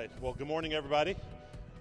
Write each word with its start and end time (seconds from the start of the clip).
right. 0.00 0.22
Well, 0.22 0.32
good 0.32 0.46
morning, 0.46 0.72
everybody. 0.72 1.14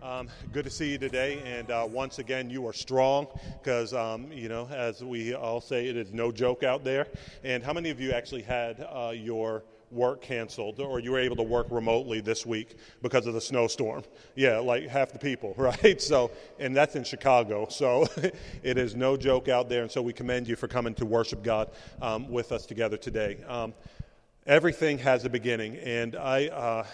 Um, 0.03 0.27
good 0.51 0.65
to 0.65 0.69
see 0.69 0.91
you 0.91 0.97
today. 0.97 1.41
And 1.45 1.71
uh, 1.71 1.87
once 1.89 2.19
again, 2.19 2.49
you 2.49 2.67
are 2.67 2.73
strong 2.73 3.27
because, 3.63 3.93
um, 3.93 4.29
you 4.29 4.49
know, 4.49 4.67
as 4.67 5.01
we 5.01 5.33
all 5.33 5.61
say, 5.61 5.87
it 5.87 5.95
is 5.95 6.11
no 6.11 6.29
joke 6.29 6.61
out 6.61 6.83
there. 6.83 7.07
And 7.45 7.63
how 7.63 7.71
many 7.71 7.89
of 7.91 8.01
you 8.01 8.11
actually 8.11 8.41
had 8.41 8.85
uh, 8.91 9.13
your 9.15 9.63
work 9.89 10.21
canceled 10.21 10.81
or 10.81 10.99
you 10.99 11.11
were 11.11 11.19
able 11.19 11.37
to 11.37 11.43
work 11.43 11.67
remotely 11.71 12.19
this 12.19 12.45
week 12.45 12.75
because 13.01 13.25
of 13.25 13.35
the 13.35 13.39
snowstorm? 13.39 14.03
Yeah, 14.35 14.57
like 14.57 14.89
half 14.89 15.13
the 15.13 15.19
people, 15.19 15.53
right? 15.57 16.01
So, 16.01 16.31
and 16.59 16.75
that's 16.75 16.97
in 16.97 17.05
Chicago. 17.05 17.67
So 17.69 18.05
it 18.63 18.77
is 18.77 18.97
no 18.97 19.15
joke 19.15 19.47
out 19.47 19.69
there. 19.69 19.83
And 19.83 19.91
so 19.91 20.01
we 20.01 20.11
commend 20.11 20.45
you 20.49 20.57
for 20.57 20.67
coming 20.67 20.93
to 20.95 21.05
worship 21.05 21.41
God 21.41 21.69
um, 22.01 22.29
with 22.29 22.51
us 22.51 22.65
together 22.65 22.97
today. 22.97 23.37
Um, 23.47 23.73
everything 24.45 24.97
has 24.97 25.23
a 25.23 25.29
beginning. 25.29 25.77
And 25.77 26.15
I, 26.15 26.47
uh, 26.47 26.85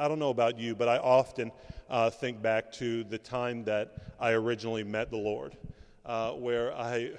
I 0.00 0.08
don't 0.08 0.18
know 0.18 0.30
about 0.30 0.58
you, 0.58 0.74
but 0.74 0.88
I 0.88 0.96
often 0.96 1.52
uh, 1.90 2.08
think 2.08 2.40
back 2.40 2.72
to 2.72 3.04
the 3.04 3.18
time 3.18 3.64
that 3.64 4.14
I 4.18 4.30
originally 4.32 4.82
met 4.82 5.10
the 5.10 5.18
Lord, 5.18 5.58
uh, 6.06 6.30
where 6.30 6.72
I 6.72 7.10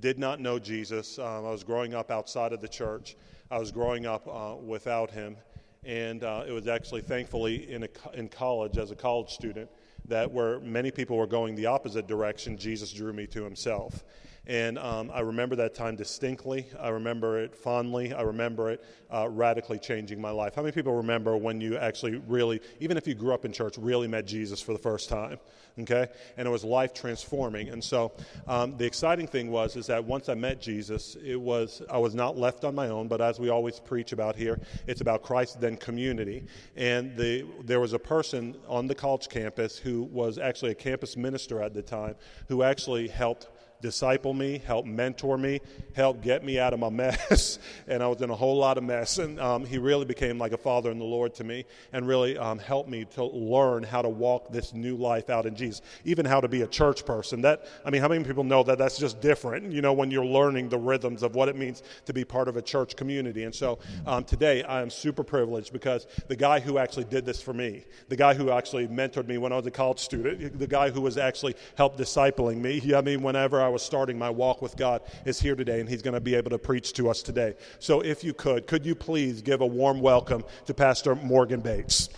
did 0.00 0.18
not 0.18 0.40
know 0.40 0.58
Jesus. 0.58 1.20
Um, 1.20 1.46
I 1.46 1.50
was 1.50 1.62
growing 1.62 1.94
up 1.94 2.10
outside 2.10 2.52
of 2.52 2.60
the 2.60 2.66
church, 2.66 3.16
I 3.48 3.58
was 3.58 3.70
growing 3.70 4.06
up 4.06 4.26
uh, 4.26 4.56
without 4.56 5.08
Him. 5.08 5.36
And 5.84 6.24
uh, 6.24 6.42
it 6.48 6.50
was 6.50 6.66
actually, 6.66 7.02
thankfully, 7.02 7.70
in, 7.70 7.84
a, 7.84 7.88
in 8.14 8.28
college, 8.28 8.76
as 8.76 8.90
a 8.90 8.96
college 8.96 9.30
student, 9.30 9.70
that 10.08 10.28
where 10.28 10.58
many 10.58 10.90
people 10.90 11.16
were 11.16 11.28
going 11.28 11.54
the 11.54 11.66
opposite 11.66 12.08
direction, 12.08 12.58
Jesus 12.58 12.92
drew 12.92 13.12
me 13.12 13.28
to 13.28 13.44
Himself. 13.44 14.02
And 14.46 14.78
um, 14.78 15.10
I 15.12 15.20
remember 15.20 15.56
that 15.56 15.74
time 15.74 15.96
distinctly. 15.96 16.66
I 16.78 16.90
remember 16.90 17.40
it 17.40 17.54
fondly. 17.54 18.14
I 18.14 18.22
remember 18.22 18.70
it 18.70 18.84
uh, 19.12 19.28
radically 19.28 19.78
changing 19.78 20.20
my 20.20 20.30
life. 20.30 20.54
How 20.54 20.62
many 20.62 20.72
people 20.72 20.94
remember 20.94 21.36
when 21.36 21.60
you 21.60 21.76
actually 21.76 22.22
really, 22.28 22.60
even 22.78 22.96
if 22.96 23.08
you 23.08 23.14
grew 23.14 23.34
up 23.34 23.44
in 23.44 23.52
church, 23.52 23.76
really 23.76 24.06
met 24.06 24.24
Jesus 24.24 24.60
for 24.60 24.72
the 24.72 24.78
first 24.78 25.08
time? 25.08 25.38
Okay? 25.80 26.06
And 26.36 26.46
it 26.46 26.50
was 26.50 26.64
life 26.64 26.94
transforming. 26.94 27.68
And 27.70 27.82
so 27.82 28.12
um, 28.46 28.76
the 28.76 28.86
exciting 28.86 29.26
thing 29.26 29.50
was 29.50 29.74
is 29.74 29.88
that 29.88 30.04
once 30.04 30.28
I 30.28 30.34
met 30.34 30.60
Jesus, 30.60 31.16
it 31.24 31.40
was 31.40 31.82
I 31.90 31.98
was 31.98 32.14
not 32.14 32.38
left 32.38 32.64
on 32.64 32.74
my 32.74 32.88
own, 32.88 33.08
but 33.08 33.20
as 33.20 33.40
we 33.40 33.48
always 33.48 33.80
preach 33.80 34.12
about 34.12 34.36
here, 34.36 34.60
it's 34.86 35.00
about 35.00 35.22
Christ 35.22 35.60
then 35.60 35.76
community. 35.76 36.44
And 36.76 37.16
the, 37.16 37.46
there 37.64 37.80
was 37.80 37.92
a 37.94 37.98
person 37.98 38.56
on 38.68 38.86
the 38.86 38.94
college 38.94 39.28
campus 39.28 39.76
who 39.76 40.04
was 40.04 40.38
actually 40.38 40.70
a 40.70 40.76
campus 40.76 41.16
minister 41.16 41.60
at 41.62 41.74
the 41.74 41.82
time 41.82 42.14
who 42.48 42.62
actually 42.62 43.08
helped 43.08 43.48
disciple 43.86 44.34
me, 44.34 44.58
help 44.66 44.84
mentor 44.84 45.38
me, 45.38 45.60
help 45.94 46.20
get 46.20 46.44
me 46.44 46.58
out 46.58 46.72
of 46.72 46.80
my 46.80 46.88
mess. 46.88 47.60
and 47.86 48.02
I 48.02 48.08
was 48.08 48.20
in 48.20 48.30
a 48.30 48.34
whole 48.34 48.56
lot 48.56 48.78
of 48.78 48.82
mess. 48.82 49.18
And 49.18 49.38
um, 49.38 49.64
he 49.64 49.78
really 49.78 50.04
became 50.04 50.38
like 50.38 50.50
a 50.50 50.58
father 50.58 50.90
in 50.90 50.98
the 50.98 51.04
Lord 51.04 51.34
to 51.34 51.44
me 51.44 51.64
and 51.92 52.04
really 52.04 52.36
um, 52.36 52.58
helped 52.58 52.90
me 52.90 53.04
to 53.14 53.24
learn 53.24 53.84
how 53.84 54.02
to 54.02 54.08
walk 54.08 54.50
this 54.50 54.74
new 54.74 54.96
life 54.96 55.30
out 55.30 55.46
in 55.46 55.54
Jesus, 55.54 55.82
even 56.04 56.26
how 56.26 56.40
to 56.40 56.48
be 56.48 56.62
a 56.62 56.66
church 56.66 57.06
person. 57.06 57.42
That 57.42 57.64
I 57.84 57.90
mean, 57.90 58.02
how 58.02 58.08
many 58.08 58.24
people 58.24 58.42
know 58.42 58.64
that 58.64 58.76
that's 58.76 58.98
just 58.98 59.20
different? 59.20 59.70
You 59.70 59.82
know, 59.82 59.92
when 59.92 60.10
you're 60.10 60.26
learning 60.26 60.68
the 60.68 60.78
rhythms 60.78 61.22
of 61.22 61.36
what 61.36 61.48
it 61.48 61.54
means 61.54 61.84
to 62.06 62.12
be 62.12 62.24
part 62.24 62.48
of 62.48 62.56
a 62.56 62.62
church 62.62 62.96
community. 62.96 63.44
And 63.44 63.54
so 63.54 63.78
um, 64.04 64.24
today 64.24 64.64
I 64.64 64.82
am 64.82 64.90
super 64.90 65.22
privileged 65.22 65.72
because 65.72 66.08
the 66.26 66.34
guy 66.34 66.58
who 66.58 66.78
actually 66.78 67.04
did 67.04 67.24
this 67.24 67.40
for 67.40 67.52
me, 67.52 67.84
the 68.08 68.16
guy 68.16 68.34
who 68.34 68.50
actually 68.50 68.88
mentored 68.88 69.28
me 69.28 69.38
when 69.38 69.52
I 69.52 69.56
was 69.56 69.66
a 69.66 69.70
college 69.70 70.00
student, 70.00 70.58
the 70.58 70.66
guy 70.66 70.90
who 70.90 71.00
was 71.00 71.16
actually 71.16 71.54
helped 71.76 71.98
discipling 71.98 72.56
me. 72.58 72.94
I 72.96 73.00
mean, 73.00 73.22
whenever 73.22 73.60
I 73.60 73.68
was 73.68 73.75
starting 73.78 74.18
my 74.18 74.30
walk 74.30 74.62
with 74.62 74.76
God, 74.76 75.02
is 75.24 75.40
here 75.40 75.54
today, 75.54 75.80
and 75.80 75.88
he's 75.88 76.02
going 76.02 76.14
to 76.14 76.20
be 76.20 76.34
able 76.34 76.50
to 76.50 76.58
preach 76.58 76.92
to 76.94 77.08
us 77.08 77.22
today. 77.22 77.54
So, 77.78 78.00
if 78.00 78.22
you 78.24 78.34
could, 78.34 78.66
could 78.66 78.84
you 78.84 78.94
please 78.94 79.42
give 79.42 79.60
a 79.60 79.66
warm 79.66 80.00
welcome 80.00 80.44
to 80.66 80.74
Pastor 80.74 81.14
Morgan 81.14 81.60
Bates? 81.60 82.08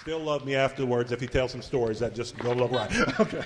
Still 0.00 0.20
love 0.20 0.46
me 0.46 0.54
afterwards 0.54 1.12
if 1.12 1.20
he 1.20 1.26
tells 1.26 1.52
some 1.52 1.60
stories 1.60 1.98
that 2.00 2.14
just 2.14 2.38
go 2.38 2.52
look 2.52 2.70
right. 2.70 2.90
okay. 3.20 3.42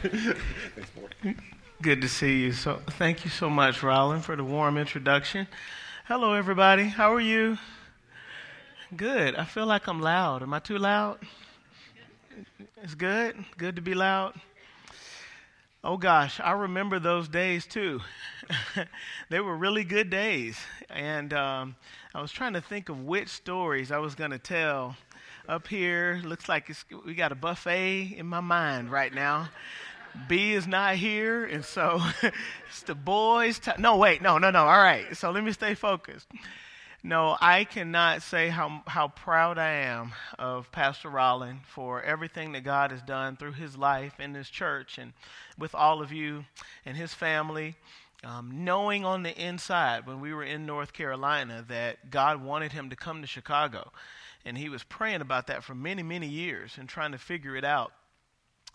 Thanks. 0.74 1.40
Good 1.82 2.00
to 2.02 2.08
see 2.08 2.42
you. 2.42 2.52
So, 2.52 2.80
thank 2.90 3.24
you 3.24 3.30
so 3.30 3.50
much, 3.50 3.82
Roland, 3.82 4.24
for 4.24 4.36
the 4.36 4.44
warm 4.44 4.78
introduction. 4.78 5.48
Hello, 6.06 6.34
everybody. 6.34 6.84
How 6.84 7.12
are 7.12 7.20
you? 7.20 7.58
Good. 8.96 9.34
I 9.34 9.44
feel 9.44 9.66
like 9.66 9.88
I'm 9.88 10.00
loud. 10.00 10.42
Am 10.42 10.52
I 10.52 10.58
too 10.58 10.78
loud? 10.78 11.18
It's 12.82 12.96
good. 12.96 13.36
Good 13.58 13.76
to 13.76 13.82
be 13.82 13.94
loud. 13.94 14.34
Oh 15.84 15.96
gosh, 15.96 16.40
I 16.40 16.50
remember 16.50 16.98
those 16.98 17.28
days 17.28 17.64
too. 17.64 18.00
they 19.30 19.38
were 19.38 19.56
really 19.56 19.84
good 19.84 20.10
days. 20.10 20.58
And 20.90 21.32
um, 21.32 21.76
I 22.12 22.20
was 22.20 22.32
trying 22.32 22.54
to 22.54 22.60
think 22.60 22.88
of 22.88 23.04
which 23.04 23.28
stories 23.28 23.92
I 23.92 23.98
was 23.98 24.16
going 24.16 24.32
to 24.32 24.38
tell. 24.38 24.96
Up 25.48 25.68
here, 25.68 26.20
looks 26.24 26.48
like 26.48 26.74
we 27.06 27.14
got 27.14 27.30
a 27.30 27.36
buffet 27.36 28.14
in 28.16 28.26
my 28.26 28.40
mind 28.40 28.90
right 28.90 29.14
now. 29.14 29.48
B 30.28 30.52
is 30.52 30.66
not 30.66 30.96
here, 30.96 31.44
and 31.44 31.64
so 31.64 32.00
it's 32.68 32.82
the 32.82 32.96
boys. 32.96 33.60
T- 33.60 33.72
no, 33.78 33.96
wait, 33.96 34.22
no, 34.22 34.38
no, 34.38 34.50
no. 34.50 34.66
All 34.66 34.82
right, 34.82 35.16
so 35.16 35.30
let 35.30 35.44
me 35.44 35.52
stay 35.52 35.74
focused. 35.74 36.26
No, 37.04 37.36
I 37.40 37.64
cannot 37.64 38.22
say 38.22 38.48
how, 38.48 38.82
how 38.86 39.08
proud 39.08 39.58
I 39.58 39.72
am 39.72 40.12
of 40.38 40.70
Pastor 40.70 41.08
Rollin 41.08 41.58
for 41.66 42.00
everything 42.00 42.52
that 42.52 42.62
God 42.62 42.92
has 42.92 43.02
done 43.02 43.36
through 43.36 43.54
his 43.54 43.76
life 43.76 44.20
in 44.20 44.32
this 44.32 44.48
church 44.48 44.98
and 44.98 45.12
with 45.58 45.74
all 45.74 46.00
of 46.00 46.12
you 46.12 46.44
and 46.86 46.96
his 46.96 47.12
family. 47.12 47.74
Um, 48.22 48.64
knowing 48.64 49.04
on 49.04 49.24
the 49.24 49.36
inside 49.36 50.06
when 50.06 50.20
we 50.20 50.32
were 50.32 50.44
in 50.44 50.64
North 50.64 50.92
Carolina 50.92 51.64
that 51.66 52.12
God 52.12 52.40
wanted 52.40 52.70
him 52.70 52.88
to 52.90 52.94
come 52.94 53.20
to 53.20 53.26
Chicago. 53.26 53.90
And 54.44 54.56
he 54.56 54.68
was 54.68 54.84
praying 54.84 55.22
about 55.22 55.48
that 55.48 55.64
for 55.64 55.74
many, 55.74 56.04
many 56.04 56.28
years 56.28 56.76
and 56.78 56.88
trying 56.88 57.10
to 57.12 57.18
figure 57.18 57.56
it 57.56 57.64
out. 57.64 57.92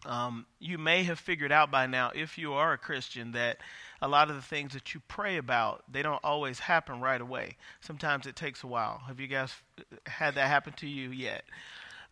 Um, 0.05 0.45
you 0.59 0.77
may 0.77 1.03
have 1.03 1.19
figured 1.19 1.51
out 1.51 1.71
by 1.71 1.87
now, 1.87 2.11
if 2.13 2.37
you 2.37 2.53
are 2.53 2.73
a 2.73 2.77
Christian, 2.77 3.31
that 3.31 3.57
a 4.01 4.07
lot 4.07 4.29
of 4.29 4.35
the 4.35 4.41
things 4.41 4.73
that 4.73 4.93
you 4.93 5.01
pray 5.07 5.37
about, 5.37 5.83
they 5.91 6.01
don't 6.01 6.23
always 6.23 6.59
happen 6.59 7.01
right 7.01 7.19
away. 7.19 7.57
Sometimes 7.81 8.27
it 8.27 8.35
takes 8.35 8.63
a 8.63 8.67
while. 8.67 9.01
Have 9.07 9.19
you 9.19 9.27
guys 9.27 9.53
had 10.05 10.35
that 10.35 10.47
happen 10.47 10.73
to 10.73 10.87
you 10.87 11.09
yet? 11.09 11.43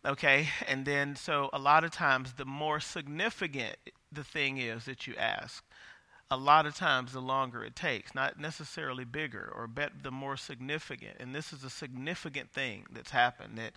Okay, 0.04 0.48
and 0.68 0.84
then 0.84 1.16
so 1.16 1.50
a 1.52 1.58
lot 1.58 1.84
of 1.84 1.90
times 1.90 2.34
the 2.34 2.44
more 2.44 2.80
significant 2.80 3.76
the 4.12 4.24
thing 4.24 4.58
is 4.58 4.84
that 4.84 5.06
you 5.06 5.14
ask, 5.16 5.64
a 6.30 6.36
lot 6.36 6.66
of 6.66 6.74
times 6.74 7.12
the 7.12 7.20
longer 7.20 7.64
it 7.64 7.76
takes, 7.76 8.14
not 8.14 8.38
necessarily 8.40 9.04
bigger 9.04 9.52
or 9.54 9.68
bet 9.68 10.02
the 10.02 10.10
more 10.10 10.36
significant. 10.36 11.16
And 11.20 11.34
this 11.34 11.52
is 11.52 11.62
a 11.62 11.70
significant 11.70 12.50
thing 12.50 12.84
that's 12.90 13.10
happened 13.10 13.56
that 13.58 13.72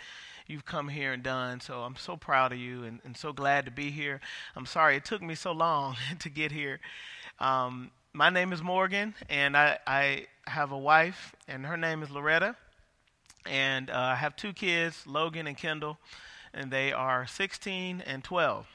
you've 0.48 0.66
come 0.66 0.88
here 0.88 1.14
and 1.14 1.22
done. 1.22 1.62
So 1.62 1.82
I'm 1.82 1.96
so 1.96 2.18
proud 2.18 2.52
of 2.52 2.58
you 2.58 2.84
and, 2.84 3.00
and 3.04 3.16
so 3.16 3.32
glad 3.32 3.66
to 3.66 3.72
be 3.72 3.92
here. 3.92 4.20
I'm 4.56 4.66
sorry 4.66 4.96
it 4.96 5.06
took 5.06 5.22
me 5.22 5.36
so 5.36 5.52
long 5.52 5.96
to 6.20 6.30
get 6.30 6.52
here. 6.52 6.80
Um, 7.40 7.92
my 8.14 8.32
name 8.32 8.52
is 8.52 8.64
Morgan, 8.64 9.14
and 9.30 9.56
I, 9.56 9.78
I 9.86 10.26
have 10.48 10.72
a 10.72 10.78
wife, 10.78 11.36
and 11.48 11.68
her 11.68 11.78
name 11.78 12.02
is 12.02 12.10
Loretta. 12.10 12.56
And 13.46 13.92
uh, 13.92 13.94
I 13.94 14.16
have 14.16 14.36
two 14.36 14.54
kids, 14.54 15.06
Logan 15.06 15.46
and 15.46 15.56
Kendall, 15.56 16.00
and 16.54 16.72
they 16.72 16.92
are 16.92 17.28
16 17.28 18.02
and 18.06 18.24
12. 18.24 18.66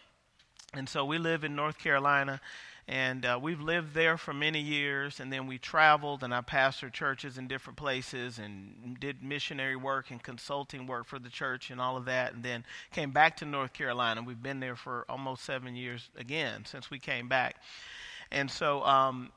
And 0.72 0.88
so 0.88 1.04
we 1.04 1.18
live 1.18 1.44
in 1.44 1.54
North 1.54 1.78
Carolina, 1.78 2.41
and 2.87 3.25
uh, 3.25 3.39
we've 3.41 3.61
lived 3.61 3.95
there 3.95 4.19
for 4.19 4.34
many 4.34 4.61
years. 4.61 5.19
And 5.19 5.33
then 5.33 5.47
we 5.47 5.56
traveled, 5.56 6.22
and 6.22 6.34
I 6.34 6.43
pastored 6.43 6.93
churches 6.93 7.39
in 7.39 7.49
different 7.49 7.78
places 7.78 8.39
and 8.39 8.99
did 9.00 9.22
missionary 9.22 9.77
work 9.77 10.11
and 10.11 10.22
consulting 10.22 10.87
work 10.87 11.06
for 11.06 11.19
the 11.19 11.31
church 11.31 11.71
and 11.71 11.81
all 11.81 11.97
of 11.97 12.05
that. 12.05 12.34
And 12.34 12.43
then 12.43 12.65
came 12.93 13.11
back 13.11 13.39
to 13.39 13.47
North 13.47 13.72
Carolina. 13.72 14.22
We've 14.22 14.43
been 14.43 14.61
there 14.61 14.77
for 14.77 15.06
almost 15.09 15.45
seven 15.45 15.75
years 15.75 16.11
again 16.17 16.65
since 16.67 16.91
we 16.91 16.99
came 16.99 17.27
back. 17.27 17.56
And 18.31 18.50
so 18.50 18.84
um, 18.84 19.31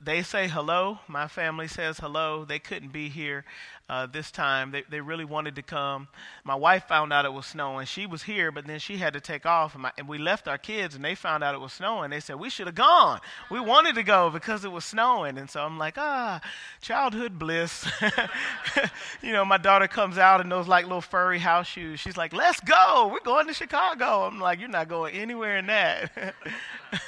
they 0.00 0.22
say 0.22 0.48
hello. 0.48 0.98
My 1.08 1.28
family 1.28 1.68
says 1.68 1.98
hello. 1.98 2.44
They 2.44 2.58
couldn't 2.58 2.92
be 2.92 3.08
here 3.08 3.44
uh, 3.88 4.06
this 4.06 4.30
time. 4.30 4.70
They, 4.70 4.84
they 4.88 5.00
really 5.00 5.24
wanted 5.24 5.56
to 5.56 5.62
come. 5.62 6.08
My 6.44 6.54
wife 6.54 6.84
found 6.88 7.12
out 7.12 7.24
it 7.24 7.32
was 7.32 7.46
snowing. 7.46 7.86
She 7.86 8.06
was 8.06 8.22
here, 8.22 8.50
but 8.50 8.66
then 8.66 8.78
she 8.78 8.96
had 8.96 9.12
to 9.12 9.20
take 9.20 9.44
off. 9.44 9.74
And, 9.74 9.82
my, 9.82 9.92
and 9.98 10.08
we 10.08 10.18
left 10.18 10.48
our 10.48 10.58
kids, 10.58 10.94
and 10.94 11.04
they 11.04 11.14
found 11.14 11.44
out 11.44 11.54
it 11.54 11.60
was 11.60 11.72
snowing. 11.72 12.10
They 12.10 12.20
said, 12.20 12.36
We 12.36 12.48
should 12.48 12.66
have 12.66 12.74
gone. 12.74 13.20
We 13.50 13.60
wanted 13.60 13.94
to 13.96 14.02
go 14.02 14.30
because 14.30 14.64
it 14.64 14.72
was 14.72 14.84
snowing. 14.84 15.36
And 15.36 15.50
so 15.50 15.62
I'm 15.62 15.78
like, 15.78 15.94
Ah, 15.98 16.40
childhood 16.80 17.38
bliss. 17.38 17.86
you 19.22 19.32
know, 19.32 19.44
my 19.44 19.58
daughter 19.58 19.88
comes 19.88 20.16
out 20.16 20.40
in 20.40 20.48
those 20.48 20.68
like 20.68 20.84
little 20.84 21.00
furry 21.00 21.38
house 21.38 21.66
shoes. 21.66 22.00
She's 22.00 22.16
like, 22.16 22.32
Let's 22.32 22.60
go. 22.60 23.10
We're 23.12 23.20
going 23.20 23.46
to 23.46 23.54
Chicago. 23.54 24.22
I'm 24.22 24.40
like, 24.40 24.58
You're 24.58 24.68
not 24.68 24.88
going 24.88 25.14
anywhere 25.14 25.58
in 25.58 25.66
that. 25.66 26.34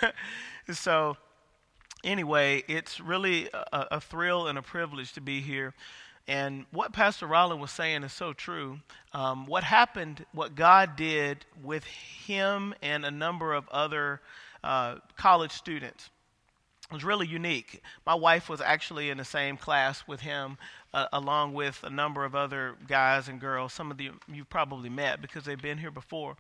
so, 0.73 1.17
anyway, 2.05 2.63
it's 2.69 3.01
really 3.01 3.49
a, 3.53 3.87
a, 3.93 4.01
thrill 4.01 4.47
and 4.47 4.59
a 4.59 4.63
privilege 4.63 5.13
to 5.15 5.21
be 5.21 5.41
here. 5.41 5.75
And 6.27 6.65
what 6.71 6.93
Pastor 6.93 7.27
Rollin 7.27 7.59
was 7.59 7.71
saying 7.71 8.03
is 8.03 8.13
so 8.13 8.33
true. 8.33 8.79
Um, 9.13 9.47
what 9.47 9.65
happened, 9.65 10.25
what 10.33 10.55
God 10.55 10.97
did 10.97 11.45
with 11.63 11.85
him 11.85 12.75
and 12.83 13.05
a 13.05 13.11
number 13.11 13.53
of 13.53 13.69
other 13.69 14.21
uh, 14.63 14.97
college 15.17 15.53
students 15.53 16.09
was 16.91 17.05
really 17.05 17.27
unique. 17.27 17.83
My 18.07 18.15
wife 18.15 18.49
was 18.49 18.61
actually 18.61 19.11
in 19.11 19.19
the 19.19 19.25
same 19.25 19.57
class 19.57 20.07
with 20.07 20.21
him, 20.21 20.57
uh, 20.93 21.07
along 21.13 21.53
with 21.53 21.83
a 21.83 21.91
number 21.91 22.25
of 22.25 22.35
other 22.35 22.77
guys 22.87 23.29
and 23.29 23.41
girls. 23.41 23.73
Some 23.73 23.91
of 23.91 24.01
you 24.01 24.15
you've 24.33 24.51
probably 24.51 24.89
met 24.89 25.21
because 25.21 25.45
they've 25.45 25.61
been 25.61 25.79
here 25.79 25.91
before. 25.91 26.37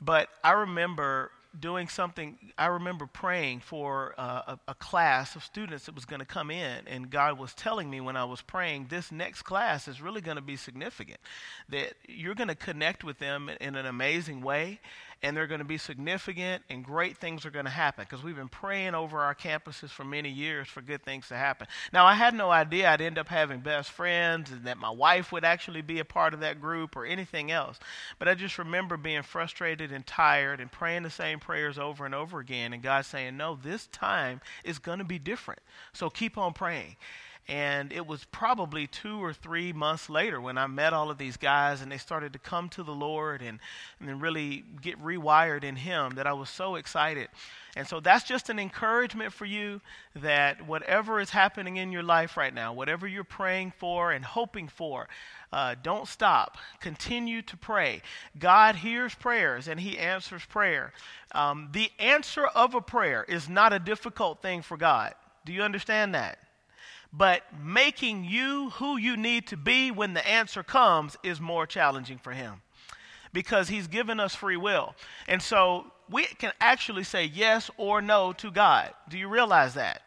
But 0.00 0.28
I 0.44 0.52
remember 0.52 1.30
doing 1.60 1.88
something. 1.88 2.38
I 2.58 2.66
remember 2.66 3.06
praying 3.06 3.60
for 3.60 4.14
uh, 4.18 4.56
a, 4.56 4.58
a, 4.68 4.74
class 4.74 5.36
of 5.36 5.44
students 5.44 5.86
that 5.86 5.94
was 5.94 6.04
going 6.04 6.20
to 6.20 6.26
come 6.26 6.50
in, 6.50 6.86
and 6.86 7.10
God 7.10 7.38
was 7.38 7.54
telling 7.54 7.90
me 7.90 8.00
when 8.00 8.16
I 8.16 8.24
was 8.24 8.42
praying, 8.42 8.86
this 8.88 9.10
next 9.10 9.42
class 9.42 9.88
is 9.88 10.00
really 10.00 10.20
going 10.20 10.36
to 10.36 10.42
be 10.42 10.56
significant. 10.56 11.18
That 11.68 11.94
you're 12.08 12.34
going 12.34 12.48
to 12.48 12.54
connect 12.54 13.04
with 13.04 13.18
them 13.18 13.48
in, 13.48 13.56
in 13.56 13.76
an 13.76 13.86
amazing 13.86 14.42
way, 14.42 14.80
and 15.22 15.36
they're 15.36 15.46
going 15.46 15.60
to 15.60 15.64
be 15.64 15.78
significant 15.78 16.62
and 16.68 16.84
great 16.84 17.16
things 17.16 17.46
are 17.46 17.50
going 17.50 17.64
to 17.64 17.70
happen 17.70 18.04
because 18.08 18.22
we've 18.22 18.36
been 18.36 18.48
praying 18.48 18.94
over 18.94 19.20
our 19.20 19.34
campuses 19.34 19.88
for 19.88 20.04
many 20.04 20.28
years 20.28 20.68
for 20.68 20.82
good 20.82 21.02
things 21.02 21.28
to 21.28 21.36
happen. 21.36 21.66
Now, 21.92 22.04
I 22.04 22.14
had 22.14 22.34
no 22.34 22.50
idea 22.50 22.90
I'd 22.90 23.00
end 23.00 23.18
up 23.18 23.28
having 23.28 23.60
best 23.60 23.90
friends 23.90 24.50
and 24.50 24.64
that 24.64 24.78
my 24.78 24.90
wife 24.90 25.32
would 25.32 25.44
actually 25.44 25.82
be 25.82 25.98
a 25.98 26.04
part 26.04 26.34
of 26.34 26.40
that 26.40 26.60
group 26.60 26.96
or 26.96 27.06
anything 27.06 27.50
else. 27.50 27.78
But 28.18 28.28
I 28.28 28.34
just 28.34 28.58
remember 28.58 28.96
being 28.96 29.22
frustrated 29.22 29.90
and 29.90 30.06
tired 30.06 30.60
and 30.60 30.70
praying 30.70 31.02
the 31.02 31.10
same 31.10 31.40
prayers 31.40 31.78
over 31.78 32.04
and 32.04 32.14
over 32.14 32.38
again, 32.38 32.72
and 32.72 32.82
God 32.82 33.04
saying, 33.04 33.36
No, 33.36 33.56
this 33.56 33.86
time 33.88 34.40
is 34.64 34.78
going 34.78 34.98
to 34.98 35.04
be 35.04 35.18
different. 35.18 35.60
So 35.92 36.10
keep 36.10 36.36
on 36.36 36.52
praying. 36.52 36.96
And 37.48 37.92
it 37.92 38.04
was 38.04 38.24
probably 38.24 38.88
two 38.88 39.22
or 39.22 39.32
three 39.32 39.72
months 39.72 40.10
later 40.10 40.40
when 40.40 40.58
I 40.58 40.66
met 40.66 40.92
all 40.92 41.10
of 41.10 41.18
these 41.18 41.36
guys 41.36 41.80
and 41.80 41.92
they 41.92 41.98
started 41.98 42.32
to 42.32 42.40
come 42.40 42.68
to 42.70 42.82
the 42.82 42.94
Lord 42.94 43.40
and, 43.40 43.60
and 44.00 44.20
really 44.20 44.64
get 44.82 45.00
rewired 45.00 45.62
in 45.62 45.76
Him 45.76 46.14
that 46.16 46.26
I 46.26 46.32
was 46.32 46.50
so 46.50 46.74
excited. 46.74 47.28
And 47.76 47.86
so 47.86 48.00
that's 48.00 48.24
just 48.24 48.48
an 48.48 48.58
encouragement 48.58 49.32
for 49.32 49.44
you 49.44 49.80
that 50.16 50.66
whatever 50.66 51.20
is 51.20 51.30
happening 51.30 51.76
in 51.76 51.92
your 51.92 52.02
life 52.02 52.36
right 52.36 52.52
now, 52.52 52.72
whatever 52.72 53.06
you're 53.06 53.22
praying 53.22 53.74
for 53.78 54.10
and 54.10 54.24
hoping 54.24 54.66
for, 54.66 55.08
uh, 55.52 55.76
don't 55.80 56.08
stop. 56.08 56.56
Continue 56.80 57.42
to 57.42 57.56
pray. 57.56 58.02
God 58.38 58.76
hears 58.76 59.14
prayers 59.14 59.68
and 59.68 59.78
He 59.78 59.98
answers 59.98 60.44
prayer. 60.46 60.92
Um, 61.32 61.68
the 61.72 61.92
answer 62.00 62.46
of 62.46 62.74
a 62.74 62.80
prayer 62.80 63.24
is 63.28 63.48
not 63.48 63.72
a 63.72 63.78
difficult 63.78 64.42
thing 64.42 64.62
for 64.62 64.76
God. 64.76 65.14
Do 65.44 65.52
you 65.52 65.62
understand 65.62 66.14
that? 66.16 66.38
But 67.12 67.42
making 67.62 68.24
you 68.24 68.70
who 68.70 68.96
you 68.96 69.16
need 69.16 69.46
to 69.48 69.56
be 69.56 69.90
when 69.90 70.14
the 70.14 70.26
answer 70.26 70.62
comes 70.62 71.16
is 71.22 71.40
more 71.40 71.66
challenging 71.66 72.18
for 72.18 72.32
him 72.32 72.62
because 73.32 73.68
he's 73.68 73.86
given 73.86 74.20
us 74.20 74.34
free 74.34 74.56
will. 74.56 74.94
And 75.28 75.42
so 75.42 75.86
we 76.10 76.24
can 76.24 76.52
actually 76.60 77.04
say 77.04 77.24
yes 77.24 77.70
or 77.76 78.00
no 78.00 78.32
to 78.34 78.50
God. 78.50 78.92
Do 79.08 79.18
you 79.18 79.28
realize 79.28 79.74
that? 79.74 80.02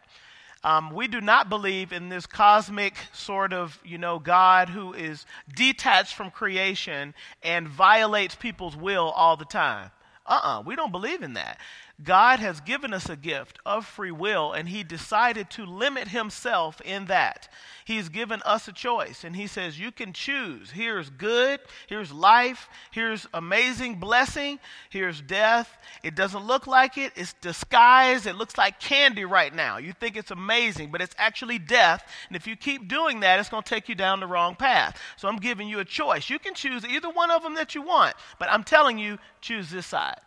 Um, 0.64 0.92
we 0.92 1.08
do 1.08 1.22
not 1.22 1.50
believe 1.50 1.94
in 1.94 2.10
this 2.10 2.26
cosmic 2.26 2.96
sort 3.14 3.54
of, 3.54 3.80
you 3.86 3.98
know, 3.98 4.20
God 4.20 4.68
who 4.70 4.94
is 4.94 5.26
detached 5.56 6.16
from 6.16 6.32
creation 6.32 7.14
and 7.44 7.68
violates 7.68 8.36
people's 8.36 8.76
will 8.76 9.10
all 9.12 9.38
the 9.38 9.46
time. 9.46 9.92
Uh 10.26 10.40
uh-uh, 10.44 10.60
uh 10.60 10.62
we 10.64 10.76
don't 10.76 10.92
believe 10.92 11.24
in 11.24 11.34
that. 11.34 11.60
God 12.02 12.40
has 12.40 12.62
given 12.62 12.94
us 12.94 13.10
a 13.10 13.18
gift 13.18 13.60
of 13.66 13.86
free 13.86 14.12
will, 14.12 14.54
and 14.54 14.70
He 14.70 14.84
decided 14.84 15.50
to 15.52 15.66
limit 15.66 16.08
Himself 16.08 16.80
in 16.82 17.06
that. 17.06 17.50
He's 17.84 18.08
given 18.08 18.42
us 18.46 18.70
a 18.70 18.72
choice, 18.72 19.26
and 19.26 19.36
He 19.36 19.48
says, 19.48 19.78
You 19.78 19.92
can 19.92 20.14
choose. 20.14 20.72
Here's 20.72 21.10
good, 21.10 21.60
here's 21.88 22.14
life, 22.14 22.70
here's 22.92 23.28
amazing 23.34 23.96
blessing, 23.96 24.60
here's 24.90 25.22
death. 25.22 25.78
It 26.02 26.16
doesn't 26.16 26.46
look 26.46 26.68
like 26.68 26.98
it, 26.98 27.12
it's 27.18 27.34
disguised. 27.34 28.28
It 28.28 28.36
looks 28.36 28.58
like 28.58 28.80
candy 28.80 29.26
right 29.26 29.54
now. 29.54 29.78
You 29.78 29.92
think 29.92 30.16
it's 30.16 30.32
amazing, 30.32 30.92
but 30.92 31.02
it's 31.02 31.16
actually 31.18 31.60
death. 31.60 32.10
And 32.30 32.38
if 32.38 32.48
you 32.48 32.56
keep 32.56 32.88
doing 32.88 33.20
that, 33.22 33.40
it's 33.40 33.50
going 33.50 33.64
to 33.64 33.70
take 33.70 33.90
you 33.90 33.96
down 33.96 34.22
the 34.22 34.28
wrong 34.28 34.56
path. 34.56 34.98
So 35.18 35.28
I'm 35.28 35.38
giving 35.38 35.68
you 35.68 35.80
a 35.80 35.86
choice. 35.86 36.30
You 36.30 36.40
can 36.40 36.54
choose 36.54 36.86
either 36.86 37.10
one 37.10 37.30
of 37.30 37.44
them 37.44 37.56
that 37.56 37.76
you 37.76 37.82
want, 37.82 38.16
but 38.40 38.50
I'm 38.50 38.64
telling 38.64 38.98
you, 38.98 39.18
choose 39.42 39.70
this 39.70 39.86
side. 39.86 40.22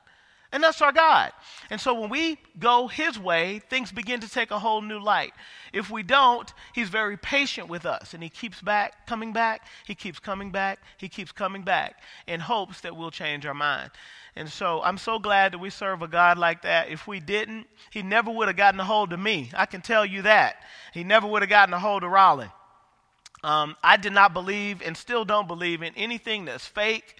And 0.53 0.63
that's 0.63 0.83
our 0.83 0.93
God. 0.93 1.33
And 1.71 1.81
so 1.81 1.99
when 1.99 2.11
we 2.11 2.37
go 2.59 2.87
His 2.87 3.19
way, 3.19 3.61
things 3.71 3.91
begin 3.91 4.21
to 4.21 4.29
take 4.29 4.51
a 4.51 4.59
whole 4.59 4.83
new 4.83 5.01
light. 5.01 5.33
If 5.73 5.91
we 5.91 6.03
don't, 6.03 6.53
He's 6.75 6.91
very 6.91 7.17
patient 7.17 7.69
with 7.69 7.87
us 7.87 8.13
and 8.13 8.23
He 8.23 8.29
keeps 8.29 8.61
back, 8.61 9.07
coming 9.07 9.33
back, 9.33 9.67
He 9.87 9.95
keeps 9.95 10.19
coming 10.19 10.51
back, 10.51 10.79
He 10.99 11.09
keeps 11.09 11.33
coming 11.33 11.63
back 11.63 12.03
in 12.27 12.39
hopes 12.41 12.83
that 12.83 12.95
we'll 12.95 13.11
change 13.11 13.47
our 13.47 13.55
mind. 13.55 13.91
And 14.37 14.49
so 14.49 14.83
I'm 14.83 14.99
so 14.99 15.19
glad 15.19 15.53
that 15.53 15.59
we 15.59 15.71
serve 15.71 16.03
a 16.03 16.09
God 16.09 16.37
like 16.37 16.63
that. 16.63 16.91
If 16.91 17.07
we 17.07 17.19
didn't, 17.19 17.67
He 17.91 18.03
never 18.03 18.31
would 18.31 18.49
have 18.49 18.57
gotten 18.57 18.79
a 18.79 18.85
hold 18.85 19.15
of 19.15 19.21
me. 19.21 19.51
I 19.55 19.65
can 19.65 19.81
tell 19.81 20.05
you 20.05 20.23
that. 20.23 20.57
He 20.93 21.03
never 21.03 21.27
would 21.27 21.41
have 21.41 21.51
gotten 21.51 21.73
a 21.73 21.79
hold 21.79 22.05
of 22.05 22.11
Raleigh. 22.11 22.53
Um, 23.43 23.75
I 23.83 23.97
did 23.97 24.13
not 24.13 24.35
believe 24.35 24.83
and 24.83 24.97
still 24.97 25.25
don't 25.25 25.49
believe 25.49 25.83
in 25.83 25.95
anything 25.97 26.45
that's 26.45 26.67
fake 26.67 27.17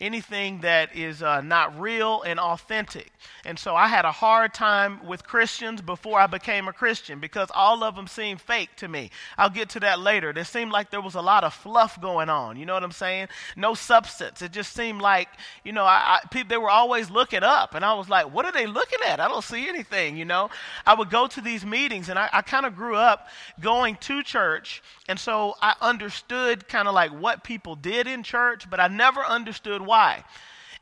anything 0.00 0.60
that 0.60 0.94
is 0.94 1.22
uh, 1.22 1.40
not 1.40 1.78
real 1.80 2.22
and 2.22 2.38
authentic. 2.38 3.12
And 3.44 3.58
so 3.58 3.74
I 3.74 3.88
had 3.88 4.04
a 4.04 4.12
hard 4.12 4.52
time 4.52 5.06
with 5.06 5.26
Christians 5.26 5.80
before 5.80 6.20
I 6.20 6.26
became 6.26 6.68
a 6.68 6.72
Christian 6.72 7.18
because 7.18 7.48
all 7.54 7.82
of 7.82 7.96
them 7.96 8.06
seemed 8.06 8.40
fake 8.40 8.70
to 8.76 8.88
me. 8.88 9.10
I'll 9.38 9.50
get 9.50 9.70
to 9.70 9.80
that 9.80 10.00
later. 10.00 10.32
There 10.32 10.44
seemed 10.44 10.70
like 10.70 10.90
there 10.90 11.00
was 11.00 11.14
a 11.14 11.22
lot 11.22 11.44
of 11.44 11.54
fluff 11.54 12.00
going 12.00 12.28
on. 12.28 12.56
You 12.56 12.66
know 12.66 12.74
what 12.74 12.82
I'm 12.82 12.92
saying? 12.92 13.28
No 13.56 13.72
substance. 13.74 14.42
It 14.42 14.52
just 14.52 14.74
seemed 14.74 15.00
like, 15.00 15.28
you 15.64 15.72
know, 15.72 15.84
I, 15.84 16.20
I, 16.32 16.42
they 16.42 16.58
were 16.58 16.70
always 16.70 17.10
looking 17.10 17.42
up. 17.42 17.74
And 17.74 17.84
I 17.84 17.94
was 17.94 18.08
like, 18.08 18.32
what 18.32 18.44
are 18.44 18.52
they 18.52 18.66
looking 18.66 18.98
at? 19.06 19.18
I 19.18 19.28
don't 19.28 19.44
see 19.44 19.68
anything, 19.68 20.16
you 20.16 20.26
know? 20.26 20.50
I 20.86 20.94
would 20.94 21.08
go 21.08 21.26
to 21.26 21.40
these 21.40 21.64
meetings 21.64 22.10
and 22.10 22.18
I, 22.18 22.28
I 22.32 22.42
kind 22.42 22.66
of 22.66 22.76
grew 22.76 22.96
up 22.96 23.28
going 23.60 23.96
to 23.96 24.22
church. 24.22 24.82
And 25.08 25.18
so 25.18 25.54
I 25.62 25.74
understood 25.80 26.68
kind 26.68 26.86
of 26.86 26.94
like 26.94 27.12
what 27.12 27.44
people 27.44 27.76
did 27.76 28.06
in 28.06 28.22
church, 28.22 28.68
but 28.68 28.80
I 28.80 28.88
never 28.88 29.24
understood 29.24 29.85
why. 29.86 30.24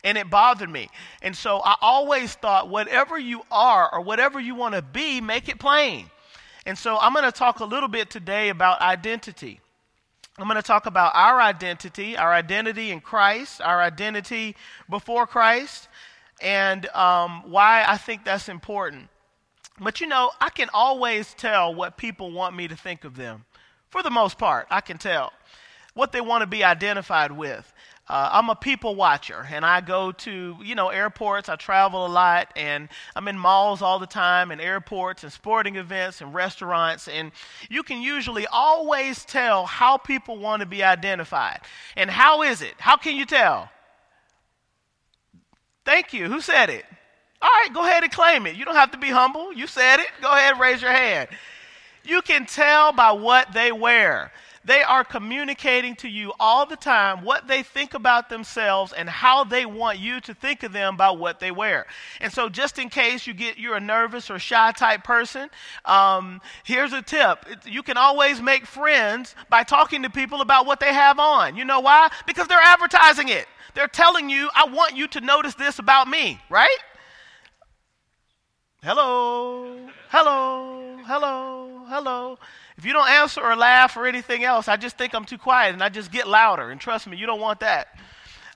And 0.03 0.17
it 0.17 0.29
bothered 0.29 0.69
me. 0.69 0.89
And 1.21 1.35
so 1.35 1.61
I 1.63 1.75
always 1.81 2.35
thought, 2.35 2.69
whatever 2.69 3.17
you 3.17 3.41
are 3.51 3.89
or 3.91 4.01
whatever 4.01 4.39
you 4.39 4.53
want 4.53 4.75
to 4.75 4.81
be, 4.81 5.21
make 5.21 5.49
it 5.49 5.59
plain. 5.59 6.09
And 6.65 6.77
so 6.77 6.97
I'm 6.99 7.13
going 7.13 7.25
to 7.25 7.31
talk 7.31 7.59
a 7.59 7.65
little 7.65 7.89
bit 7.89 8.09
today 8.09 8.49
about 8.49 8.81
identity. 8.81 9.59
I'm 10.37 10.47
going 10.47 10.57
to 10.57 10.61
talk 10.61 10.85
about 10.85 11.13
our 11.15 11.39
identity, 11.39 12.17
our 12.17 12.33
identity 12.33 12.91
in 12.91 12.99
Christ, 12.99 13.61
our 13.61 13.81
identity 13.81 14.55
before 14.89 15.25
Christ, 15.25 15.87
and 16.41 16.87
um, 16.87 17.49
why 17.49 17.85
I 17.87 17.97
think 17.97 18.25
that's 18.25 18.49
important. 18.49 19.07
But 19.79 20.01
you 20.01 20.07
know, 20.07 20.31
I 20.41 20.49
can 20.49 20.69
always 20.73 21.33
tell 21.35 21.73
what 21.73 21.97
people 21.97 22.31
want 22.31 22.55
me 22.55 22.67
to 22.67 22.75
think 22.75 23.05
of 23.05 23.15
them. 23.15 23.45
For 23.89 24.03
the 24.03 24.09
most 24.09 24.37
part, 24.37 24.67
I 24.69 24.81
can 24.81 24.97
tell 24.97 25.31
what 25.93 26.11
they 26.11 26.21
want 26.21 26.41
to 26.41 26.47
be 26.47 26.63
identified 26.63 27.31
with. 27.31 27.71
Uh, 28.07 28.29
I'm 28.33 28.49
a 28.49 28.55
people 28.55 28.93
watcher, 28.93 29.47
and 29.49 29.65
I 29.65 29.81
go 29.81 30.11
to 30.11 30.55
you 30.63 30.75
know 30.75 30.89
airports. 30.89 31.49
I 31.49 31.55
travel 31.55 32.05
a 32.05 32.07
lot, 32.07 32.51
and 32.55 32.87
I'm 33.15 33.27
in 33.27 33.37
malls 33.37 33.81
all 33.81 33.97
the 33.97 34.05
time, 34.05 34.51
and 34.51 34.61
airports, 34.61 35.23
and 35.23 35.33
sporting 35.33 35.75
events, 35.75 36.21
and 36.21 36.31
restaurants. 36.31 37.07
And 37.07 37.31
you 37.67 37.81
can 37.81 38.01
usually 38.01 38.45
always 38.47 39.25
tell 39.25 39.65
how 39.65 39.97
people 39.97 40.37
want 40.37 40.59
to 40.59 40.67
be 40.67 40.83
identified. 40.83 41.61
And 41.97 42.11
how 42.11 42.43
is 42.43 42.61
it? 42.61 42.75
How 42.77 42.95
can 42.95 43.15
you 43.15 43.25
tell? 43.25 43.69
Thank 45.83 46.13
you. 46.13 46.27
Who 46.27 46.41
said 46.41 46.69
it? 46.69 46.85
All 47.41 47.49
right, 47.49 47.73
go 47.73 47.85
ahead 47.85 48.03
and 48.03 48.11
claim 48.11 48.45
it. 48.45 48.55
You 48.55 48.65
don't 48.65 48.75
have 48.75 48.91
to 48.91 48.97
be 48.97 49.09
humble. 49.09 49.51
You 49.51 49.65
said 49.67 49.99
it. 49.99 50.07
Go 50.21 50.31
ahead 50.31 50.59
raise 50.59 50.81
your 50.81 50.91
hand. 50.91 51.29
You 52.03 52.21
can 52.21 52.45
tell 52.45 52.91
by 52.91 53.11
what 53.11 53.51
they 53.53 53.71
wear. 53.71 54.31
They 54.65 54.81
are 54.81 55.03
communicating 55.03 55.95
to 55.97 56.09
you 56.09 56.33
all 56.39 56.65
the 56.65 56.75
time 56.75 57.23
what 57.23 57.47
they 57.47 57.61
think 57.61 57.93
about 57.93 58.29
themselves 58.29 58.93
and 58.93 59.07
how 59.07 59.43
they 59.43 59.65
want 59.65 59.99
you 59.99 60.19
to 60.21 60.33
think 60.33 60.63
of 60.63 60.73
them 60.73 60.97
by 60.97 61.11
what 61.11 61.39
they 61.39 61.51
wear. 61.51 61.85
And 62.19 62.33
so, 62.33 62.49
just 62.49 62.79
in 62.79 62.89
case 62.89 63.27
you 63.27 63.35
get 63.35 63.59
you're 63.59 63.75
a 63.75 63.79
nervous 63.79 64.31
or 64.31 64.39
shy 64.39 64.71
type 64.71 65.03
person, 65.03 65.49
um, 65.85 66.41
here's 66.63 66.93
a 66.93 67.03
tip: 67.03 67.45
you 67.65 67.83
can 67.83 67.95
always 67.95 68.41
make 68.41 68.65
friends 68.65 69.35
by 69.49 69.63
talking 69.63 70.01
to 70.01 70.09
people 70.09 70.41
about 70.41 70.65
what 70.65 70.79
they 70.79 70.93
have 70.93 71.19
on. 71.19 71.55
You 71.55 71.65
know 71.65 71.79
why? 71.81 72.09
Because 72.25 72.47
they're 72.47 72.59
advertising 72.59 73.29
it. 73.29 73.47
They're 73.75 73.87
telling 73.87 74.29
you, 74.31 74.49
"I 74.55 74.65
want 74.65 74.95
you 74.95 75.07
to 75.09 75.21
notice 75.21 75.53
this 75.53 75.77
about 75.77 76.07
me," 76.07 76.39
right? 76.49 76.79
Hello, 78.81 79.77
hello, 80.09 80.97
hello, 81.05 81.74
hello. 81.87 82.37
If 82.77 82.85
you 82.85 82.93
don't 82.93 83.09
answer 83.09 83.41
or 83.41 83.55
laugh 83.55 83.95
or 83.95 84.05
anything 84.05 84.43
else, 84.43 84.67
I 84.67 84.77
just 84.77 84.97
think 84.97 85.13
I'm 85.13 85.25
too 85.25 85.37
quiet 85.37 85.73
and 85.73 85.83
I 85.83 85.89
just 85.89 86.11
get 86.11 86.27
louder. 86.27 86.69
And 86.71 86.79
trust 86.79 87.07
me, 87.07 87.17
you 87.17 87.25
don't 87.25 87.39
want 87.39 87.61
that. 87.61 87.87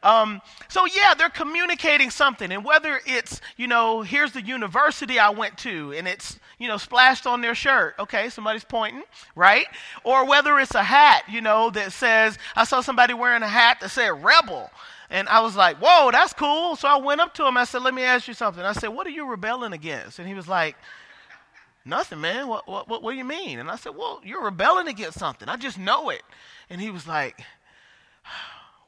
Um, 0.01 0.41
so 0.69 0.86
yeah, 0.86 1.13
they're 1.13 1.29
communicating 1.29 2.09
something, 2.09 2.51
and 2.51 2.63
whether 2.63 3.01
it's 3.05 3.41
you 3.57 3.67
know, 3.67 4.01
here's 4.01 4.31
the 4.31 4.41
university 4.41 5.19
I 5.19 5.29
went 5.29 5.57
to, 5.59 5.91
and 5.91 6.07
it's 6.07 6.39
you 6.57 6.67
know 6.69 6.77
splashed 6.77 7.27
on 7.27 7.41
their 7.41 7.55
shirt. 7.55 7.95
Okay, 8.00 8.29
somebody's 8.29 8.63
pointing, 8.63 9.03
right? 9.36 9.67
Or 10.05 10.25
whether 10.25 10.57
it's 10.57 10.75
a 10.75 10.83
hat, 10.83 11.24
you 11.29 11.41
know, 11.41 11.69
that 11.71 11.91
says 11.91 12.38
I 12.55 12.63
saw 12.63 12.79
somebody 12.79 13.13
wearing 13.13 13.43
a 13.43 13.48
hat 13.48 13.79
that 13.81 13.89
said 13.89 14.24
rebel. 14.24 14.71
And 15.12 15.27
I 15.27 15.41
was 15.41 15.55
like, 15.55 15.77
whoa, 15.77 16.12
that's 16.12 16.33
cool. 16.33 16.75
So 16.75 16.88
I 16.88 16.98
went 16.98 17.19
up 17.19 17.33
to 17.33 17.48
him. 17.48 17.57
I 17.57 17.63
said, 17.63 17.81
let 17.81 17.95
me 17.95 18.03
ask 18.03 18.27
you 18.27 18.36
something. 18.36 18.63
I 18.63 18.74
said, 18.74 18.89
what 18.89 19.07
are 19.07 19.09
you 19.09 19.25
rebelling 19.25 19.74
against? 19.74 20.19
And 20.19 20.27
he 20.27 20.36
was 20.36 20.48
like, 20.48 20.75
Nothing, 21.89 22.22
man. 22.22 22.48
What, 22.48 22.67
what, 22.67 22.88
what, 22.88 23.01
what 23.01 23.12
do 23.12 23.17
you 23.17 23.25
mean? 23.25 23.58
And 23.60 23.69
I 23.69 23.75
said, 23.75 23.96
Well, 23.96 24.22
you're 24.24 24.43
rebelling 24.43 24.88
against 24.88 25.17
something. 25.17 25.50
I 25.50 25.58
just 25.58 25.79
know 25.79 26.10
it. 26.10 26.22
And 26.69 26.79
he 26.79 26.91
was 26.91 27.08
like, 27.08 27.41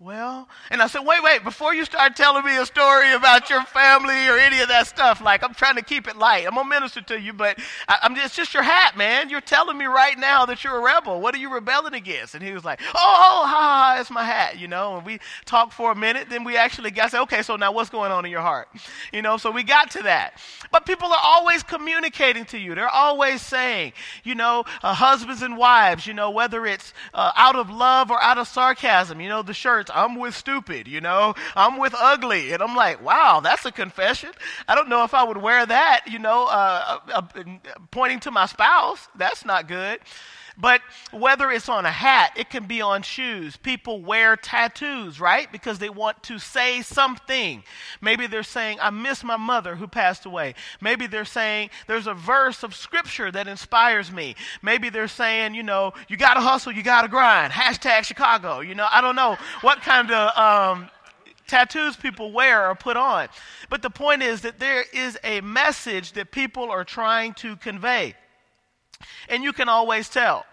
well, 0.02 0.50
and 0.72 0.82
I 0.82 0.88
said, 0.88 1.02
wait, 1.02 1.22
wait, 1.22 1.44
before 1.44 1.76
you 1.76 1.86
start 1.86 2.16
telling 2.16 2.44
me 2.44 2.58
a 2.58 2.66
story 2.66 3.14
about 3.14 3.52
your 3.52 3.62
family 3.66 4.28
or 4.28 4.36
any 4.36 4.60
of 4.60 4.68
that 4.70 4.88
stuff, 4.88 5.22
like 5.22 5.44
I'm 5.44 5.54
trying 5.54 5.76
to 5.76 5.84
keep 5.84 6.08
it 6.08 6.18
light. 6.18 6.48
I'm 6.48 6.56
gonna 6.56 6.68
minister 6.68 7.02
to 7.02 7.22
you, 7.22 7.34
but 7.34 7.60
I, 7.88 8.00
am 8.02 8.16
it's 8.16 8.36
just 8.36 8.52
your 8.56 8.64
hat, 8.64 8.98
man. 8.98 9.30
You're 9.30 9.42
telling 9.42 9.78
me 9.78 9.86
right 9.86 10.18
now 10.18 10.48
that 10.48 10.64
you're 10.64 10.76
a 10.76 10.82
rebel. 10.82 11.22
What 11.22 11.36
are 11.36 11.38
you 11.38 11.54
rebelling 11.54 11.94
against? 11.94 12.34
And 12.34 12.44
he 12.44 12.52
was 12.52 12.66
like, 12.66 12.82
oh, 12.82 12.90
oh 12.96 13.46
ha, 13.46 13.94
ha, 13.96 13.98
it's 14.00 14.10
my 14.10 14.24
hat, 14.24 14.58
you 14.58 14.68
know. 14.68 14.98
And 14.98 15.06
we 15.06 15.20
talked 15.46 15.72
for 15.72 15.92
a 15.92 15.96
minute, 15.96 16.32
then 16.32 16.44
we 16.44 16.58
actually 16.58 16.90
got 16.90 17.12
to 17.12 17.22
okay, 17.22 17.44
so 17.44 17.56
now 17.56 17.72
what's 17.72 17.92
going 17.92 18.12
on 18.12 18.26
in 18.26 18.32
your 18.32 18.42
heart, 18.42 18.70
you 19.14 19.22
know? 19.22 19.38
So 19.38 19.52
we 19.52 19.62
got 19.62 19.92
to 19.92 20.04
that. 20.04 20.42
But 20.72 20.88
people 20.88 21.10
are 21.10 21.22
always 21.22 21.62
communicating 21.62 22.46
to 22.46 22.58
you. 22.58 22.74
They're 22.74 22.90
always 22.90 23.44
saying, 23.44 23.94
you 24.24 24.34
know, 24.34 24.64
uh, 24.82 24.96
husbands 24.96 25.44
and 25.44 25.58
wives, 25.58 26.08
you 26.08 26.16
know, 26.16 26.32
whether 26.32 26.66
it's 26.66 26.92
uh, 27.14 27.34
out 27.36 27.56
of 27.56 27.70
love 27.70 28.10
or 28.10 28.20
out 28.20 28.40
of 28.40 28.48
sarcasm, 28.48 29.22
you 29.22 29.30
know, 29.30 29.44
the 29.44 29.54
shirts 29.54 29.91
I'm 29.94 30.16
with 30.16 30.36
stupid, 30.36 30.88
you 30.88 31.02
know, 31.02 31.36
I'm 31.56 31.78
with 31.78 31.94
ugly. 31.98 32.54
And 32.54 32.62
I'm 32.62 32.76
like, 32.76 33.04
wow, 33.04 33.42
that's 33.42 33.66
a 33.66 33.72
confession. 33.72 34.32
I 34.68 34.76
don't 34.76 34.90
know 34.90 35.04
if 35.04 35.14
I 35.14 35.24
would 35.24 35.38
wear 35.38 35.66
that, 35.66 36.02
you 36.08 36.20
know, 36.20 36.46
uh, 36.46 37.00
uh, 37.14 37.22
uh, 37.36 37.44
pointing 37.92 38.20
to 38.22 38.32
my 38.32 38.46
spouse. 38.46 39.08
That's 39.16 39.46
not 39.46 39.68
good. 39.68 40.00
But 40.58 40.82
whether 41.12 41.50
it's 41.52 41.70
on 41.70 41.86
a 41.86 41.92
hat, 41.92 42.34
it 42.36 42.50
can 42.50 42.66
be 42.66 42.82
on 42.82 43.02
shoes. 43.02 43.58
People 43.58 44.02
wear 44.02 44.36
tattoos, 44.36 45.20
right? 45.20 45.52
Because 45.52 45.80
they 45.80 45.90
want 45.90 46.22
to 46.24 46.40
say 46.40 46.82
something. 46.82 47.64
Maybe 48.02 48.28
they're 48.28 48.44
saying, 48.44 48.78
I 48.82 48.90
miss 48.90 49.24
my 49.24 49.38
mother 49.38 49.76
who 49.76 49.88
passed 49.88 50.26
away. 50.26 50.56
Maybe 50.82 51.08
they're 51.08 51.26
saying, 51.26 51.70
there's 51.88 52.08
a 52.08 52.14
verse 52.14 52.64
of 52.64 52.76
scripture 52.76 53.32
that 53.32 53.48
inspires 53.48 54.12
me. 54.12 54.36
Maybe 54.62 54.90
they're 54.90 55.08
saying, 55.08 55.56
you 55.56 55.64
know, 55.64 55.94
you 56.08 56.18
got 56.18 56.34
to 56.36 56.42
hustle, 56.42 56.72
you 56.72 56.84
got 56.84 57.04
to 57.04 57.08
grind. 57.08 57.54
Hashtag 57.54 58.04
Chicago. 58.04 58.60
You 58.60 58.76
know, 58.76 58.88
I 58.92 59.02
don't 59.02 59.16
know 59.16 59.38
what 59.62 59.82
kind 59.82 60.12
of. 60.12 60.38
Um, 60.38 60.90
tattoos 61.48 61.98
people 61.98 62.32
wear 62.32 62.70
or 62.70 62.76
put 62.76 62.96
on. 62.96 63.28
But 63.70 63.82
the 63.82 63.90
point 63.90 64.24
is 64.24 64.42
that 64.42 64.58
there 64.58 64.86
is 64.94 65.18
a 65.22 65.42
message 65.42 66.14
that 66.14 66.32
people 66.32 66.72
are 66.72 66.86
trying 66.86 67.34
to 67.36 67.58
convey. 67.58 68.16
And 69.30 69.44
you 69.44 69.54
can 69.54 69.70
always 69.70 70.10
tell. 70.10 70.46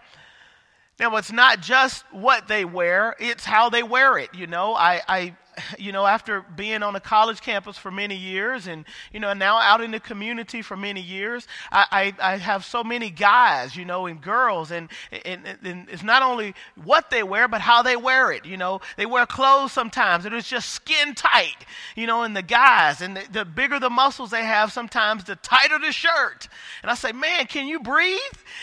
Now, 0.98 1.14
it's 1.16 1.30
not 1.30 1.60
just 1.60 2.04
what 2.10 2.48
they 2.48 2.64
wear, 2.64 3.14
it's 3.20 3.44
how 3.44 3.70
they 3.70 3.84
wear 3.84 4.18
it. 4.18 4.34
You 4.34 4.48
know, 4.48 4.74
I, 4.74 5.00
I 5.06 5.36
you 5.78 5.92
know, 5.92 6.06
after 6.06 6.42
being 6.56 6.82
on 6.82 6.96
a 6.96 7.00
college 7.00 7.40
campus 7.40 7.76
for 7.76 7.90
many 7.90 8.16
years 8.16 8.66
and, 8.66 8.84
you 9.12 9.20
know, 9.20 9.32
now 9.32 9.58
out 9.58 9.80
in 9.80 9.90
the 9.90 10.00
community 10.00 10.62
for 10.62 10.76
many 10.76 11.00
years, 11.00 11.46
I, 11.70 12.14
I, 12.20 12.32
I 12.34 12.36
have 12.36 12.64
so 12.64 12.84
many 12.84 13.10
guys, 13.10 13.76
you 13.76 13.84
know, 13.84 14.06
and 14.06 14.20
girls. 14.20 14.70
And, 14.70 14.88
and, 15.24 15.46
and, 15.64 15.88
it's 15.88 16.02
not 16.02 16.22
only 16.22 16.54
what 16.82 17.10
they 17.10 17.22
wear, 17.22 17.48
but 17.48 17.60
how 17.60 17.82
they 17.82 17.96
wear 17.96 18.32
it. 18.32 18.44
You 18.44 18.56
know, 18.56 18.80
they 18.96 19.06
wear 19.06 19.26
clothes 19.26 19.72
sometimes 19.72 20.24
and 20.24 20.34
it's 20.34 20.48
just 20.48 20.70
skin 20.70 21.14
tight, 21.14 21.66
you 21.96 22.06
know, 22.06 22.22
and 22.22 22.36
the 22.36 22.42
guys. 22.42 23.00
And 23.00 23.16
the, 23.16 23.24
the 23.30 23.44
bigger 23.44 23.78
the 23.78 23.90
muscles 23.90 24.30
they 24.30 24.44
have, 24.44 24.72
sometimes 24.72 25.24
the 25.24 25.36
tighter 25.36 25.78
the 25.78 25.92
shirt. 25.92 26.48
And 26.82 26.90
I 26.90 26.94
say, 26.94 27.12
man, 27.12 27.46
can 27.46 27.66
you 27.66 27.80
breathe? 27.80 28.18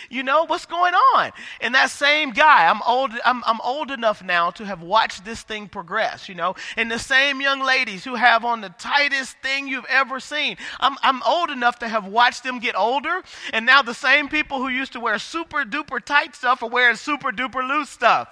You 0.09 0.23
know, 0.23 0.45
what's 0.45 0.65
going 0.65 0.93
on? 1.15 1.31
And 1.61 1.73
that 1.75 1.89
same 1.89 2.31
guy, 2.31 2.67
I'm 2.67 2.81
old, 2.83 3.11
I'm, 3.23 3.43
I'm 3.45 3.61
old 3.61 3.91
enough 3.91 4.23
now 4.23 4.51
to 4.51 4.65
have 4.65 4.81
watched 4.81 5.25
this 5.25 5.41
thing 5.41 5.67
progress, 5.67 6.29
you 6.29 6.35
know, 6.35 6.55
and 6.75 6.84
and 6.85 6.91
the 6.91 6.99
same 6.99 7.41
young 7.41 7.61
ladies 7.61 8.03
who 8.03 8.13
have 8.13 8.45
on 8.45 8.61
the 8.61 8.69
tightest 8.69 9.35
thing 9.39 9.67
you've 9.67 9.87
ever 9.89 10.19
seen. 10.19 10.55
I'm, 10.79 10.95
I'm 11.01 11.23
old 11.23 11.49
enough 11.49 11.79
to 11.79 11.87
have 11.87 12.05
watched 12.05 12.43
them 12.43 12.59
get 12.59 12.77
older, 12.77 13.23
and 13.53 13.65
now 13.65 13.81
the 13.81 13.95
same 13.95 14.29
people 14.29 14.59
who 14.59 14.67
used 14.67 14.93
to 14.93 14.99
wear 14.99 15.17
super 15.17 15.63
duper 15.63 15.99
tight 15.99 16.35
stuff 16.35 16.61
are 16.61 16.69
wearing 16.69 16.95
super 16.95 17.31
duper 17.31 17.67
loose 17.67 17.89
stuff, 17.89 18.29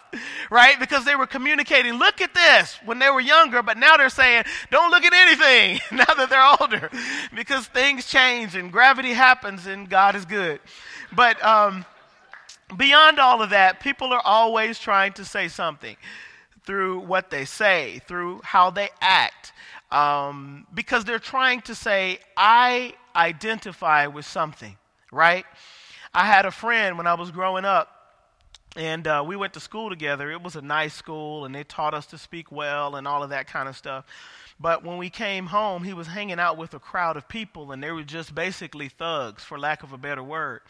right? 0.52 0.80
Because 0.80 1.04
they 1.04 1.16
were 1.16 1.26
communicating, 1.26 1.94
look 1.94 2.22
at 2.22 2.36
this, 2.36 2.78
when 2.86 3.00
they 3.00 3.10
were 3.10 3.22
younger, 3.22 3.64
but 3.64 3.76
now 3.76 3.98
they're 3.98 4.10
saying, 4.10 4.44
don't 4.70 4.92
look 4.92 5.04
at 5.04 5.14
anything 5.14 5.82
now 5.98 6.14
that 6.14 6.30
they're 6.30 6.62
older, 6.62 6.92
because 7.36 7.66
things 7.66 8.06
change 8.06 8.56
and 8.56 8.72
gravity 8.72 9.14
happens 9.14 9.66
and 9.66 9.90
God 9.90 10.16
is 10.16 10.26
good. 10.26 10.60
But, 11.12 11.44
um, 11.44 11.86
beyond 12.78 13.18
all 13.18 13.42
of 13.42 13.50
that, 13.50 13.80
people 13.80 14.14
are 14.14 14.22
always 14.24 14.78
trying 14.78 15.14
to 15.14 15.26
say 15.26 15.48
something 15.48 15.98
through 16.66 17.00
what 17.00 17.30
they 17.30 17.46
say, 17.46 18.02
through 18.08 18.42
how 18.44 18.70
they 18.70 18.90
act, 19.02 19.54
um, 19.92 20.66
because 20.74 21.06
they're 21.06 21.20
trying 21.20 21.62
to 21.62 21.76
say, 21.76 22.20
I 22.36 22.94
identify 23.16 24.08
with 24.08 24.26
something, 24.26 24.78
right? 25.12 25.46
I 26.14 26.26
had 26.26 26.46
a 26.46 26.52
friend 26.52 26.98
when 26.98 27.08
I 27.08 27.16
was 27.16 27.32
growing 27.32 27.66
up, 27.66 27.90
and 28.76 29.06
uh, 29.08 29.24
we 29.26 29.36
went 29.36 29.54
to 29.54 29.60
school 29.60 29.90
together. 29.90 30.32
It 30.32 30.42
was 30.42 30.56
a 30.56 30.62
nice 30.62 30.94
school, 30.94 31.46
and 31.46 31.54
they 31.54 31.64
taught 31.64 31.94
us 31.94 32.08
to 32.08 32.18
speak 32.18 32.52
well 32.52 32.96
and 32.96 33.08
all 33.08 33.24
of 33.24 33.30
that 33.30 33.48
kind 33.48 33.70
of 33.70 33.78
stuff. 33.78 34.06
But 34.64 34.82
when 34.82 34.98
we 34.98 35.10
came 35.10 35.48
home, 35.48 35.84
he 35.84 35.92
was 35.92 36.08
hanging 36.08 36.40
out 36.40 36.56
with 36.58 36.74
a 36.74 36.80
crowd 36.80 37.18
of 37.18 37.28
people, 37.28 37.74
and 37.74 37.84
they 37.84 37.92
were 37.92 38.02
just 38.02 38.34
basically 38.34 38.88
thugs, 38.88 39.44
for 39.44 39.60
lack 39.60 39.84
of 39.84 39.92
a 39.92 39.98
better 39.98 40.24
word. 40.24 40.62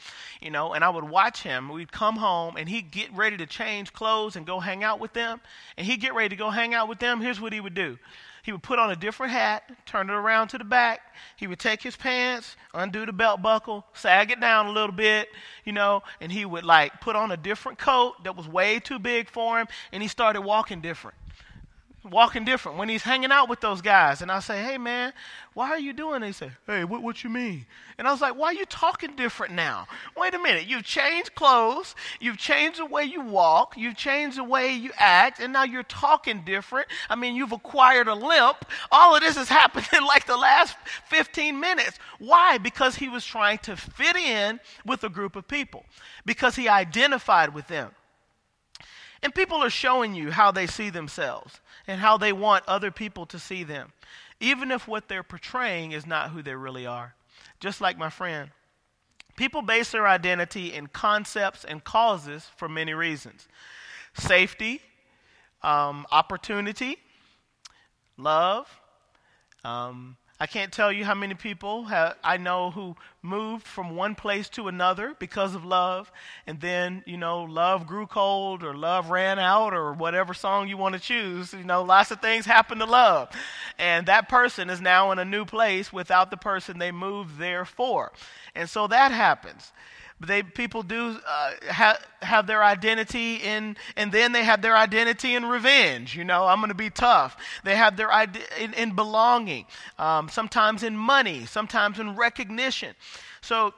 You 0.42 0.50
know, 0.50 0.74
and 0.74 0.84
I 0.84 0.90
would 0.90 1.04
watch 1.04 1.44
him. 1.44 1.70
We'd 1.70 1.92
come 1.92 2.16
home, 2.16 2.58
and 2.58 2.68
he'd 2.68 2.90
get 2.90 3.14
ready 3.14 3.38
to 3.38 3.46
change 3.46 3.94
clothes 3.94 4.36
and 4.36 4.48
go 4.48 4.60
hang 4.60 4.84
out 4.84 5.00
with 5.00 5.14
them. 5.14 5.42
And 5.78 5.86
he'd 5.86 6.02
get 6.02 6.16
ready 6.16 6.30
to 6.30 6.36
go 6.36 6.50
hang 6.50 6.74
out 6.74 6.90
with 6.90 6.98
them. 6.98 7.22
Here's 7.22 7.40
what 7.40 7.54
he 7.54 7.60
would 7.60 7.76
do 7.76 8.00
he 8.42 8.52
would 8.52 8.64
put 8.64 8.80
on 8.80 8.90
a 8.90 8.96
different 8.96 9.32
hat, 9.32 9.70
turn 9.86 10.10
it 10.10 10.14
around 10.14 10.48
to 10.50 10.58
the 10.58 10.64
back. 10.64 11.16
He 11.36 11.46
would 11.46 11.60
take 11.60 11.84
his 11.84 11.96
pants, 11.96 12.58
undo 12.74 13.06
the 13.06 13.14
belt 13.14 13.44
buckle, 13.44 13.86
sag 13.94 14.32
it 14.32 14.40
down 14.40 14.66
a 14.66 14.72
little 14.72 14.92
bit, 14.92 15.30
you 15.66 15.72
know, 15.72 16.02
and 16.20 16.32
he 16.32 16.46
would 16.46 16.66
like 16.66 17.00
put 17.00 17.16
on 17.16 17.30
a 17.30 17.38
different 17.38 17.78
coat 17.78 18.24
that 18.24 18.36
was 18.36 18.48
way 18.48 18.80
too 18.80 18.98
big 18.98 19.30
for 19.30 19.60
him, 19.60 19.68
and 19.92 20.02
he 20.02 20.10
started 20.10 20.42
walking 20.42 20.82
different 20.82 21.16
walking 22.10 22.44
different 22.44 22.78
when 22.78 22.90
he's 22.90 23.04
hanging 23.04 23.32
out 23.32 23.50
with 23.50 23.62
those 23.62 23.82
guys. 23.82 24.22
And 24.22 24.32
I 24.32 24.40
say, 24.40 24.62
hey, 24.62 24.78
man, 24.78 25.14
why 25.54 25.70
are 25.70 25.80
you 25.80 25.94
doing? 25.94 26.22
They 26.22 26.32
say, 26.32 26.52
hey, 26.68 26.84
what, 26.84 27.02
what 27.02 27.24
you 27.24 27.30
mean? 27.30 27.66
And 27.98 28.08
I 28.08 28.12
was 28.12 28.22
like, 28.22 28.36
why 28.36 28.48
are 28.48 28.54
you 28.54 28.66
talking 28.66 29.16
different 29.16 29.54
now? 29.54 29.88
Wait 30.18 30.34
a 30.34 30.40
minute. 30.40 30.68
You've 30.68 30.84
changed 30.84 31.36
clothes. 31.36 31.96
You've 32.20 32.38
changed 32.38 32.80
the 32.80 32.86
way 32.86 33.04
you 33.04 33.22
walk. 33.22 33.76
You've 33.78 33.96
changed 33.96 34.38
the 34.38 34.44
way 34.44 34.74
you 34.74 34.92
act. 34.98 35.40
And 35.40 35.54
now 35.54 35.64
you're 35.64 35.84
talking 35.84 36.44
different. 36.44 36.88
I 37.10 37.16
mean, 37.16 37.36
you've 37.36 37.52
acquired 37.52 38.08
a 38.08 38.16
limp. 38.16 38.66
All 38.92 39.16
of 39.16 39.22
this 39.22 39.38
has 39.38 39.50
happened 39.50 39.88
in 39.96 40.06
like 40.06 40.26
the 40.26 40.38
last 40.38 40.76
15 41.10 41.60
minutes. 41.60 42.00
Why? 42.20 42.58
Because 42.58 42.96
he 42.96 43.10
was 43.10 43.26
trying 43.26 43.60
to 43.60 43.78
fit 43.78 44.16
in 44.16 44.60
with 44.86 45.04
a 45.04 45.10
group 45.10 45.36
of 45.36 45.48
people, 45.48 45.86
because 46.26 46.56
he 46.56 46.68
identified 46.68 47.54
with 47.54 47.68
them. 47.68 47.92
And 49.22 49.34
people 49.34 49.64
are 49.64 49.70
showing 49.70 50.14
you 50.14 50.32
how 50.32 50.52
they 50.52 50.68
see 50.68 50.90
themselves 50.90 51.62
and 51.88 52.00
how 52.00 52.18
they 52.18 52.34
want 52.34 52.64
other 52.68 52.92
people 52.92 53.26
to 53.28 53.40
see 53.40 53.64
them, 53.64 53.92
even 54.40 54.72
if 54.72 54.88
what 54.88 55.08
they're 55.08 55.24
portraying 55.24 55.92
is 55.92 56.06
not 56.06 56.32
who 56.32 56.42
they 56.42 56.56
really 56.56 56.86
are. 56.86 57.14
Just 57.60 57.82
like 57.82 57.98
my 57.98 58.10
friend. 58.10 58.50
People 59.36 59.62
base 59.62 59.92
their 59.92 60.08
identity 60.08 60.74
in 60.74 60.88
concepts 60.88 61.64
and 61.64 61.84
causes 61.84 62.50
for 62.56 62.70
many 62.70 62.94
reasons 62.94 63.48
safety, 64.16 64.80
um, 65.64 66.06
opportunity, 66.12 66.98
love, 68.18 68.68
um, 69.64 70.18
I 70.40 70.48
can't 70.48 70.74
tell 70.74 70.92
you 70.92 71.06
how 71.06 71.14
many 71.14 71.36
people 71.36 71.86
have, 71.86 72.18
I 72.24 72.38
know 72.38 72.72
who 72.72 72.96
moved 73.22 73.66
from 73.66 73.96
one 73.96 74.16
place 74.16 74.50
to 74.50 74.68
another 74.68 75.16
because 75.20 75.54
of 75.54 75.64
love, 75.64 76.12
and 76.48 76.60
then, 76.60 77.04
you 77.06 77.18
know, 77.18 77.44
love 77.44 77.86
grew 77.86 78.08
cold 78.08 78.64
or 78.64 78.76
love 78.76 79.10
ran 79.10 79.38
out 79.38 79.74
or 79.74 79.94
whatever 79.94 80.34
song 80.34 80.68
you 80.68 80.76
want 80.76 80.96
to 80.96 81.00
choose. 81.00 81.54
You 81.54 81.64
know, 81.64 81.84
lots 81.84 82.12
of 82.12 82.20
things 82.20 82.46
happen 82.46 82.80
to 82.80 82.86
love. 82.86 83.30
And 83.78 84.08
that 84.08 84.28
person 84.28 84.70
is 84.70 84.82
now 84.82 85.12
in 85.12 85.20
a 85.20 85.26
new 85.26 85.46
place 85.46 85.94
without 85.94 86.32
the 86.32 86.38
person 86.38 86.80
they 86.80 86.92
moved 86.92 87.38
there 87.38 87.64
for. 87.64 88.12
And 88.56 88.70
so 88.70 88.88
that 88.88 89.12
happens. 89.12 89.72
They 90.26 90.44
people 90.44 90.84
do 90.84 91.18
uh, 91.28 91.52
have 91.70 92.06
have 92.22 92.48
their 92.48 92.64
identity 92.64 93.36
in, 93.36 93.78
and 93.98 94.12
then 94.12 94.32
they 94.32 94.44
have 94.44 94.62
their 94.62 94.76
identity 94.76 95.36
in 95.36 95.46
revenge. 95.46 96.16
You 96.16 96.24
know, 96.24 96.46
I'm 96.46 96.60
going 96.60 96.70
to 96.70 96.76
be 96.76 96.90
tough. 96.90 97.38
They 97.64 97.76
have 97.76 97.98
their 97.98 98.12
idea 98.12 98.44
in, 98.60 98.74
in 98.74 98.96
belonging. 98.96 99.66
Um, 100.00 100.30
sometimes 100.30 100.84
in 100.84 100.96
money. 100.96 101.46
Sometimes 101.46 102.00
in 102.00 102.16
recognition. 102.16 102.96
So 103.42 103.74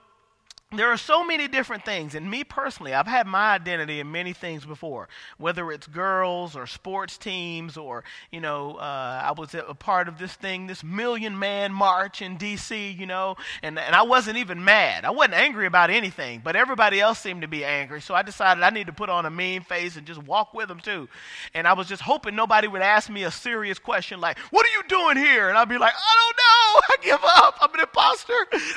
there 0.77 0.91
are 0.91 0.97
so 0.97 1.23
many 1.23 1.47
different 1.47 1.85
things 1.85 2.15
and 2.15 2.29
me 2.29 2.43
personally 2.43 2.93
i've 2.93 3.07
had 3.07 3.27
my 3.27 3.53
identity 3.53 3.99
in 3.99 4.11
many 4.11 4.33
things 4.33 4.65
before 4.65 5.07
whether 5.37 5.71
it's 5.71 5.87
girls 5.87 6.55
or 6.55 6.67
sports 6.67 7.17
teams 7.17 7.77
or 7.77 8.03
you 8.31 8.41
know 8.41 8.75
uh, 8.75 9.21
i 9.23 9.33
was 9.35 9.53
a 9.55 9.73
part 9.73 10.07
of 10.07 10.17
this 10.17 10.33
thing 10.33 10.67
this 10.67 10.83
million 10.83 11.37
man 11.37 11.71
march 11.71 12.21
in 12.21 12.37
dc 12.37 12.97
you 12.97 13.05
know 13.05 13.35
and, 13.63 13.79
and 13.79 13.95
i 13.95 14.01
wasn't 14.01 14.37
even 14.37 14.63
mad. 14.63 15.05
I 15.05 15.11
wasn't 15.11 15.35
angry 15.35 15.65
about 15.65 15.89
anything 15.89 16.41
but 16.43 16.55
everybody 16.55 16.99
else 16.99 17.19
seemed 17.19 17.41
to 17.41 17.47
be 17.47 17.63
angry 17.63 18.01
so 18.01 18.13
i 18.13 18.21
decided 18.21 18.63
i 18.63 18.69
need 18.69 18.87
to 18.87 18.93
put 18.93 19.09
on 19.09 19.25
a 19.25 19.29
mean 19.29 19.61
face 19.61 19.95
and 19.95 20.05
just 20.05 20.21
walk 20.23 20.53
with 20.53 20.67
them 20.67 20.79
too. 20.79 21.07
And 21.53 21.67
i 21.67 21.73
was 21.73 21.87
just 21.87 22.01
hoping 22.01 22.35
nobody 22.35 22.67
would 22.67 22.81
ask 22.81 23.09
me 23.09 23.23
a 23.23 23.31
serious 23.31 23.79
question 23.79 24.19
like 24.19 24.37
what 24.51 24.65
are 24.65 24.71
you 24.71 24.83
doing 24.87 25.17
here? 25.17 25.49
And 25.49 25.57
i'd 25.57 25.69
be 25.69 25.77
like 25.77 25.93
i 25.93 26.15
don't 26.15 26.37
know. 26.37 26.41
I 26.89 26.95
give 27.01 27.23
up. 27.23 27.57
I'm 27.61 27.73
an 27.73 27.79
imposter. 27.81 28.33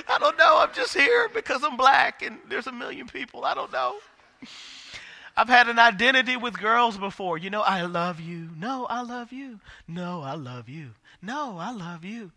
I 0.09 0.19
don't 0.19 0.39
know. 0.39 0.59
I'm 0.59 0.73
just 0.73 0.95
here 0.97 1.29
because 1.29 1.63
i'm 1.65 1.77
black 1.77 1.88
black 1.89 2.23
and 2.23 2.39
there's 2.49 2.67
a 2.67 2.73
million 2.73 3.07
people. 3.07 3.45
I 3.45 3.55
don't 3.55 3.73
know. 3.73 3.97
I've 5.37 5.49
had 5.49 5.69
an 5.69 5.79
identity 5.79 6.37
with 6.37 6.59
girls 6.59 6.99
before. 6.99 7.39
You 7.39 7.49
know, 7.49 7.63
I 7.63 7.83
love 7.83 8.21
you. 8.21 8.51
No, 8.59 8.87
I 8.91 9.03
love 9.03 9.33
you. 9.33 9.61
No, 9.87 10.21
I 10.23 10.35
love 10.35 10.69
you. 10.69 10.91
No, 11.23 11.57
I 11.59 11.73
love 11.73 12.05
you. 12.05 12.33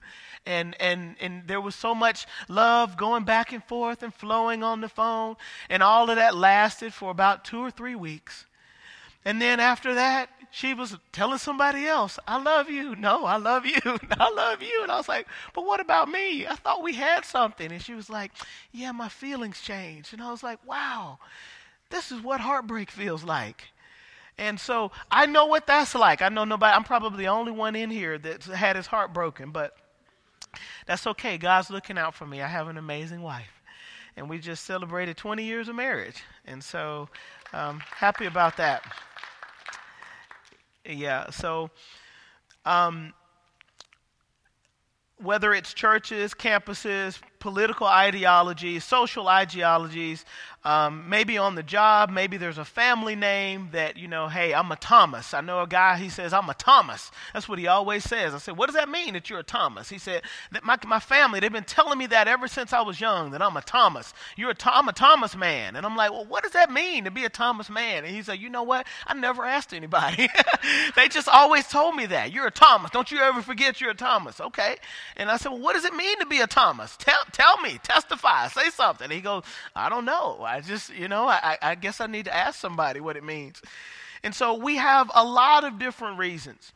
And 0.46 0.76
and 0.80 1.16
and 1.20 1.48
there 1.48 1.60
was 1.60 1.76
so 1.76 1.94
much 1.94 2.26
love 2.48 2.98
going 2.98 3.24
back 3.24 3.52
and 3.52 3.64
forth 3.64 4.04
and 4.04 4.14
flowing 4.14 4.64
on 4.64 4.82
the 4.82 4.90
phone, 4.90 5.36
and 5.70 5.84
all 5.84 6.10
of 6.10 6.16
that 6.16 6.36
lasted 6.36 6.94
for 6.94 7.12
about 7.12 7.44
2 7.44 7.60
or 7.60 7.72
3 7.72 7.96
weeks. 7.96 8.46
And 9.26 9.42
then 9.42 9.60
after 9.60 9.96
that, 9.96 10.30
she 10.52 10.74
was 10.74 10.98
telling 11.14 11.38
somebody 11.38 11.88
else, 11.88 12.20
I 12.28 12.38
love 12.38 12.70
you. 12.70 12.94
No, 12.98 13.24
I 13.26 13.38
love 13.38 13.66
you. 13.66 13.80
I 14.12 14.30
love 14.30 14.62
you. 14.62 14.80
And 14.84 14.92
I 14.92 14.98
was 14.98 15.08
like, 15.08 15.28
but 15.54 15.66
what 15.66 15.80
about 15.80 16.10
me? 16.10 16.46
I 16.46 16.56
thought 16.56 16.84
we 16.84 16.94
had 16.94 17.24
something. 17.24 17.72
And 17.72 17.82
she 17.82 17.94
was 17.94 18.10
like, 18.10 18.32
yeah, 18.74 18.92
my 18.92 19.08
feelings 19.08 19.62
changed. 19.62 20.14
And 20.14 20.22
I 20.22 20.30
was 20.30 20.44
like, 20.44 20.60
wow, 20.68 21.20
this 21.90 22.12
is 22.12 22.22
what 22.22 22.42
heartbreak 22.42 22.92
feels 22.92 23.24
like. 23.24 23.64
And 24.38 24.60
so 24.60 24.92
I 25.10 25.26
know 25.26 25.46
what 25.46 25.68
that's 25.68 25.96
like. 25.96 26.22
I 26.22 26.28
know 26.28 26.44
nobody, 26.44 26.76
I'm 26.76 26.84
probably 26.84 27.20
the 27.20 27.30
only 27.30 27.54
one 27.54 27.76
in 27.76 27.90
here 27.90 28.18
that's 28.18 28.48
had 28.48 28.76
his 28.76 28.88
heart 28.88 29.14
broken, 29.14 29.52
but 29.52 29.78
that's 30.86 31.08
okay. 31.08 31.38
God's 31.38 31.70
looking 31.70 31.98
out 31.98 32.14
for 32.14 32.26
me. 32.26 32.42
I 32.42 32.48
have 32.48 32.68
an 32.68 32.78
amazing 32.78 33.22
wife. 33.22 33.62
And 34.18 34.30
we 34.30 34.40
just 34.40 34.66
celebrated 34.66 35.16
20 35.16 35.44
years 35.46 35.70
of 35.70 35.76
marriage. 35.76 36.24
And 36.46 36.62
so 36.62 37.08
um, 37.54 37.80
happy 37.80 38.26
about 38.26 38.58
that. 38.58 38.84
Yeah, 40.86 41.30
so 41.30 41.70
um, 42.66 43.14
whether 45.22 45.54
it's 45.54 45.74
churches, 45.74 46.34
campuses, 46.34 47.20
political 47.40 47.88
ideologies, 47.88 48.84
social 48.84 49.28
ideologies, 49.28 50.26
um, 50.64 51.10
maybe 51.10 51.40
on 51.40 51.56
the 51.56 51.64
job, 51.64 52.12
maybe 52.12 52.38
there's 52.38 52.60
a 52.60 52.66
family 52.66 53.16
name 53.16 53.70
that, 53.72 53.98
you 53.98 54.08
know, 54.08 54.28
hey, 54.28 54.54
I'm 54.54 54.72
a 54.72 54.76
Thomas. 54.76 55.34
I 55.34 55.42
know 55.42 55.62
a 55.62 55.68
guy, 55.68 55.98
he 55.98 56.08
says, 56.08 56.34
I'm 56.34 56.50
a 56.50 56.54
Thomas. 56.54 57.10
That's 57.34 57.50
what 57.50 57.58
he 57.58 57.66
always 57.66 58.04
says. 58.04 58.36
I 58.36 58.38
said, 58.38 58.58
what 58.58 58.68
does 58.68 58.76
that 58.76 58.88
mean 58.88 59.14
that 59.14 59.28
you're 59.28 59.40
a 59.40 59.44
Thomas? 59.44 59.90
He 59.90 59.98
said, 59.98 60.22
that 60.52 60.64
my, 60.64 60.78
my 60.86 61.00
family, 61.00 61.40
they've 61.40 61.52
been 61.52 61.64
telling 61.64 61.98
me 61.98 62.06
that 62.08 62.28
ever 62.28 62.48
since 62.48 62.74
I 62.74 62.82
was 62.82 63.02
young, 63.02 63.32
that 63.32 63.42
I'm 63.42 63.58
a 63.58 63.62
Thomas. 63.62 64.14
You're 64.36 64.52
a, 64.52 64.56
I'm 64.66 64.88
a 64.88 64.94
Thomas 64.94 65.36
man. 65.36 65.76
And 65.76 65.84
I'm 65.84 65.96
like, 65.96 66.12
well, 66.12 66.26
what 66.26 66.44
does 66.44 66.52
that 66.52 66.72
mean 66.72 67.06
to 67.06 67.12
be 67.12 67.26
a 67.26 67.30
Thomas 67.30 67.68
man? 67.68 68.06
And 68.06 68.16
he 68.16 68.22
said, 68.22 68.40
you 68.40 68.50
know 68.50 68.64
what? 68.64 68.86
I 69.08 69.16
never 69.16 69.44
asked 69.44 69.74
anybody. 69.74 70.30
they 70.96 71.08
just 71.08 71.28
always 71.28 71.68
told 71.68 71.96
me 71.96 72.06
that. 72.08 72.32
You're 72.32 72.48
a 72.48 72.52
Thomas. 72.52 72.92
Don't 72.92 73.12
you 73.12 73.18
ever 73.20 73.42
forget 73.42 73.82
you're 73.82 73.92
a 73.92 73.96
Thomas. 73.96 74.40
Okay. 74.40 74.76
And 75.18 75.32
I 75.32 75.38
said, 75.38 75.54
well, 75.54 75.62
what 75.62 75.74
does 75.74 75.86
it 75.86 75.96
mean 75.96 76.20
to 76.20 76.28
be 76.28 76.40
a 76.40 76.48
Thomas? 76.48 76.96
Tell, 76.98 77.20
tell 77.32 77.60
me, 77.62 77.80
testify, 77.82 78.48
say 78.50 78.70
something. 78.70 79.06
And 79.06 79.14
he 79.14 79.22
goes, 79.22 79.44
I 79.76 79.90
don't 79.90 80.06
know. 80.06 80.38
I 80.52 80.62
just, 80.62 80.94
you 80.94 81.08
know, 81.08 81.28
I, 81.28 81.58
I 81.62 81.76
guess 81.76 82.02
I 82.02 82.08
need 82.08 82.26
to 82.26 82.36
ask 82.36 82.60
somebody 82.60 83.00
what 83.00 83.18
it 83.18 83.24
means. 83.24 83.62
And 84.24 84.36
so 84.36 84.54
we 84.56 84.76
have 84.78 85.10
a 85.16 85.24
lot 85.24 85.64
of 85.64 85.80
different 85.80 86.18
reasons. 86.18 86.74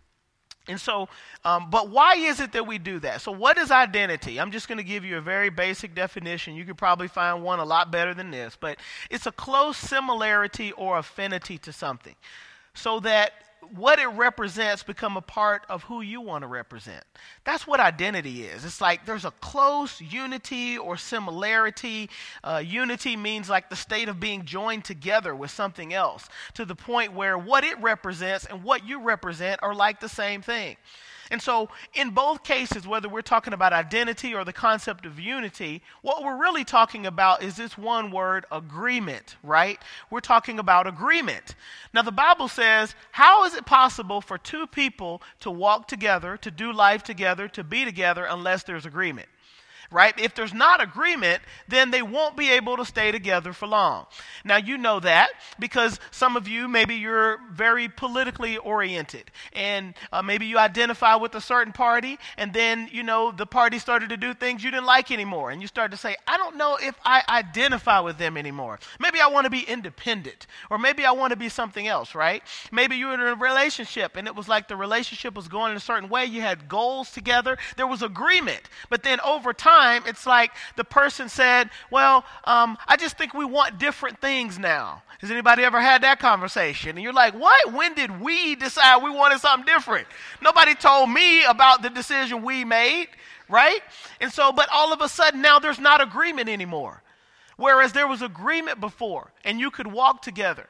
And 0.67 0.81
so, 0.81 1.09
um, 1.43 1.69
but 1.69 1.89
why 1.89 2.15
is 2.15 2.39
it 2.39 2.53
that 2.53 2.65
we 2.65 2.79
do 2.79 2.99
that? 2.99 3.21
So, 3.21 3.31
what 3.31 3.57
is 3.57 3.69
identity? 3.69 4.39
I'm 4.39 4.51
just 4.51 4.67
going 4.67 4.79
to 4.79 4.83
give 4.83 5.05
you 5.05 5.17
a 5.17 5.21
very 5.21 5.49
basic 5.49 5.93
definition. 5.93 6.55
You 6.55 6.65
could 6.65 6.77
probably 6.77 7.07
find 7.07 7.43
one 7.43 7.59
a 7.59 7.65
lot 7.65 7.91
better 7.91 8.15
than 8.15 8.31
this, 8.31 8.57
but 8.59 8.79
it's 9.11 9.27
a 9.27 9.31
close 9.31 9.77
similarity 9.77 10.71
or 10.71 10.97
affinity 10.97 11.59
to 11.59 11.71
something. 11.71 12.15
So 12.73 12.99
that 13.01 13.33
what 13.75 13.99
it 13.99 14.07
represents 14.07 14.83
become 14.83 15.17
a 15.17 15.21
part 15.21 15.63
of 15.69 15.83
who 15.83 16.01
you 16.01 16.21
want 16.21 16.43
to 16.43 16.47
represent. 16.47 17.03
That's 17.43 17.65
what 17.65 17.79
identity 17.79 18.43
is. 18.43 18.65
It's 18.65 18.81
like 18.81 19.05
there's 19.05 19.25
a 19.25 19.31
close 19.31 19.99
unity 20.01 20.77
or 20.77 20.97
similarity. 20.97 22.09
Uh, 22.43 22.61
unity 22.65 23.15
means 23.15 23.49
like 23.49 23.69
the 23.69 23.75
state 23.75 24.09
of 24.09 24.19
being 24.19 24.45
joined 24.45 24.85
together 24.85 25.35
with 25.35 25.51
something 25.51 25.93
else 25.93 26.27
to 26.53 26.65
the 26.65 26.75
point 26.75 27.13
where 27.13 27.37
what 27.37 27.63
it 27.63 27.79
represents 27.81 28.45
and 28.45 28.63
what 28.63 28.87
you 28.87 29.01
represent 29.01 29.61
are 29.63 29.75
like 29.75 29.99
the 29.99 30.09
same 30.09 30.41
thing. 30.41 30.77
And 31.31 31.41
so, 31.41 31.69
in 31.93 32.11
both 32.11 32.43
cases, 32.43 32.87
whether 32.87 33.09
we're 33.09 33.21
talking 33.21 33.53
about 33.53 33.73
identity 33.73 34.33
or 34.33 34.43
the 34.43 34.53
concept 34.53 35.05
of 35.05 35.19
unity, 35.19 35.81
what 36.01 36.23
we're 36.23 36.39
really 36.39 36.63
talking 36.63 37.05
about 37.05 37.41
is 37.41 37.55
this 37.55 37.77
one 37.77 38.11
word, 38.11 38.45
agreement, 38.51 39.37
right? 39.41 39.79
We're 40.11 40.19
talking 40.19 40.59
about 40.59 40.87
agreement. 40.87 41.55
Now, 41.93 42.03
the 42.03 42.11
Bible 42.11 42.47
says, 42.47 42.95
how 43.11 43.45
is 43.45 43.55
it 43.55 43.65
possible 43.65 44.21
for 44.21 44.37
two 44.37 44.67
people 44.67 45.21
to 45.39 45.49
walk 45.49 45.87
together, 45.87 46.37
to 46.37 46.51
do 46.51 46.71
life 46.71 47.03
together, 47.03 47.47
to 47.49 47.63
be 47.63 47.85
together, 47.85 48.25
unless 48.29 48.63
there's 48.63 48.85
agreement? 48.85 49.27
Right? 49.91 50.17
If 50.19 50.35
there's 50.35 50.53
not 50.53 50.81
agreement, 50.81 51.41
then 51.67 51.91
they 51.91 52.01
won't 52.01 52.35
be 52.35 52.51
able 52.51 52.77
to 52.77 52.85
stay 52.85 53.11
together 53.11 53.53
for 53.53 53.67
long. 53.67 54.05
Now, 54.43 54.57
you 54.57 54.77
know 54.77 54.99
that 54.99 55.31
because 55.59 55.99
some 56.11 56.35
of 56.35 56.47
you, 56.47 56.67
maybe 56.67 56.95
you're 56.95 57.39
very 57.51 57.87
politically 57.87 58.57
oriented 58.57 59.31
and 59.53 59.93
uh, 60.11 60.21
maybe 60.21 60.45
you 60.45 60.57
identify 60.57 61.15
with 61.15 61.35
a 61.35 61.41
certain 61.41 61.73
party 61.73 62.17
and 62.37 62.53
then, 62.53 62.89
you 62.91 63.03
know, 63.03 63.31
the 63.31 63.45
party 63.45 63.79
started 63.79 64.09
to 64.09 64.17
do 64.17 64.33
things 64.33 64.63
you 64.63 64.71
didn't 64.71 64.85
like 64.85 65.11
anymore. 65.11 65.51
And 65.51 65.61
you 65.61 65.67
start 65.67 65.91
to 65.91 65.97
say, 65.97 66.15
I 66.27 66.37
don't 66.37 66.57
know 66.57 66.77
if 66.81 66.95
I 67.05 67.23
identify 67.29 67.99
with 67.99 68.17
them 68.17 68.37
anymore. 68.37 68.79
Maybe 68.99 69.19
I 69.19 69.27
want 69.27 69.45
to 69.45 69.51
be 69.51 69.61
independent 69.61 70.47
or 70.69 70.77
maybe 70.77 71.05
I 71.05 71.11
want 71.11 71.31
to 71.31 71.37
be 71.37 71.49
something 71.49 71.87
else, 71.87 72.15
right? 72.15 72.43
Maybe 72.71 72.95
you 72.95 73.07
were 73.07 73.13
in 73.13 73.21
a 73.21 73.35
relationship 73.35 74.15
and 74.15 74.27
it 74.27 74.35
was 74.35 74.47
like 74.47 74.67
the 74.67 74.75
relationship 74.75 75.35
was 75.35 75.47
going 75.47 75.71
in 75.71 75.77
a 75.77 75.81
certain 75.81 76.09
way. 76.09 76.25
You 76.25 76.41
had 76.41 76.67
goals 76.67 77.11
together, 77.11 77.57
there 77.77 77.87
was 77.87 78.01
agreement. 78.01 78.61
But 78.89 79.03
then 79.03 79.19
over 79.21 79.53
time, 79.53 79.74
time, 79.75 80.03
it's 80.05 80.25
like 80.25 80.51
the 80.75 80.83
person 80.83 81.29
said, 81.29 81.69
Well, 81.91 82.25
um, 82.45 82.77
I 82.87 82.97
just 82.97 83.17
think 83.17 83.33
we 83.33 83.45
want 83.45 83.77
different 83.77 84.19
things 84.19 84.57
now. 84.57 85.03
Has 85.19 85.31
anybody 85.31 85.63
ever 85.63 85.81
had 85.81 86.03
that 86.03 86.19
conversation? 86.19 86.91
And 86.91 87.01
you're 87.01 87.13
like, 87.13 87.33
What? 87.33 87.73
When 87.73 87.93
did 87.93 88.21
we 88.21 88.55
decide 88.55 89.03
we 89.03 89.09
wanted 89.09 89.39
something 89.39 89.65
different? 89.65 90.07
Nobody 90.41 90.75
told 90.75 91.09
me 91.09 91.43
about 91.45 91.81
the 91.81 91.89
decision 91.89 92.43
we 92.43 92.63
made, 92.63 93.07
right? 93.49 93.81
And 94.21 94.31
so, 94.31 94.51
but 94.51 94.69
all 94.71 94.93
of 94.93 95.01
a 95.01 95.09
sudden 95.09 95.41
now 95.41 95.59
there's 95.59 95.79
not 95.79 96.01
agreement 96.01 96.49
anymore. 96.49 97.01
Whereas 97.57 97.93
there 97.93 98.07
was 98.07 98.21
agreement 98.21 98.81
before, 98.81 99.31
and 99.45 99.61
you 99.61 99.71
could 99.71 99.87
walk 99.87 100.21
together. 100.21 100.67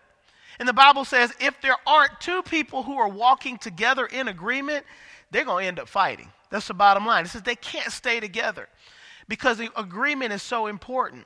And 0.60 0.70
the 0.70 0.74
Bible 0.74 1.04
says 1.04 1.34
if 1.40 1.60
there 1.62 1.78
aren't 1.86 2.20
two 2.20 2.44
people 2.44 2.84
who 2.84 2.98
are 2.98 3.10
walking 3.10 3.58
together 3.58 4.06
in 4.06 4.28
agreement, 4.28 4.86
they're 5.32 5.46
going 5.46 5.64
to 5.64 5.68
end 5.68 5.80
up 5.80 5.90
fighting. 5.90 6.32
That's 6.52 6.68
the 6.68 6.74
bottom 6.74 7.06
line. 7.06 7.26
It 7.26 7.30
says 7.30 7.42
they 7.42 7.56
can't 7.56 7.92
stay 7.92 8.20
together 8.20 8.70
because 9.28 9.58
the 9.58 9.70
agreement 9.80 10.34
is 10.34 10.44
so 10.44 10.68
important. 10.68 11.26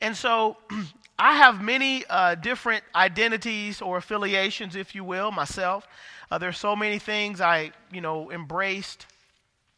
And 0.00 0.16
so 0.16 0.56
I 1.18 1.36
have 1.36 1.62
many 1.62 2.04
uh, 2.10 2.34
different 2.34 2.84
identities 2.94 3.80
or 3.80 3.98
affiliations, 3.98 4.74
if 4.74 4.94
you 4.94 5.04
will, 5.04 5.30
myself. 5.30 5.86
Uh, 6.30 6.38
there's 6.38 6.58
so 6.58 6.74
many 6.74 6.98
things 6.98 7.40
I, 7.40 7.70
you 7.92 8.00
know, 8.00 8.30
embraced. 8.30 9.06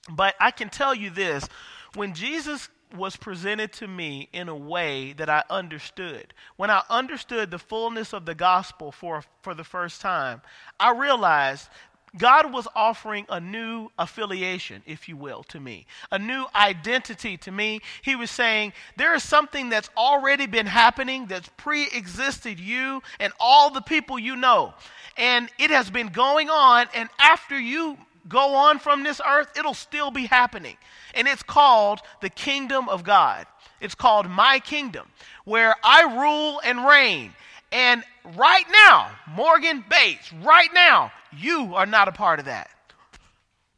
But 0.09 0.35
I 0.41 0.51
can 0.51 0.71
tell 0.71 0.95
you 0.95 1.11
this 1.11 1.49
when 1.95 2.15
Jesus 2.15 2.69
was 2.97 3.17
presented 3.17 3.73
to 3.73 3.89
me 3.89 4.29
in 4.33 4.49
a 4.49 4.57
way 4.57 5.13
that 5.15 5.29
I 5.29 5.43
understood. 5.51 6.33
When 6.57 6.71
I 6.71 6.83
understood 6.89 7.51
the 7.51 7.59
fullness 7.59 8.13
of 8.15 8.25
the 8.25 8.35
gospel 8.35 8.93
for, 8.93 9.25
for 9.43 9.55
the 9.55 9.65
first 9.65 10.01
time, 10.01 10.41
I 10.79 10.93
realized 10.93 11.69
God 12.19 12.53
was 12.53 12.67
offering 12.75 13.27
a 13.29 13.41
new 13.41 13.91
affiliation, 13.99 14.83
if 14.87 15.09
you 15.09 15.17
will, 15.17 15.43
to 15.45 15.61
me, 15.61 15.87
a 16.11 16.19
new 16.19 16.47
identity 16.55 17.37
to 17.39 17.53
me. 17.53 17.81
He 18.03 18.17
was 18.17 18.31
saying, 18.31 18.73
There 18.97 19.15
is 19.15 19.23
something 19.23 19.69
that's 19.69 19.91
already 19.97 20.47
been 20.47 20.67
happening 20.67 21.27
that's 21.27 21.51
pre 21.57 21.89
existed 21.89 22.59
you 22.59 23.03
and 23.21 23.33
all 23.39 23.71
the 23.71 23.81
people 23.81 24.19
you 24.19 24.37
know. 24.37 24.75
And 25.17 25.49
it 25.59 25.71
has 25.71 25.91
been 25.91 26.09
going 26.09 26.51
on, 26.51 26.87
and 26.95 27.09
after 27.19 27.59
you 27.59 27.97
go 28.29 28.55
on 28.55 28.79
from 28.79 29.03
this 29.03 29.21
earth, 29.27 29.49
it'll 29.57 29.75
still 29.75 30.11
be 30.11 30.27
happening. 30.27 30.77
And 31.15 31.27
it's 31.27 31.43
called 31.43 32.01
the 32.21 32.29
kingdom 32.29 32.89
of 32.89 33.05
God. 33.05 33.47
It's 33.81 33.95
called 33.95 34.29
my 34.29 34.59
kingdom, 34.59 35.09
where 35.45 35.75
I 35.85 36.03
rule 36.03 36.61
and 36.65 36.87
reign. 36.87 37.35
And 37.77 38.03
right 38.39 38.65
now, 38.73 39.11
Morgan 39.29 39.85
Bates, 39.91 40.33
right 40.33 40.71
now, 40.73 41.13
you 41.37 41.75
are 41.75 41.85
not 41.85 42.09
a 42.09 42.13
part 42.13 42.39
of 42.39 42.47
that. 42.47 42.71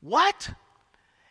What? 0.01 0.51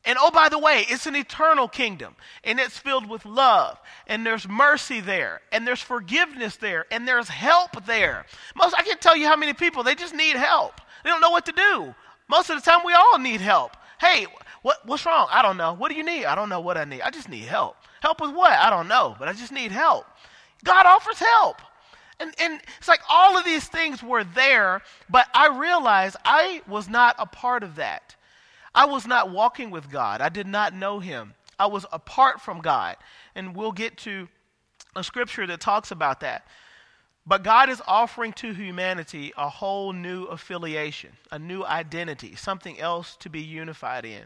And 0.04 0.18
oh, 0.20 0.32
by 0.32 0.50
the 0.50 0.60
way, 0.60 0.84
it's 0.90 1.06
an 1.06 1.16
eternal 1.16 1.70
kingdom, 1.70 2.14
and 2.44 2.60
it's 2.60 2.78
filled 2.78 3.08
with 3.08 3.26
love, 3.26 3.80
and 4.06 4.26
there's 4.26 4.50
mercy 4.50 5.00
there, 5.00 5.40
and 5.54 5.66
there's 5.66 5.80
forgiveness 5.80 6.58
there, 6.58 6.86
and 6.92 7.08
there's 7.08 7.30
help 7.30 7.86
there. 7.86 8.26
Most, 8.54 8.76
I 8.76 8.84
can't 8.84 9.00
tell 9.00 9.16
you 9.16 9.28
how 9.28 9.38
many 9.38 9.54
people, 9.54 9.82
they 9.82 9.96
just 9.96 10.14
need 10.14 10.36
help. 10.36 10.82
They 11.06 11.10
don't 11.10 11.22
know 11.22 11.32
what 11.32 11.46
to 11.46 11.54
do. 11.54 11.96
Most 12.28 12.50
of 12.50 12.58
the 12.58 12.70
time, 12.70 12.82
we 12.86 12.92
all 12.92 13.18
need 13.18 13.40
help. 13.40 13.78
Hey, 13.98 14.28
what, 14.62 14.86
what's 14.86 15.06
wrong? 15.06 15.30
I 15.32 15.42
don't 15.42 15.56
know. 15.56 15.74
What 15.74 15.90
do 15.90 15.96
you 15.96 16.04
need? 16.04 16.26
I 16.26 16.36
don't 16.36 16.50
know 16.50 16.60
what 16.60 16.76
I 16.76 16.84
need. 16.84 17.00
I 17.00 17.12
just 17.12 17.30
need 17.30 17.46
help. 17.46 17.78
Help 18.02 18.20
with 18.20 18.36
what? 18.36 18.52
I 18.52 18.70
don't 18.70 18.90
know, 18.90 19.16
but 19.18 19.30
I 19.30 19.32
just 19.32 19.54
need 19.54 19.72
help. 19.72 20.06
God 20.66 20.86
offers 20.86 21.20
help. 21.20 21.62
And, 22.20 22.34
and 22.40 22.62
it's 22.78 22.88
like 22.88 23.02
all 23.10 23.38
of 23.38 23.46
these 23.46 23.68
things 23.68 24.02
were 24.02 24.24
there, 24.24 24.82
but 25.10 25.28
I 25.34 25.50
realized 25.50 26.18
I 26.26 26.62
was 26.68 26.90
not 26.90 27.16
a 27.20 27.28
part 27.28 27.64
of 27.64 27.76
that. 27.76 28.16
I 28.74 28.86
was 28.86 29.06
not 29.06 29.30
walking 29.30 29.70
with 29.70 29.92
God. 29.92 30.22
I 30.22 30.30
did 30.30 30.48
not 30.48 30.74
know 30.74 31.00
Him. 31.00 31.34
I 31.60 31.68
was 31.68 31.86
apart 31.92 32.42
from 32.42 32.62
God. 32.62 32.96
And 33.36 33.56
we'll 33.56 33.72
get 33.72 33.98
to 34.00 34.28
a 34.96 35.04
scripture 35.04 35.46
that 35.48 35.60
talks 35.60 35.92
about 35.92 36.22
that. 36.22 36.48
But 37.26 37.44
God 37.44 37.70
is 37.70 37.82
offering 37.86 38.34
to 38.34 38.54
humanity 38.54 39.34
a 39.38 39.50
whole 39.50 39.92
new 39.92 40.26
affiliation, 40.26 41.12
a 41.32 41.38
new 41.38 41.64
identity, 41.64 42.36
something 42.36 42.80
else 42.80 43.18
to 43.18 43.30
be 43.30 43.42
unified 43.42 44.06
in. 44.06 44.24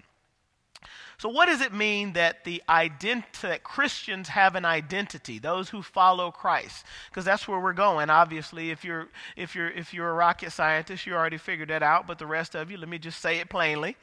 So, 1.21 1.29
what 1.29 1.45
does 1.45 1.62
it 1.62 1.71
mean 1.71 2.13
that 2.13 2.45
the 2.45 2.63
ident- 2.67 3.41
that 3.41 3.63
Christians 3.63 4.29
have 4.29 4.55
an 4.55 4.65
identity? 4.65 5.38
Those 5.38 5.69
who 5.69 5.84
follow 5.84 6.31
Christ, 6.31 6.84
because 7.12 7.25
that's 7.25 7.47
where 7.47 7.60
we're 7.60 7.73
going. 7.73 8.10
Obviously, 8.10 8.71
if 8.71 8.84
you're 8.84 9.07
if 9.36 9.53
you're 9.53 9.69
if 9.69 9.93
you're 9.93 10.10
a 10.10 10.13
rocket 10.13 10.49
scientist, 10.49 11.05
you 11.05 11.13
already 11.13 11.38
figured 11.38 11.69
that 11.69 11.84
out. 11.84 12.07
But 12.07 12.17
the 12.17 12.25
rest 12.25 12.55
of 12.55 12.71
you, 12.71 12.77
let 12.77 12.89
me 12.89 12.97
just 12.97 13.21
say 13.21 13.38
it 13.38 13.49
plainly. 13.49 13.97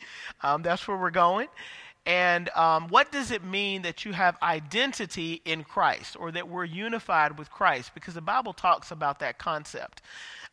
Um, 0.44 0.62
that's 0.62 0.86
where 0.86 0.96
we're 0.96 1.10
going. 1.10 1.48
And 2.06 2.50
um, 2.50 2.86
what 2.86 3.10
does 3.10 3.32
it 3.32 3.42
mean 3.42 3.82
that 3.82 4.04
you 4.04 4.12
have 4.12 4.36
identity 4.40 5.42
in 5.44 5.64
Christ, 5.64 6.16
or 6.20 6.30
that 6.30 6.48
we're 6.48 6.66
unified 6.66 7.36
with 7.36 7.50
Christ? 7.50 7.94
Because 7.94 8.14
the 8.14 8.20
Bible 8.20 8.52
talks 8.52 8.92
about 8.92 9.18
that 9.18 9.38
concept. 9.38 10.02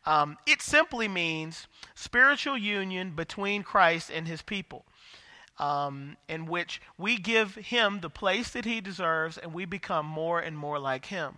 Um, 0.04 0.36
it 0.48 0.62
simply 0.62 1.06
means 1.06 1.68
spiritual 1.94 2.58
union 2.58 3.12
between 3.12 3.62
Christ 3.62 4.10
and 4.12 4.26
His 4.26 4.42
people 4.42 4.84
um, 5.58 6.16
in 6.28 6.46
which 6.46 6.80
we 6.98 7.16
give 7.16 7.54
him 7.54 8.00
the 8.00 8.10
place 8.10 8.50
that 8.50 8.64
he 8.64 8.80
deserves 8.80 9.38
and 9.38 9.52
we 9.54 9.64
become 9.64 10.06
more 10.06 10.40
and 10.40 10.56
more 10.56 10.78
like 10.78 11.06
him. 11.06 11.36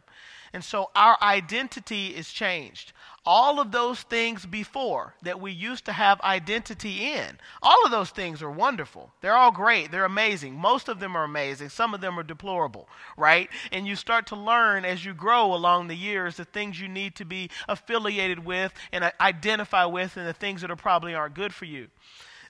And 0.53 0.65
so 0.65 0.91
our 0.95 1.19
identity 1.21 2.09
is 2.09 2.33
changed. 2.33 2.93
All 3.27 3.61
of 3.61 3.71
those 3.71 4.01
things 4.01 4.47
before 4.47 5.15
that 5.21 5.41
we 5.41 5.53
used 5.53 5.85
to 5.85 5.93
have 5.93 6.21
identity 6.23 7.13
in, 7.13 7.39
all 7.63 7.85
of 7.85 7.91
those 7.91 8.09
things 8.09 8.43
are 8.43 8.51
wonderful. 8.51 9.13
They're 9.21 9.37
all 9.37 9.53
great. 9.53 9.91
They're 9.91 10.07
amazing. 10.07 10.55
Most 10.55 10.89
of 10.89 11.01
them 11.01 11.15
are 11.17 11.25
amazing. 11.25 11.69
Some 11.69 11.93
of 11.93 12.01
them 12.01 12.19
are 12.19 12.23
deplorable, 12.23 12.89
right? 13.19 13.51
And 13.71 13.87
you 13.87 13.95
start 13.95 14.27
to 14.29 14.37
learn 14.37 14.87
as 14.87 15.05
you 15.05 15.13
grow 15.13 15.53
along 15.53 15.89
the 15.89 15.97
years 15.97 16.37
the 16.37 16.47
things 16.47 16.81
you 16.81 16.89
need 16.89 17.15
to 17.17 17.27
be 17.27 17.51
affiliated 17.69 18.43
with 18.43 18.73
and 18.91 19.13
identify 19.21 19.85
with 19.85 20.17
and 20.17 20.27
the 20.27 20.33
things 20.33 20.63
that 20.63 20.71
are 20.71 20.77
probably 20.77 21.15
aren't 21.15 21.35
good 21.35 21.53
for 21.53 21.67
you. 21.67 21.89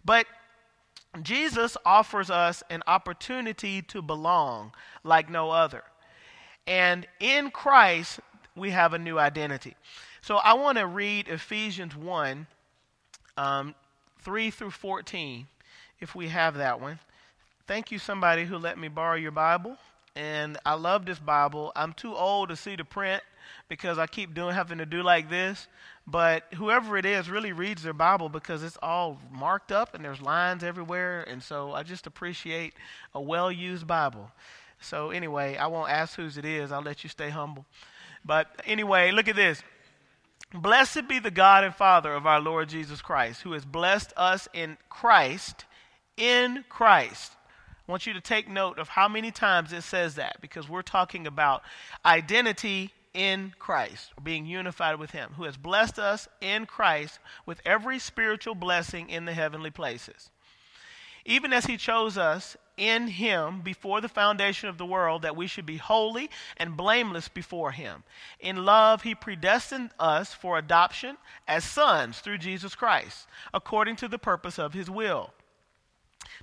But 0.04 0.26
Jesus 1.24 1.76
offers 1.84 2.30
us 2.30 2.62
an 2.70 2.82
opportunity 2.86 3.82
to 3.82 4.02
belong 4.02 4.72
like 5.04 5.30
no 5.30 5.50
other. 5.50 5.84
And 6.66 7.06
in 7.20 7.50
Christ, 7.50 8.20
we 8.54 8.70
have 8.70 8.92
a 8.92 8.98
new 8.98 9.18
identity. 9.18 9.76
So 10.20 10.36
I 10.36 10.54
want 10.54 10.78
to 10.78 10.86
read 10.86 11.28
Ephesians 11.28 11.96
1 11.96 12.46
um, 13.38 13.74
3 14.20 14.50
through 14.50 14.72
14, 14.72 15.46
if 16.00 16.14
we 16.14 16.28
have 16.28 16.56
that 16.56 16.80
one. 16.80 16.98
Thank 17.66 17.90
you, 17.90 17.98
somebody 17.98 18.44
who 18.44 18.58
let 18.58 18.78
me 18.78 18.88
borrow 18.88 19.16
your 19.16 19.30
Bible. 19.30 19.76
And 20.16 20.58
I 20.66 20.74
love 20.74 21.06
this 21.06 21.18
Bible. 21.18 21.72
I'm 21.76 21.92
too 21.92 22.14
old 22.14 22.48
to 22.48 22.56
see 22.56 22.74
the 22.74 22.84
print 22.84 23.22
because 23.68 23.98
I 23.98 24.06
keep 24.06 24.34
doing 24.34 24.54
having 24.54 24.78
to 24.78 24.86
do 24.86 25.02
like 25.02 25.30
this. 25.30 25.68
But 26.10 26.44
whoever 26.54 26.96
it 26.96 27.04
is 27.04 27.28
really 27.28 27.52
reads 27.52 27.82
their 27.82 27.92
Bible 27.92 28.30
because 28.30 28.62
it's 28.62 28.78
all 28.82 29.18
marked 29.30 29.70
up 29.70 29.94
and 29.94 30.02
there's 30.02 30.22
lines 30.22 30.64
everywhere. 30.64 31.22
And 31.22 31.42
so 31.42 31.72
I 31.72 31.82
just 31.82 32.06
appreciate 32.06 32.72
a 33.14 33.20
well 33.20 33.52
used 33.52 33.86
Bible. 33.86 34.30
So, 34.80 35.10
anyway, 35.10 35.56
I 35.56 35.66
won't 35.66 35.90
ask 35.90 36.14
whose 36.14 36.38
it 36.38 36.44
is. 36.44 36.72
I'll 36.72 36.82
let 36.82 37.02
you 37.02 37.10
stay 37.10 37.28
humble. 37.28 37.66
But 38.24 38.46
anyway, 38.64 39.10
look 39.10 39.28
at 39.28 39.36
this. 39.36 39.62
Blessed 40.54 41.08
be 41.08 41.18
the 41.18 41.30
God 41.30 41.64
and 41.64 41.74
Father 41.74 42.14
of 42.14 42.26
our 42.26 42.40
Lord 42.40 42.70
Jesus 42.70 43.02
Christ, 43.02 43.42
who 43.42 43.52
has 43.52 43.66
blessed 43.66 44.14
us 44.16 44.48
in 44.54 44.78
Christ, 44.88 45.66
in 46.16 46.64
Christ. 46.70 47.32
I 47.86 47.90
want 47.92 48.06
you 48.06 48.14
to 48.14 48.20
take 48.20 48.48
note 48.48 48.78
of 48.78 48.88
how 48.88 49.08
many 49.08 49.30
times 49.30 49.74
it 49.74 49.82
says 49.82 50.14
that 50.14 50.40
because 50.40 50.68
we're 50.68 50.80
talking 50.80 51.26
about 51.26 51.62
identity 52.06 52.92
in 53.18 53.52
Christ, 53.58 54.12
being 54.22 54.46
unified 54.46 55.00
with 55.00 55.10
Him, 55.10 55.32
who 55.36 55.42
has 55.42 55.56
blessed 55.56 55.98
us 55.98 56.28
in 56.40 56.66
Christ 56.66 57.18
with 57.44 57.60
every 57.66 57.98
spiritual 57.98 58.54
blessing 58.54 59.10
in 59.10 59.24
the 59.24 59.34
heavenly 59.34 59.72
places. 59.72 60.30
Even 61.24 61.52
as 61.52 61.66
He 61.66 61.76
chose 61.76 62.16
us 62.16 62.56
in 62.76 63.08
Him 63.08 63.60
before 63.60 64.00
the 64.00 64.08
foundation 64.08 64.68
of 64.68 64.78
the 64.78 64.86
world, 64.86 65.22
that 65.22 65.34
we 65.34 65.48
should 65.48 65.66
be 65.66 65.78
holy 65.78 66.30
and 66.58 66.76
blameless 66.76 67.26
before 67.26 67.72
Him. 67.72 68.04
In 68.38 68.64
love, 68.64 69.02
He 69.02 69.16
predestined 69.16 69.90
us 69.98 70.32
for 70.32 70.56
adoption 70.56 71.16
as 71.48 71.64
sons 71.64 72.20
through 72.20 72.38
Jesus 72.38 72.76
Christ, 72.76 73.26
according 73.52 73.96
to 73.96 74.06
the 74.06 74.20
purpose 74.20 74.60
of 74.60 74.74
His 74.74 74.88
will 74.88 75.32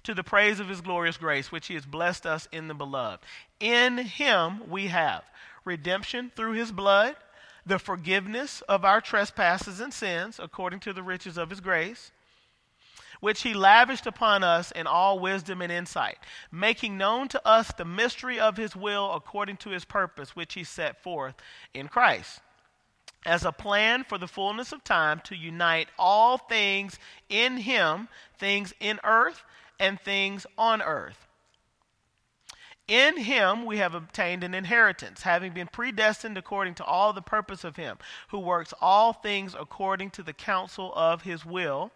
to 0.04 0.14
the 0.14 0.24
praise 0.24 0.60
of 0.60 0.70
his 0.70 0.82
glorious 0.82 1.18
grace, 1.18 1.52
which 1.52 1.68
he 1.68 1.74
has 1.74 1.86
blessed 1.86 2.26
us 2.26 2.48
in 2.52 2.68
the 2.68 2.74
beloved. 2.74 3.24
In 3.60 3.98
him 3.98 4.70
we 4.70 4.88
have 4.88 5.24
redemption 5.66 6.32
through 6.36 6.54
his 6.54 6.72
blood, 6.72 7.16
the 7.66 7.80
forgiveness 7.80 8.62
of 8.70 8.86
our 8.86 9.02
trespasses 9.02 9.80
and 9.80 9.94
sins, 9.94 10.40
according 10.42 10.80
to 10.82 10.94
the 10.94 11.04
riches 11.04 11.38
of 11.38 11.50
his 11.50 11.60
grace, 11.60 12.12
which 13.20 13.42
he 13.42 13.54
lavished 13.54 14.06
upon 14.06 14.44
us 14.44 14.72
in 14.72 14.86
all 14.86 15.20
wisdom 15.20 15.62
and 15.62 15.72
insight, 15.72 16.18
making 16.52 16.98
known 16.98 17.28
to 17.28 17.48
us 17.48 17.72
the 17.74 17.86
mystery 17.86 18.40
of 18.40 18.58
his 18.58 18.76
will 18.76 19.14
according 19.14 19.58
to 19.58 19.72
his 19.72 19.86
purpose, 19.86 20.36
which 20.36 20.54
he 20.54 20.64
set 20.64 21.02
forth 21.02 21.36
in 21.74 21.88
Christ. 21.88 22.40
As 23.26 23.44
a 23.44 23.52
plan 23.52 24.04
for 24.04 24.20
the 24.20 24.28
fullness 24.28 24.72
of 24.72 24.84
time 24.84 25.20
to 25.22 25.36
unite 25.36 25.88
all 25.98 26.38
things 26.38 27.00
in 27.28 27.58
him, 27.58 28.08
things 28.38 28.74
in 28.80 29.00
earth 29.04 29.44
and 29.80 30.00
things 30.00 30.46
on 30.58 30.84
earth 30.84 31.25
in 32.88 33.18
him 33.18 33.66
we 33.66 33.78
have 33.78 33.96
obtained 33.96 34.44
an 34.44 34.54
inheritance, 34.54 35.24
having 35.24 35.54
been 35.54 35.68
predestined 35.68 36.38
according 36.38 36.76
to 36.76 36.84
all 36.84 37.14
the 37.14 37.22
purpose 37.22 37.64
of 37.64 37.76
him, 37.76 37.98
who 38.30 38.40
works 38.40 38.74
all 38.80 39.14
things 39.14 39.56
according 39.58 40.12
to 40.12 40.24
the 40.24 40.34
counsel 40.34 40.94
of 40.96 41.24
his 41.24 41.46
will, 41.46 41.92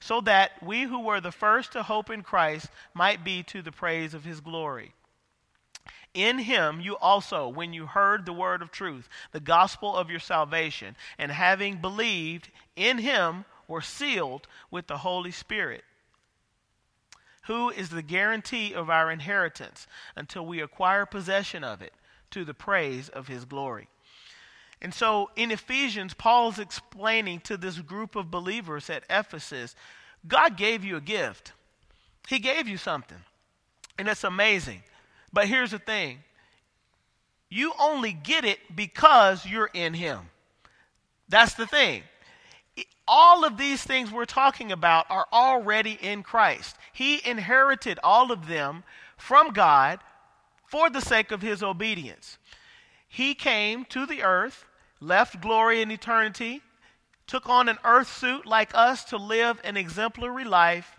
so 0.00 0.20
that 0.20 0.60
we 0.62 0.82
who 0.82 1.00
were 1.00 1.20
the 1.20 1.30
first 1.30 1.72
to 1.72 1.82
hope 1.84 2.10
in 2.10 2.22
Christ 2.22 2.68
might 2.94 3.22
be 3.22 3.42
to 3.44 3.62
the 3.62 3.70
praise 3.70 4.14
of 4.14 4.24
his 4.24 4.40
glory. 4.40 4.92
In 6.14 6.38
him 6.38 6.80
you 6.80 6.96
also, 6.96 7.48
when 7.48 7.72
you 7.72 7.86
heard 7.86 8.26
the 8.26 8.32
word 8.32 8.60
of 8.60 8.70
truth, 8.70 9.08
the 9.30 9.40
gospel 9.40 9.96
of 9.96 10.10
your 10.10 10.20
salvation, 10.20 10.96
and 11.16 11.30
having 11.30 11.80
believed 11.80 12.50
in 12.74 12.98
him, 12.98 13.44
were 13.68 13.80
sealed 13.80 14.46
with 14.70 14.88
the 14.88 14.98
Holy 14.98 15.30
Spirit 15.30 15.84
who 17.42 17.70
is 17.70 17.88
the 17.88 18.02
guarantee 18.02 18.72
of 18.74 18.88
our 18.88 19.10
inheritance 19.10 19.86
until 20.16 20.46
we 20.46 20.60
acquire 20.60 21.06
possession 21.06 21.64
of 21.64 21.82
it 21.82 21.92
to 22.30 22.44
the 22.44 22.54
praise 22.54 23.08
of 23.08 23.28
his 23.28 23.44
glory. 23.44 23.88
And 24.80 24.92
so 24.92 25.30
in 25.36 25.50
Ephesians, 25.50 26.14
Paul 26.14 26.50
is 26.50 26.58
explaining 26.58 27.40
to 27.40 27.56
this 27.56 27.78
group 27.78 28.16
of 28.16 28.30
believers 28.30 28.90
at 28.90 29.04
Ephesus 29.08 29.76
God 30.26 30.56
gave 30.56 30.84
you 30.84 30.96
a 30.96 31.00
gift, 31.00 31.52
He 32.28 32.38
gave 32.38 32.68
you 32.68 32.76
something. 32.76 33.18
And 33.98 34.08
it's 34.08 34.24
amazing. 34.24 34.82
But 35.32 35.48
here's 35.48 35.72
the 35.72 35.78
thing 35.78 36.18
you 37.48 37.72
only 37.78 38.12
get 38.12 38.44
it 38.44 38.58
because 38.74 39.44
you're 39.44 39.70
in 39.74 39.94
Him. 39.94 40.20
That's 41.28 41.54
the 41.54 41.66
thing 41.66 42.02
all 43.06 43.44
of 43.44 43.56
these 43.56 43.82
things 43.82 44.10
we're 44.10 44.24
talking 44.24 44.72
about 44.72 45.06
are 45.10 45.26
already 45.32 45.98
in 46.00 46.22
Christ. 46.22 46.76
He 46.92 47.20
inherited 47.28 47.98
all 48.02 48.30
of 48.32 48.46
them 48.46 48.84
from 49.16 49.52
God 49.52 50.00
for 50.66 50.88
the 50.88 51.00
sake 51.00 51.30
of 51.30 51.42
his 51.42 51.62
obedience. 51.62 52.38
He 53.08 53.34
came 53.34 53.84
to 53.86 54.06
the 54.06 54.22
earth, 54.22 54.64
left 55.00 55.40
glory 55.40 55.82
and 55.82 55.92
eternity, 55.92 56.62
took 57.26 57.48
on 57.48 57.68
an 57.68 57.78
earth 57.84 58.10
suit 58.10 58.46
like 58.46 58.74
us 58.74 59.04
to 59.04 59.16
live 59.16 59.60
an 59.64 59.76
exemplary 59.76 60.44
life, 60.44 60.98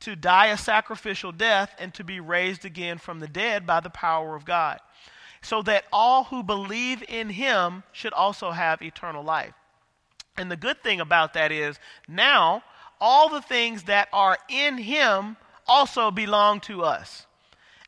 to 0.00 0.16
die 0.16 0.46
a 0.46 0.56
sacrificial 0.56 1.32
death, 1.32 1.74
and 1.78 1.92
to 1.94 2.04
be 2.04 2.20
raised 2.20 2.64
again 2.64 2.98
from 2.98 3.20
the 3.20 3.28
dead 3.28 3.66
by 3.66 3.80
the 3.80 3.90
power 3.90 4.36
of 4.36 4.44
God, 4.44 4.78
so 5.42 5.60
that 5.62 5.84
all 5.92 6.24
who 6.24 6.42
believe 6.42 7.02
in 7.08 7.30
him 7.30 7.82
should 7.92 8.12
also 8.12 8.52
have 8.52 8.80
eternal 8.80 9.24
life. 9.24 9.54
And 10.36 10.50
the 10.50 10.56
good 10.56 10.82
thing 10.82 11.00
about 11.00 11.34
that 11.34 11.52
is 11.52 11.78
now 12.08 12.62
all 13.00 13.28
the 13.28 13.42
things 13.42 13.84
that 13.84 14.08
are 14.12 14.38
in 14.48 14.78
him 14.78 15.36
also 15.66 16.10
belong 16.10 16.60
to 16.60 16.82
us. 16.82 17.26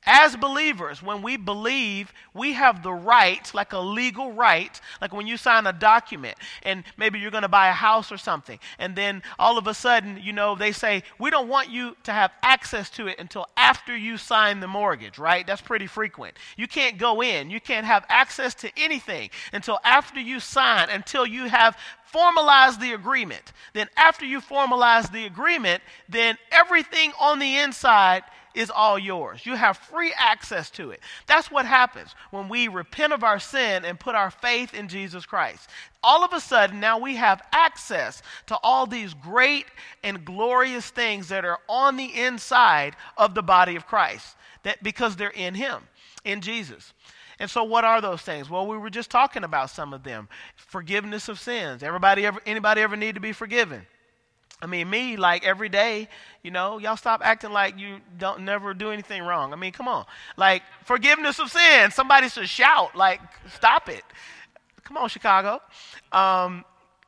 As 0.05 0.35
believers, 0.35 1.01
when 1.01 1.23
we 1.23 1.37
believe, 1.37 2.13
we 2.35 2.55
have 2.55 2.83
the 2.83 2.93
right, 2.93 3.49
like 3.55 3.73
a 3.73 3.79
legal 3.79 4.33
right, 4.33 4.81
like 5.01 5.13
when 5.13 5.29
you 5.29 5.37
sign 5.37 5.65
a 5.67 5.73
document 5.73 6.37
and 6.65 6.83
maybe 6.97 7.21
you're 7.21 7.31
going 7.31 7.43
to 7.43 7.49
buy 7.49 7.69
a 7.69 7.73
house 7.73 8.11
or 8.11 8.19
something, 8.19 8.59
and 8.81 8.97
then 8.97 9.23
all 9.39 9.59
of 9.59 9.69
a 9.69 9.75
sudden, 9.75 10.19
you 10.21 10.33
know, 10.33 10.57
they 10.57 10.73
say, 10.73 11.05
we 11.21 11.31
don't 11.31 11.49
want 11.49 11.71
you 11.71 11.97
to 12.03 12.13
have 12.13 12.33
access 12.43 12.91
to 12.91 13.07
it 13.07 13.21
until 13.21 13.47
after 13.57 13.97
you 13.97 14.17
sign 14.17 14.59
the 14.59 14.67
mortgage, 14.67 15.21
right? 15.21 15.47
That's 15.47 15.63
pretty 15.63 15.87
frequent. 15.87 16.37
You 16.57 16.67
can't 16.67 16.99
go 16.99 17.23
in, 17.23 17.49
you 17.49 17.61
can't 17.61 17.87
have 17.87 18.05
access 18.09 18.55
to 18.57 18.71
anything 18.77 19.31
until 19.53 19.79
after 19.85 20.19
you 20.19 20.41
sign, 20.41 20.91
until 20.91 21.25
you 21.25 21.45
have 21.45 21.77
formalized 22.05 22.81
the 22.81 22.93
agreement. 22.93 23.53
Then, 23.73 23.89
after 23.97 24.27
you 24.27 24.41
formalize 24.41 25.11
the 25.13 25.27
agreement, 25.27 25.83
then 26.09 26.37
everything 26.51 27.13
on 27.21 27.39
the 27.39 27.57
inside 27.59 28.25
is 28.55 28.71
all 28.71 28.99
yours. 28.99 29.45
You 29.45 29.57
have 29.57 29.77
free 29.77 30.13
access 30.17 30.71
to 30.71 30.91
it. 30.91 31.01
That's 31.27 31.51
what 31.51 31.67
happens 31.67 32.15
when 32.31 32.49
we 32.49 32.69
repent 32.69 33.13
of 33.13 33.25
our 33.25 33.39
sin 33.39 33.85
and 33.85 33.99
put 33.99 34.15
our 34.15 34.31
faith 34.31 34.75
in 34.75 34.89
Jesus 34.89 35.27
Christ. 35.27 35.69
All 36.03 36.25
of 36.25 36.33
a 36.33 36.41
sudden, 36.41 36.81
now 36.81 36.99
we 36.99 37.17
have 37.17 37.43
access 37.53 38.23
to 38.47 38.59
all 38.63 38.87
these 38.87 39.15
great 39.15 39.67
and 40.03 40.25
glorious 40.25 40.91
things 40.91 41.29
that 41.29 41.45
are 41.45 41.61
on 41.69 41.97
the 41.97 42.21
inside 42.21 42.97
of 43.17 43.35
the 43.35 43.43
body 43.43 43.77
of 43.77 43.87
Christ 43.87 44.37
that 44.63 44.83
because 44.83 45.17
they're 45.17 45.31
in 45.31 45.55
him, 45.55 45.83
in 46.25 46.41
Jesus. 46.41 46.93
And 47.39 47.51
so, 47.51 47.65
what 47.65 47.85
are 47.85 48.01
those 48.01 48.23
things? 48.23 48.49
Well, 48.49 48.67
we 48.67 48.79
were 48.79 48.91
just 48.91 49.11
talking 49.11 49.43
about 49.43 49.71
some 49.71 49.93
of 49.93 50.05
them. 50.05 50.29
Forgiveness 50.55 51.29
of 51.29 51.41
sins. 51.41 51.83
Everybody 51.83 52.25
ever, 52.25 52.41
anybody 52.47 52.83
ever 52.83 52.97
need 52.97 53.17
to 53.17 53.21
be 53.21 53.33
forgiven? 53.33 53.87
I 54.63 54.67
mean, 54.67 54.89
me, 54.89 55.17
like 55.17 55.45
every 55.45 55.69
day, 55.69 56.09
you 56.45 56.53
know, 56.53 56.79
y'all 56.79 56.97
stop 56.97 57.21
acting 57.25 57.51
like 57.51 57.79
you 57.79 57.99
don't 58.17 58.45
never 58.45 58.73
do 58.75 58.93
anything 58.93 59.23
wrong. 59.23 59.53
I 59.53 59.57
mean, 59.57 59.73
come 59.73 59.89
on. 59.89 60.07
Like, 60.37 60.63
forgiveness 60.85 61.41
of 61.41 61.51
sin. 61.51 61.91
Somebody 61.91 62.29
should 62.29 62.49
shout, 62.49 62.95
like, 62.95 63.21
stop 63.53 63.89
it. 63.89 64.05
Come 64.85 64.97
on, 64.97 65.09
Chicago. 65.09 65.61
Um, 66.13 66.65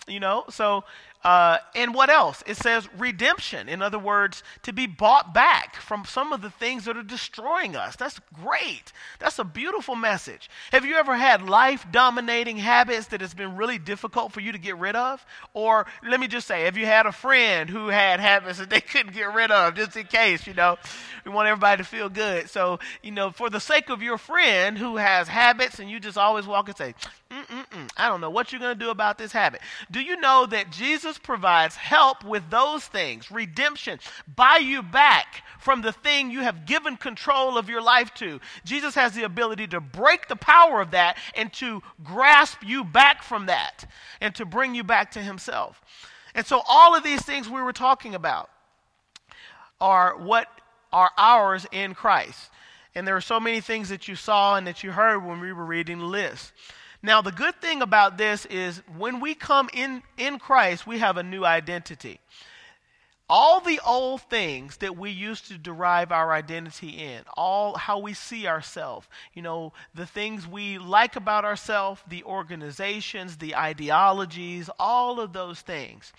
you 0.09 0.19
know, 0.19 0.45
so 0.51 0.83
uh, 1.25 1.57
and 1.75 1.95
what 1.95 2.11
else? 2.11 2.43
It 2.47 2.59
says 2.59 2.87
redemption. 2.99 3.67
In 3.69 3.81
other 3.81 3.99
words, 3.99 4.43
to 4.63 4.75
be 4.75 4.87
bought 4.87 5.33
back 5.33 5.77
from 5.77 6.05
some 6.05 6.35
of 6.35 6.43
the 6.43 6.51
things 6.51 6.85
that 6.85 6.99
are 6.99 7.03
destroying 7.03 7.75
us. 7.75 7.97
That's 7.97 8.21
great. 8.43 8.93
That's 9.21 9.39
a 9.39 9.45
beautiful 9.45 9.97
message. 9.97 10.51
Have 10.71 10.85
you 10.85 10.97
ever 10.97 11.17
had 11.17 11.41
life 11.41 11.87
dominating 11.91 12.59
habits 12.59 13.07
that 13.07 13.23
it's 13.23 13.33
been 13.33 13.57
really 13.57 13.79
difficult 13.79 14.33
for 14.33 14.41
you 14.41 14.53
to 14.53 14.59
get 14.59 14.77
rid 14.77 14.97
of? 14.97 15.25
Or 15.55 15.87
let 16.07 16.21
me 16.21 16.29
just 16.29 16.47
say, 16.47 16.65
have 16.65 16.77
you 16.77 16.85
had 16.85 17.07
a 17.07 17.13
friend 17.13 17.71
who 17.71 17.89
had 17.89 18.21
habits 18.21 18.59
that 18.59 18.69
they 18.69 18.81
couldn't 18.83 19.15
get 19.15 19.33
rid 19.33 19.51
of, 19.51 19.77
just 19.77 19.97
in 19.97 20.05
case, 20.05 20.47
you 20.47 20.53
know? 20.53 20.77
We 21.25 21.31
want 21.31 21.49
everybody 21.49 21.83
to 21.83 21.89
feel 21.89 22.11
good. 22.11 22.51
So, 22.51 22.81
you 23.03 23.13
know, 23.13 23.31
for 23.31 23.49
the 23.49 23.61
sake 23.61 23.89
of 23.89 24.03
your 24.03 24.19
friend 24.19 24.77
who 24.77 24.97
has 24.97 25.29
habits 25.29 25.79
and 25.79 25.91
you 25.91 26.01
just 26.01 26.19
always 26.19 26.47
walk 26.47 26.69
and 26.69 26.77
say, 26.77 26.95
Mm-mm-mm, 27.31 27.64
I 27.97 28.09
don't 28.09 28.21
know 28.21 28.31
what 28.31 28.51
you're 28.51 28.61
going 28.61 28.77
to 28.77 28.85
do 28.85 28.91
about 28.91 29.19
this 29.19 29.31
habit. 29.31 29.61
Do 29.91 30.01
you 30.01 30.17
know 30.17 30.47
that 30.47 30.71
Jesus 30.73 31.17
provides 31.17 31.77
help 31.77 32.25
with 32.25 32.51
those 32.51 32.85
things, 32.85 33.31
redemption, 33.31 34.01
buy 34.35 34.57
you 34.57 34.83
back 34.83 35.45
from 35.61 35.83
the 35.83 35.93
thing 35.93 36.31
you 36.31 36.41
have 36.41 36.67
given 36.67 36.97
control 36.97 37.57
of 37.57 37.69
your 37.69 37.81
life 37.81 38.13
to? 38.15 38.41
Jesus 38.65 38.97
has 38.97 39.15
the 39.15 39.23
ability 39.23 39.69
to 39.69 39.81
break 39.81 40.27
the 40.27 40.37
power 40.37 40.81
of 40.81 40.91
that 40.91 41.19
and 41.37 41.53
to 41.55 41.83
grasp 42.03 42.59
you 42.65 42.83
back 42.83 43.23
from 43.23 43.47
that 43.47 43.89
and 44.21 44.35
to 44.35 44.45
bring 44.45 44.75
you 44.75 44.83
back 44.83 45.13
to 45.13 45.21
Himself. 45.21 45.81
And 46.35 46.45
so, 46.45 46.63
all 46.69 46.97
of 46.97 47.05
these 47.05 47.23
things 47.23 47.49
we 47.49 47.63
were 47.63 47.73
talking 47.73 48.17
about 48.17 48.51
are 49.81 50.17
what 50.17 50.49
are 50.93 51.11
ours 51.17 51.65
in 51.71 51.95
Christ. 51.95 52.51
And 52.95 53.07
there 53.07 53.17
are 53.17 53.21
so 53.21 53.39
many 53.39 53.61
things 53.61 53.89
that 53.89 54.09
you 54.09 54.17
saw 54.17 54.57
and 54.57 54.67
that 54.67 54.83
you 54.83 54.93
heard 54.93 55.25
when 55.25 55.41
we 55.41 55.53
were 55.53 55.65
reading 55.65 55.99
the 55.99 56.05
list. 56.05 56.53
Now, 57.05 57.21
the 57.21 57.33
good 57.33 57.61
thing 57.61 57.83
about 57.83 58.17
this 58.17 58.47
is 58.47 58.81
when 58.97 59.21
we 59.21 59.35
come 59.35 59.69
in, 59.75 60.03
in 60.17 60.39
Christ, 60.39 60.87
we 60.87 61.01
have 61.01 61.19
a 61.19 61.23
new 61.23 61.45
identity. 61.45 62.19
All 63.29 63.61
the 63.61 63.79
old 63.87 64.23
things 64.23 64.79
that 64.79 64.97
we 64.97 65.11
used 65.11 65.49
to 65.49 65.59
derive 65.59 66.13
our 66.13 66.33
identity 66.33 66.89
in, 66.89 67.21
all 67.37 67.77
how 67.77 67.99
we 67.99 68.15
see 68.15 68.47
ourselves, 68.47 69.07
you 69.35 69.43
know, 69.43 69.75
the 69.95 70.07
things 70.07 70.49
we 70.49 70.79
like 70.79 71.15
about 71.15 71.45
ourselves, 71.45 72.01
the 72.09 72.25
organizations, 72.25 73.37
the 73.37 73.55
ideologies, 73.55 74.71
all 74.79 75.21
of 75.21 75.35
those 75.35 75.61
things. 75.61 76.11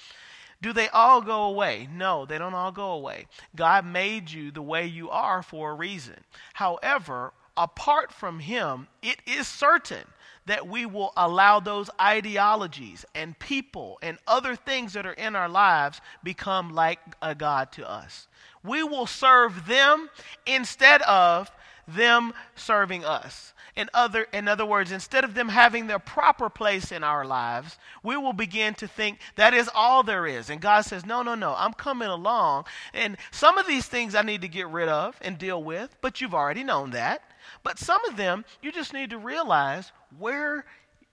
Do 0.62 0.72
they 0.72 0.90
all 0.90 1.20
go 1.20 1.46
away? 1.46 1.90
No, 1.92 2.28
they 2.28 2.38
don't 2.38 2.54
all 2.54 2.72
go 2.72 2.92
away. 2.92 3.26
God 3.56 3.88
made 3.88 4.30
you 4.30 4.52
the 4.52 4.62
way 4.62 4.86
you 4.86 5.10
are 5.10 5.42
for 5.42 5.72
a 5.72 5.76
reason. 5.76 6.24
However, 6.54 7.34
apart 7.58 8.12
from 8.12 8.38
Him, 8.38 8.88
it 9.02 9.18
is 9.26 9.48
certain 9.48 10.06
that 10.46 10.68
we 10.68 10.86
will 10.86 11.12
allow 11.18 11.60
those 11.60 11.90
ideologies 12.00 13.06
and 13.16 13.38
people 13.40 13.98
and 14.02 14.18
other 14.28 14.56
things 14.56 14.94
that 14.94 15.06
are 15.06 15.14
in 15.14 15.36
our 15.36 15.50
lives 15.50 16.02
become 16.24 16.74
like 16.74 17.00
a 17.22 17.34
God 17.34 17.72
to 17.74 17.90
us. 17.90 18.28
We 18.64 18.84
will 18.84 19.08
serve 19.08 19.68
them 19.68 20.10
instead 20.46 21.02
of 21.04 21.52
them 21.88 22.34
serving 22.56 23.06
us. 23.06 23.54
In 23.76 23.90
other, 23.94 24.28
in 24.32 24.48
other 24.48 24.66
words, 24.66 24.92
instead 24.92 25.26
of 25.26 25.34
them 25.34 25.50
having 25.50 25.88
their 25.88 26.00
proper 26.00 26.50
place 26.50 26.94
in 26.94 27.04
our 27.04 27.26
lives, 27.26 27.78
we 28.04 28.16
will 28.16 28.34
begin 28.34 28.74
to 28.76 28.88
think 28.88 29.20
that 29.36 29.54
is 29.54 29.70
all 29.74 30.02
there 30.02 30.26
is. 30.26 30.50
And 30.50 30.62
God 30.62 30.86
says, 30.86 31.06
No, 31.06 31.24
no, 31.24 31.36
no, 31.36 31.54
I'm 31.58 31.74
coming 31.74 32.08
along. 32.08 32.66
And 32.94 33.18
some 33.32 33.58
of 33.58 33.68
these 33.68 33.86
things 33.86 34.16
I 34.16 34.22
need 34.22 34.42
to 34.42 34.48
get 34.48 34.70
rid 34.70 34.88
of 34.88 35.18
and 35.22 35.38
deal 35.38 35.62
with, 35.62 35.96
but 36.00 36.22
you've 36.22 36.34
already 36.34 36.64
known 36.64 36.92
that. 36.92 37.22
But 37.66 37.80
some 37.80 38.06
of 38.06 38.16
them, 38.16 38.46
you 38.62 38.72
just 38.72 38.94
need 38.94 39.10
to 39.10 39.18
realize 39.18 39.92
where 40.20 40.66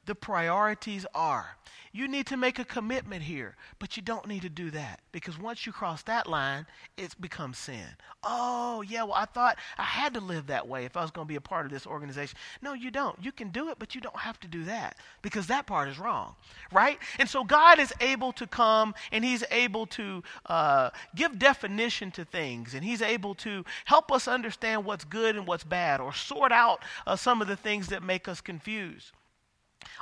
the 0.07 0.15
priorities 0.15 1.07
are. 1.15 1.57
You 1.95 2.09
need 2.09 2.27
to 2.29 2.39
make 2.39 2.59
a 2.59 2.65
commitment 2.65 3.23
here, 3.23 3.55
but 3.79 3.99
you 3.99 4.03
don't 4.03 4.27
need 4.27 4.43
to 4.43 4.49
do 4.49 4.71
that 4.71 5.01
because 5.13 5.39
once 5.39 5.67
you 5.67 5.73
cross 5.73 6.03
that 6.05 6.27
line, 6.27 6.67
it's 6.97 7.15
becomes 7.15 7.59
sin. 7.59 7.85
Oh, 8.25 8.81
yeah, 8.81 9.03
well, 9.03 9.13
I 9.13 9.27
thought 9.27 9.59
I 9.77 9.83
had 9.83 10.15
to 10.15 10.21
live 10.21 10.47
that 10.47 10.67
way 10.67 10.87
if 10.87 10.97
I 10.97 11.03
was 11.03 11.11
going 11.11 11.27
to 11.27 11.29
be 11.29 11.37
a 11.37 11.41
part 11.43 11.67
of 11.67 11.73
this 11.73 11.87
organization. 11.87 12.39
No, 12.63 12.73
you 12.73 12.91
don't. 12.91 13.23
You 13.23 13.31
can 13.31 13.51
do 13.51 13.69
it, 13.69 13.79
but 13.79 13.95
you 13.95 14.01
don't 14.01 14.17
have 14.17 14.41
to 14.41 14.49
do 14.49 14.65
that 14.65 14.97
because 15.21 15.49
that 15.49 15.67
part 15.67 15.91
is 15.91 15.99
wrong, 15.99 16.35
right? 16.73 16.99
And 17.19 17.29
so 17.29 17.45
God 17.45 17.79
is 17.79 17.93
able 18.01 18.33
to 18.33 18.47
come 18.47 18.95
and 19.13 19.23
He's 19.23 19.45
able 19.51 19.85
to 19.89 20.23
uh, 20.47 20.91
give 21.15 21.39
definition 21.39 22.11
to 22.13 22.25
things 22.25 22.73
and 22.73 22.83
He's 22.83 23.03
able 23.03 23.35
to 23.37 23.67
help 23.85 24.11
us 24.11 24.27
understand 24.29 24.87
what's 24.87 25.05
good 25.05 25.37
and 25.37 25.47
what's 25.47 25.65
bad 25.65 26.01
or 26.01 26.15
sort 26.15 26.53
out 26.53 26.83
uh, 27.07 27.17
some 27.17 27.43
of 27.43 27.49
the 27.49 27.57
things 27.57 27.89
that 27.89 28.03
make 28.03 28.29
us 28.29 28.41
confused. 28.41 29.13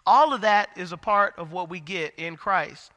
All 0.07 0.33
of 0.33 0.41
that 0.43 0.71
is 0.77 0.93
a 0.93 0.97
part 0.97 1.35
of 1.39 1.53
what 1.53 1.69
we 1.69 1.81
get 1.81 2.15
in 2.17 2.37
Christ. 2.37 2.93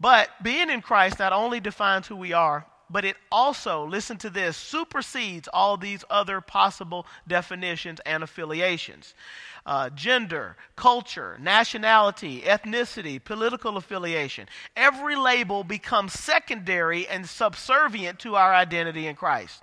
But 0.00 0.30
being 0.42 0.70
in 0.70 0.82
Christ 0.82 1.18
not 1.18 1.32
only 1.32 1.60
defines 1.60 2.06
who 2.06 2.16
we 2.16 2.32
are, 2.32 2.66
but 2.92 3.04
it 3.06 3.16
also, 3.30 3.86
listen 3.86 4.18
to 4.18 4.28
this, 4.28 4.56
supersedes 4.56 5.48
all 5.50 5.78
these 5.78 6.04
other 6.10 6.42
possible 6.42 7.06
definitions 7.26 8.00
and 8.04 8.22
affiliations. 8.22 9.14
Uh, 9.64 9.88
gender, 9.90 10.56
culture, 10.76 11.38
nationality, 11.40 12.42
ethnicity, 12.42 13.22
political 13.22 13.78
affiliation. 13.78 14.46
Every 14.76 15.16
label 15.16 15.64
becomes 15.64 16.12
secondary 16.12 17.08
and 17.08 17.26
subservient 17.26 18.18
to 18.20 18.36
our 18.36 18.52
identity 18.52 19.06
in 19.06 19.16
Christ. 19.16 19.62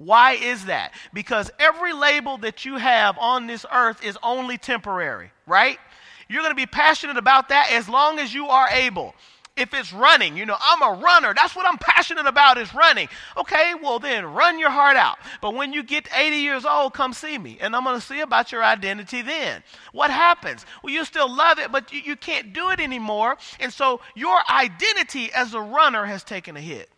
Why 0.00 0.32
is 0.32 0.64
that? 0.64 0.94
Because 1.12 1.50
every 1.58 1.92
label 1.92 2.38
that 2.38 2.64
you 2.64 2.78
have 2.78 3.18
on 3.18 3.46
this 3.46 3.66
earth 3.70 4.02
is 4.02 4.16
only 4.22 4.56
temporary, 4.56 5.30
right? 5.46 5.78
You're 6.26 6.40
going 6.40 6.52
to 6.52 6.56
be 6.56 6.64
passionate 6.64 7.18
about 7.18 7.50
that 7.50 7.70
as 7.70 7.86
long 7.86 8.18
as 8.18 8.32
you 8.32 8.46
are 8.46 8.66
able. 8.70 9.14
If 9.58 9.74
it's 9.74 9.92
running, 9.92 10.38
you 10.38 10.46
know, 10.46 10.56
I'm 10.58 10.80
a 10.80 10.98
runner. 11.02 11.34
That's 11.34 11.54
what 11.54 11.66
I'm 11.66 11.76
passionate 11.76 12.24
about 12.24 12.56
is 12.56 12.74
running. 12.74 13.10
Okay, 13.36 13.74
well 13.82 13.98
then 13.98 14.24
run 14.24 14.58
your 14.58 14.70
heart 14.70 14.96
out. 14.96 15.18
But 15.42 15.54
when 15.54 15.74
you 15.74 15.82
get 15.82 16.08
80 16.16 16.36
years 16.36 16.64
old, 16.64 16.94
come 16.94 17.12
see 17.12 17.36
me. 17.36 17.58
And 17.60 17.76
I'm 17.76 17.84
going 17.84 18.00
to 18.00 18.06
see 18.06 18.20
about 18.20 18.52
your 18.52 18.64
identity 18.64 19.20
then. 19.20 19.62
What 19.92 20.10
happens? 20.10 20.64
Well, 20.82 20.94
you 20.94 21.04
still 21.04 21.28
love 21.30 21.58
it, 21.58 21.70
but 21.70 21.92
you, 21.92 22.00
you 22.00 22.16
can't 22.16 22.54
do 22.54 22.70
it 22.70 22.80
anymore. 22.80 23.36
And 23.58 23.70
so 23.70 24.00
your 24.14 24.38
identity 24.48 25.30
as 25.34 25.52
a 25.52 25.60
runner 25.60 26.06
has 26.06 26.24
taken 26.24 26.56
a 26.56 26.60
hit, 26.60 26.88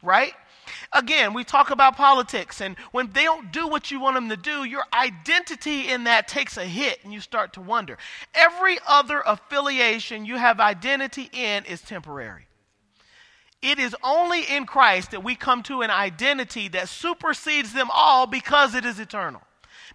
right? 0.00 0.34
Again, 0.94 1.32
we 1.32 1.42
talk 1.42 1.70
about 1.70 1.96
politics, 1.96 2.60
and 2.60 2.76
when 2.90 3.10
they 3.12 3.24
don't 3.24 3.50
do 3.50 3.66
what 3.66 3.90
you 3.90 3.98
want 3.98 4.14
them 4.14 4.28
to 4.28 4.36
do, 4.36 4.64
your 4.64 4.84
identity 4.92 5.88
in 5.88 6.04
that 6.04 6.28
takes 6.28 6.58
a 6.58 6.66
hit, 6.66 6.98
and 7.02 7.12
you 7.12 7.20
start 7.20 7.54
to 7.54 7.62
wonder. 7.62 7.96
Every 8.34 8.78
other 8.86 9.22
affiliation 9.24 10.26
you 10.26 10.36
have 10.36 10.60
identity 10.60 11.30
in 11.32 11.64
is 11.64 11.80
temporary. 11.80 12.46
It 13.62 13.78
is 13.78 13.96
only 14.02 14.42
in 14.42 14.66
Christ 14.66 15.12
that 15.12 15.24
we 15.24 15.34
come 15.34 15.62
to 15.64 15.82
an 15.82 15.90
identity 15.90 16.68
that 16.68 16.88
supersedes 16.88 17.72
them 17.72 17.88
all 17.92 18.26
because 18.26 18.74
it 18.74 18.84
is 18.84 18.98
eternal. 18.98 19.40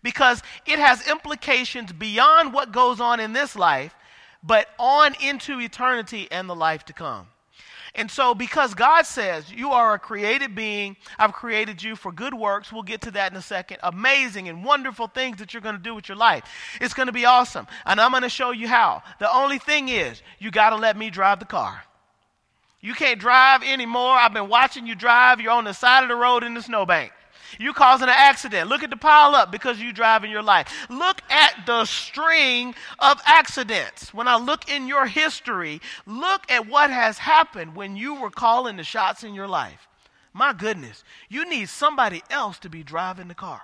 Because 0.01 0.41
it 0.65 0.79
has 0.79 1.07
implications 1.07 1.91
beyond 1.91 2.53
what 2.53 2.71
goes 2.71 3.01
on 3.01 3.19
in 3.19 3.33
this 3.33 3.55
life, 3.55 3.93
but 4.41 4.69
on 4.79 5.15
into 5.21 5.59
eternity 5.59 6.27
and 6.31 6.49
the 6.49 6.55
life 6.55 6.85
to 6.85 6.93
come. 6.93 7.27
And 7.97 8.11
so, 8.11 8.35
because 8.35 8.75
God 8.75 9.07
says 9.07 9.51
you 9.51 9.71
are 9.71 9.95
a 9.95 9.99
created 9.99 10.53
being, 10.53 10.95
I've 11.17 11.33
created 11.33 11.81
you 11.81 11.95
for 11.95 12.11
good 12.11 12.33
works. 12.33 12.71
We'll 12.71 12.83
get 12.83 13.01
to 13.01 13.11
that 13.11 13.31
in 13.31 13.37
a 13.37 13.41
second. 13.41 13.79
Amazing 13.81 14.47
and 14.47 14.63
wonderful 14.63 15.07
things 15.07 15.37
that 15.39 15.51
you're 15.51 15.61
going 15.61 15.77
to 15.77 15.81
do 15.81 15.95
with 15.95 16.07
your 16.07 16.15
life. 16.15 16.43
It's 16.79 16.93
going 16.93 17.07
to 17.07 17.13
be 17.13 17.25
awesome. 17.25 17.65
And 17.87 17.99
I'm 17.99 18.11
going 18.11 18.21
to 18.21 18.29
show 18.29 18.51
you 18.51 18.67
how. 18.67 19.01
The 19.19 19.33
only 19.35 19.57
thing 19.57 19.89
is, 19.89 20.21
you 20.37 20.51
got 20.51 20.69
to 20.69 20.75
let 20.75 20.95
me 20.95 21.09
drive 21.09 21.39
the 21.39 21.45
car. 21.45 21.83
You 22.81 22.93
can't 22.93 23.19
drive 23.19 23.63
anymore. 23.63 24.15
I've 24.15 24.33
been 24.33 24.47
watching 24.47 24.85
you 24.85 24.93
drive. 24.93 25.41
You're 25.41 25.51
on 25.51 25.63
the 25.63 25.73
side 25.73 26.03
of 26.03 26.09
the 26.09 26.15
road 26.15 26.43
in 26.43 26.53
the 26.53 26.61
snowbank. 26.61 27.11
You're 27.59 27.73
causing 27.73 28.07
an 28.07 28.15
accident. 28.15 28.69
Look 28.69 28.83
at 28.83 28.89
the 28.89 28.97
pile 28.97 29.35
up 29.35 29.51
because 29.51 29.79
you 29.79 29.91
drive 29.91 30.23
in 30.23 30.29
your 30.29 30.41
life. 30.41 30.87
Look 30.89 31.21
at 31.29 31.65
the 31.65 31.85
string 31.85 32.75
of 32.99 33.21
accidents. 33.25 34.13
When 34.13 34.27
I 34.27 34.37
look 34.37 34.69
in 34.69 34.87
your 34.87 35.05
history, 35.05 35.81
look 36.05 36.49
at 36.51 36.67
what 36.67 36.89
has 36.89 37.17
happened 37.17 37.75
when 37.75 37.95
you 37.95 38.15
were 38.15 38.31
calling 38.31 38.77
the 38.77 38.83
shots 38.83 39.23
in 39.23 39.33
your 39.33 39.47
life. 39.47 39.87
My 40.33 40.53
goodness, 40.53 41.03
you 41.29 41.49
need 41.49 41.69
somebody 41.69 42.21
else 42.29 42.59
to 42.59 42.69
be 42.69 42.83
driving 42.83 43.27
the 43.27 43.33
car. 43.33 43.61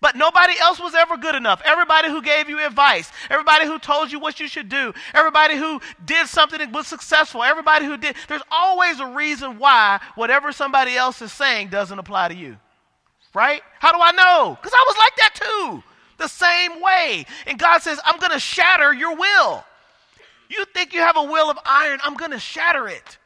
But 0.00 0.16
nobody 0.16 0.54
else 0.60 0.80
was 0.80 0.94
ever 0.94 1.16
good 1.16 1.34
enough. 1.34 1.60
Everybody 1.64 2.08
who 2.08 2.22
gave 2.22 2.48
you 2.48 2.64
advice, 2.64 3.10
everybody 3.30 3.66
who 3.66 3.78
told 3.78 4.10
you 4.10 4.18
what 4.18 4.40
you 4.40 4.48
should 4.48 4.68
do, 4.68 4.92
everybody 5.12 5.56
who 5.56 5.80
did 6.04 6.26
something 6.26 6.58
that 6.58 6.72
was 6.72 6.86
successful, 6.86 7.42
everybody 7.42 7.84
who 7.84 7.96
did, 7.96 8.16
there's 8.28 8.42
always 8.50 9.00
a 9.00 9.06
reason 9.06 9.58
why 9.58 10.00
whatever 10.14 10.52
somebody 10.52 10.96
else 10.96 11.20
is 11.22 11.32
saying 11.32 11.68
doesn't 11.68 11.98
apply 11.98 12.28
to 12.28 12.34
you. 12.34 12.56
Right? 13.34 13.62
How 13.80 13.92
do 13.92 13.98
I 14.00 14.12
know? 14.12 14.56
Because 14.60 14.72
I 14.72 14.84
was 14.86 14.96
like 14.96 15.16
that 15.16 15.34
too. 15.34 15.82
The 16.18 16.28
same 16.28 16.80
way. 16.80 17.26
And 17.46 17.58
God 17.58 17.82
says, 17.82 17.98
I'm 18.04 18.18
going 18.20 18.32
to 18.32 18.38
shatter 18.38 18.94
your 18.94 19.16
will. 19.16 19.64
You 20.48 20.64
think 20.66 20.92
you 20.92 21.00
have 21.00 21.16
a 21.16 21.22
will 21.22 21.50
of 21.50 21.58
iron, 21.64 21.98
I'm 22.04 22.14
going 22.14 22.30
to 22.30 22.38
shatter 22.38 22.86
it. 22.88 23.18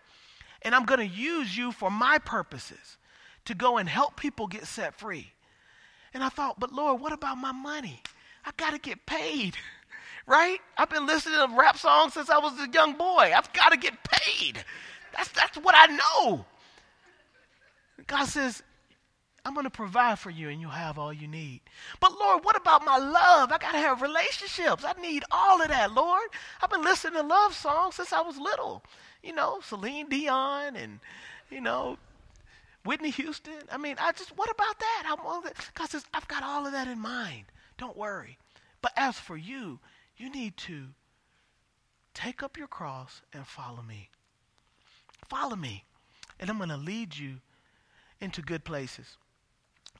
And 0.62 0.74
I'm 0.74 0.84
going 0.84 1.00
to 1.00 1.14
use 1.14 1.56
you 1.56 1.72
for 1.72 1.90
my 1.90 2.18
purposes 2.18 2.96
to 3.44 3.54
go 3.54 3.78
and 3.78 3.88
help 3.88 4.16
people 4.16 4.46
get 4.46 4.66
set 4.66 4.98
free. 4.98 5.32
And 6.14 6.22
I 6.22 6.28
thought, 6.28 6.58
but 6.58 6.72
Lord, 6.72 7.00
what 7.00 7.12
about 7.12 7.36
my 7.36 7.52
money? 7.52 8.02
I 8.44 8.50
got 8.56 8.70
to 8.70 8.78
get 8.78 9.04
paid, 9.06 9.56
right? 10.26 10.58
I've 10.76 10.90
been 10.90 11.06
listening 11.06 11.38
to 11.38 11.54
rap 11.56 11.76
songs 11.76 12.14
since 12.14 12.30
I 12.30 12.38
was 12.38 12.58
a 12.58 12.68
young 12.72 12.94
boy. 12.94 13.32
I've 13.34 13.52
got 13.52 13.70
to 13.70 13.76
get 13.76 13.94
paid. 14.04 14.64
That's, 15.14 15.28
that's 15.30 15.58
what 15.58 15.74
I 15.76 15.86
know. 15.86 16.44
God 18.06 18.24
says, 18.24 18.62
I'm 19.48 19.54
going 19.54 19.64
to 19.64 19.70
provide 19.70 20.18
for 20.18 20.28
you 20.28 20.50
and 20.50 20.60
you'll 20.60 20.68
have 20.68 20.98
all 20.98 21.10
you 21.10 21.26
need. 21.26 21.62
But 22.00 22.12
Lord, 22.20 22.44
what 22.44 22.54
about 22.54 22.84
my 22.84 22.98
love? 22.98 23.50
I 23.50 23.56
got 23.56 23.72
to 23.72 23.78
have 23.78 24.02
relationships. 24.02 24.84
I 24.84 24.92
need 25.00 25.24
all 25.30 25.62
of 25.62 25.68
that, 25.68 25.94
Lord. 25.94 26.28
I've 26.62 26.68
been 26.68 26.82
listening 26.82 27.14
to 27.14 27.26
love 27.26 27.54
songs 27.54 27.94
since 27.94 28.12
I 28.12 28.20
was 28.20 28.36
little. 28.36 28.82
You 29.22 29.32
know, 29.32 29.60
Celine 29.64 30.10
Dion 30.10 30.76
and, 30.76 31.00
you 31.50 31.62
know, 31.62 31.96
Whitney 32.84 33.08
Houston. 33.08 33.62
I 33.72 33.78
mean, 33.78 33.96
I 33.98 34.12
just, 34.12 34.36
what 34.36 34.50
about 34.50 34.78
that? 34.80 35.04
I'm, 35.06 35.42
God 35.74 35.88
says, 35.88 36.04
I've 36.12 36.28
got 36.28 36.42
all 36.42 36.66
of 36.66 36.72
that 36.72 36.86
in 36.86 36.98
mind. 36.98 37.44
Don't 37.78 37.96
worry. 37.96 38.36
But 38.82 38.92
as 38.98 39.18
for 39.18 39.38
you, 39.38 39.78
you 40.18 40.30
need 40.30 40.58
to 40.58 40.88
take 42.12 42.42
up 42.42 42.58
your 42.58 42.68
cross 42.68 43.22
and 43.32 43.46
follow 43.46 43.80
me. 43.80 44.10
Follow 45.26 45.56
me. 45.56 45.84
And 46.38 46.50
I'm 46.50 46.58
going 46.58 46.68
to 46.68 46.76
lead 46.76 47.16
you 47.16 47.36
into 48.20 48.42
good 48.42 48.64
places. 48.64 49.16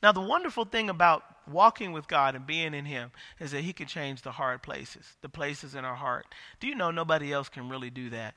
Now, 0.03 0.13
the 0.13 0.21
wonderful 0.21 0.65
thing 0.65 0.89
about 0.89 1.25
walking 1.47 1.93
with 1.93 2.09
God 2.09 2.35
and 2.35 2.47
being 2.47 2.75
in 2.75 2.85
Him 2.85 3.11
is 3.41 3.51
that 3.53 3.63
He 3.63 3.73
can 3.73 3.87
change 3.87 4.23
the 4.23 4.33
hard 4.33 4.63
places, 4.63 5.17
the 5.23 5.29
places 5.29 5.75
in 5.75 5.85
our 5.85 5.97
heart. 5.97 6.27
Do 6.61 6.67
you 6.67 6.75
know 6.75 6.91
nobody 6.91 7.33
else 7.33 7.49
can 7.49 7.69
really 7.69 7.91
do 7.91 8.11
that? 8.11 8.35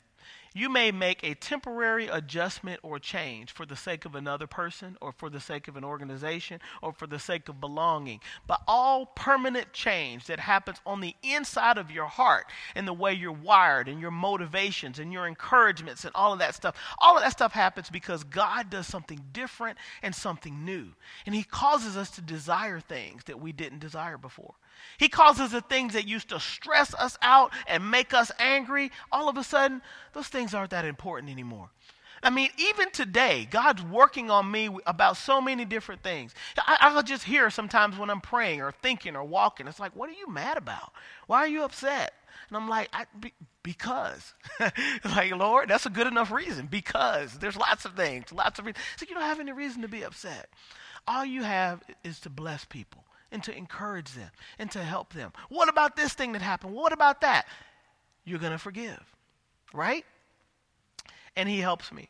You 0.53 0.67
may 0.67 0.91
make 0.91 1.23
a 1.23 1.33
temporary 1.33 2.07
adjustment 2.07 2.81
or 2.83 2.99
change 2.99 3.53
for 3.53 3.65
the 3.65 3.77
sake 3.77 4.03
of 4.03 4.15
another 4.15 4.47
person 4.47 4.97
or 4.99 5.13
for 5.13 5.29
the 5.29 5.39
sake 5.39 5.69
of 5.69 5.77
an 5.77 5.85
organization 5.85 6.59
or 6.81 6.91
for 6.91 7.07
the 7.07 7.19
sake 7.19 7.47
of 7.47 7.61
belonging. 7.61 8.19
But 8.47 8.61
all 8.67 9.05
permanent 9.05 9.71
change 9.71 10.25
that 10.25 10.41
happens 10.41 10.79
on 10.85 10.99
the 10.99 11.15
inside 11.23 11.77
of 11.77 11.89
your 11.89 12.07
heart 12.07 12.47
and 12.75 12.85
the 12.85 12.93
way 12.93 13.13
you're 13.13 13.31
wired 13.31 13.87
and 13.87 14.01
your 14.01 14.11
motivations 14.11 14.99
and 14.99 15.13
your 15.13 15.25
encouragements 15.25 16.03
and 16.03 16.13
all 16.15 16.33
of 16.33 16.39
that 16.39 16.53
stuff, 16.53 16.75
all 16.99 17.15
of 17.15 17.23
that 17.23 17.31
stuff 17.31 17.53
happens 17.53 17.89
because 17.89 18.25
God 18.25 18.69
does 18.69 18.87
something 18.87 19.21
different 19.31 19.77
and 20.03 20.13
something 20.13 20.65
new. 20.65 20.87
And 21.25 21.33
He 21.33 21.43
causes 21.43 21.95
us 21.95 22.11
to 22.11 22.21
desire 22.21 22.81
things 22.81 23.23
that 23.23 23.39
we 23.39 23.53
didn't 23.53 23.79
desire 23.79 24.17
before. 24.17 24.55
He 24.97 25.10
causes 25.10 25.51
the 25.51 25.62
things 25.62 25.93
that 25.93 26.07
used 26.07 26.29
to 26.29 26.39
stress 26.39 26.93
us 26.93 27.17
out 27.21 27.51
and 27.67 27.89
make 27.89 28.13
us 28.13 28.31
angry, 28.39 28.91
all 29.12 29.29
of 29.29 29.38
a 29.38 29.43
sudden, 29.43 29.81
those 30.13 30.27
things 30.27 30.53
aren't 30.53 30.71
that 30.71 30.86
important 30.86 31.31
anymore. 31.31 31.69
I 32.23 32.29
mean, 32.29 32.49
even 32.57 32.91
today, 32.91 33.47
God's 33.49 33.81
working 33.81 34.29
on 34.29 34.51
me 34.51 34.69
about 34.86 35.17
so 35.17 35.41
many 35.41 35.65
different 35.65 36.03
things. 36.03 36.36
I, 36.55 36.93
will 36.93 37.01
just 37.01 37.23
hear 37.23 37.49
sometimes 37.49 37.97
when 37.97 38.12
I'm 38.12 38.21
praying 38.21 38.62
or 38.62 38.71
thinking 38.71 39.15
or 39.15 39.23
walking, 39.23 39.67
it's 39.67 39.79
like, 39.79 39.95
what 39.95 40.10
are 40.10 40.13
you 40.13 40.29
mad 40.29 40.57
about? 40.57 40.93
Why 41.25 41.39
are 41.39 41.47
you 41.47 41.63
upset? 41.63 42.13
And 42.47 42.57
I'm 42.57 42.69
like, 42.69 42.89
I, 42.93 43.05
be, 43.19 43.34
because. 43.63 44.36
like, 45.03 45.36
Lord, 45.36 45.69
that's 45.69 45.88
a 45.88 45.89
good 45.89 46.05
enough 46.05 46.31
reason. 46.31 46.67
Because. 46.67 47.39
There's 47.39 47.57
lots 47.57 47.86
of 47.86 47.95
things, 47.95 48.31
lots 48.31 48.60
of 48.60 48.65
reasons. 48.65 48.86
So 48.97 49.05
you 49.10 49.15
don't 49.15 49.23
have 49.23 49.39
any 49.39 49.51
reason 49.51 49.81
to 49.81 49.88
be 49.88 50.03
upset. 50.03 50.49
All 51.07 51.25
you 51.25 51.41
have 51.41 51.81
is 52.03 52.19
to 52.19 52.29
bless 52.29 52.65
people 52.65 53.03
and 53.32 53.44
to 53.44 53.56
encourage 53.56 54.12
them 54.13 54.30
and 54.60 54.70
to 54.72 54.84
help 54.84 55.13
them. 55.13 55.32
What 55.50 55.70
about 55.70 55.96
this 55.96 56.13
thing 56.13 56.34
that 56.34 56.41
happened? 56.41 56.74
What 56.74 56.94
about 56.94 57.22
that? 57.22 57.46
You're 58.26 58.39
going 58.39 58.52
to 58.52 58.58
forgive, 58.58 59.04
right? 59.74 60.06
And 61.36 61.48
he 61.48 61.60
helps 61.60 61.91
me. 61.91 62.10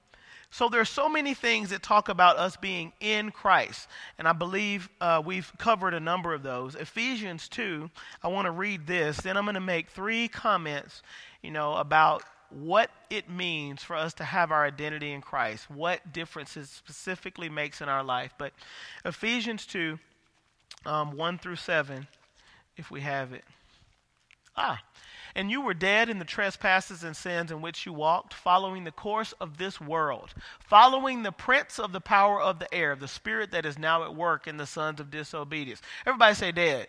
So 0.53 0.67
there's 0.67 0.89
so 0.89 1.07
many 1.07 1.33
things 1.33 1.69
that 1.69 1.81
talk 1.81 2.09
about 2.09 2.35
us 2.35 2.57
being 2.57 2.91
in 2.99 3.31
Christ, 3.31 3.87
and 4.17 4.27
I 4.27 4.33
believe 4.33 4.89
uh, 4.99 5.21
we've 5.23 5.49
covered 5.57 5.93
a 5.93 5.99
number 5.99 6.33
of 6.33 6.43
those. 6.43 6.75
Ephesians 6.75 7.47
2, 7.47 7.89
I 8.21 8.27
want 8.27 8.47
to 8.47 8.51
read 8.51 8.85
this. 8.85 9.15
Then 9.21 9.37
I'm 9.37 9.45
going 9.45 9.55
to 9.55 9.61
make 9.61 9.89
three 9.89 10.27
comments, 10.27 11.03
you 11.41 11.51
know, 11.51 11.75
about 11.75 12.23
what 12.49 12.91
it 13.09 13.29
means 13.29 13.81
for 13.81 13.95
us 13.95 14.13
to 14.15 14.25
have 14.25 14.51
our 14.51 14.65
identity 14.65 15.13
in 15.13 15.21
Christ, 15.21 15.69
what 15.69 16.11
differences 16.11 16.69
specifically 16.69 17.47
makes 17.47 17.79
in 17.79 17.87
our 17.87 18.03
life. 18.03 18.33
But 18.37 18.51
Ephesians 19.05 19.65
2, 19.65 19.97
um, 20.85 21.15
1 21.17 21.37
through 21.37 21.55
7, 21.57 22.07
if 22.77 22.91
we 22.91 23.01
have 23.01 23.33
it. 23.33 23.43
Ah, 24.55 24.81
and 25.35 25.49
you 25.49 25.61
were 25.61 25.73
dead 25.73 26.09
in 26.09 26.19
the 26.19 26.25
trespasses 26.25 27.03
and 27.03 27.15
sins 27.15 27.51
in 27.51 27.61
which 27.61 27.85
you 27.85 27.93
walked, 27.93 28.33
following 28.33 28.83
the 28.83 28.91
course 28.91 29.33
of 29.39 29.57
this 29.57 29.79
world, 29.79 30.33
following 30.59 31.23
the 31.23 31.31
prince 31.31 31.79
of 31.79 31.93
the 31.93 32.01
power 32.01 32.41
of 32.41 32.59
the 32.59 32.73
air, 32.73 32.95
the 32.95 33.07
spirit 33.07 33.51
that 33.51 33.65
is 33.65 33.79
now 33.79 34.03
at 34.03 34.15
work 34.15 34.47
in 34.47 34.57
the 34.57 34.65
sons 34.65 34.99
of 34.99 35.09
disobedience. 35.09 35.81
Everybody 36.05 36.35
say 36.35 36.51
dead. 36.51 36.87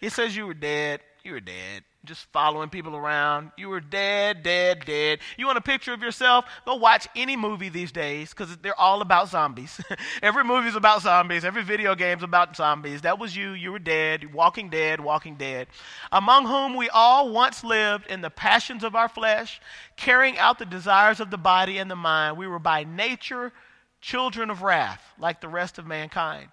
He 0.00 0.08
says 0.08 0.36
you 0.36 0.46
were 0.46 0.54
dead. 0.54 1.00
You 1.28 1.34
were 1.34 1.40
dead 1.40 1.84
just 2.06 2.24
following 2.32 2.70
people 2.70 2.96
around. 2.96 3.50
You 3.58 3.68
were 3.68 3.80
dead, 3.80 4.42
dead, 4.42 4.86
dead. 4.86 5.18
You 5.36 5.44
want 5.44 5.58
a 5.58 5.60
picture 5.60 5.92
of 5.92 6.00
yourself? 6.00 6.46
Go 6.64 6.76
watch 6.76 7.06
any 7.14 7.36
movie 7.36 7.68
these 7.68 7.92
days 7.92 8.30
because 8.30 8.56
they're 8.56 8.80
all 8.80 9.02
about 9.02 9.28
zombies. 9.28 9.78
Every 10.22 10.42
movie's 10.42 10.74
about 10.74 11.02
zombies. 11.02 11.44
Every 11.44 11.62
video 11.62 11.94
game's 11.94 12.22
about 12.22 12.56
zombies. 12.56 13.02
That 13.02 13.18
was 13.18 13.36
you. 13.36 13.50
You 13.50 13.72
were 13.72 13.78
dead, 13.78 14.32
walking 14.32 14.70
dead, 14.70 15.00
walking 15.00 15.34
dead. 15.34 15.66
Among 16.10 16.46
whom 16.46 16.74
we 16.74 16.88
all 16.88 17.30
once 17.30 17.62
lived 17.62 18.06
in 18.06 18.22
the 18.22 18.30
passions 18.30 18.82
of 18.82 18.94
our 18.94 19.10
flesh, 19.10 19.60
carrying 19.96 20.38
out 20.38 20.58
the 20.58 20.64
desires 20.64 21.20
of 21.20 21.30
the 21.30 21.36
body 21.36 21.76
and 21.76 21.90
the 21.90 21.96
mind. 21.96 22.38
We 22.38 22.46
were 22.46 22.58
by 22.58 22.84
nature 22.84 23.52
children 24.00 24.48
of 24.48 24.62
wrath, 24.62 25.04
like 25.18 25.42
the 25.42 25.48
rest 25.48 25.76
of 25.76 25.86
mankind. 25.86 26.48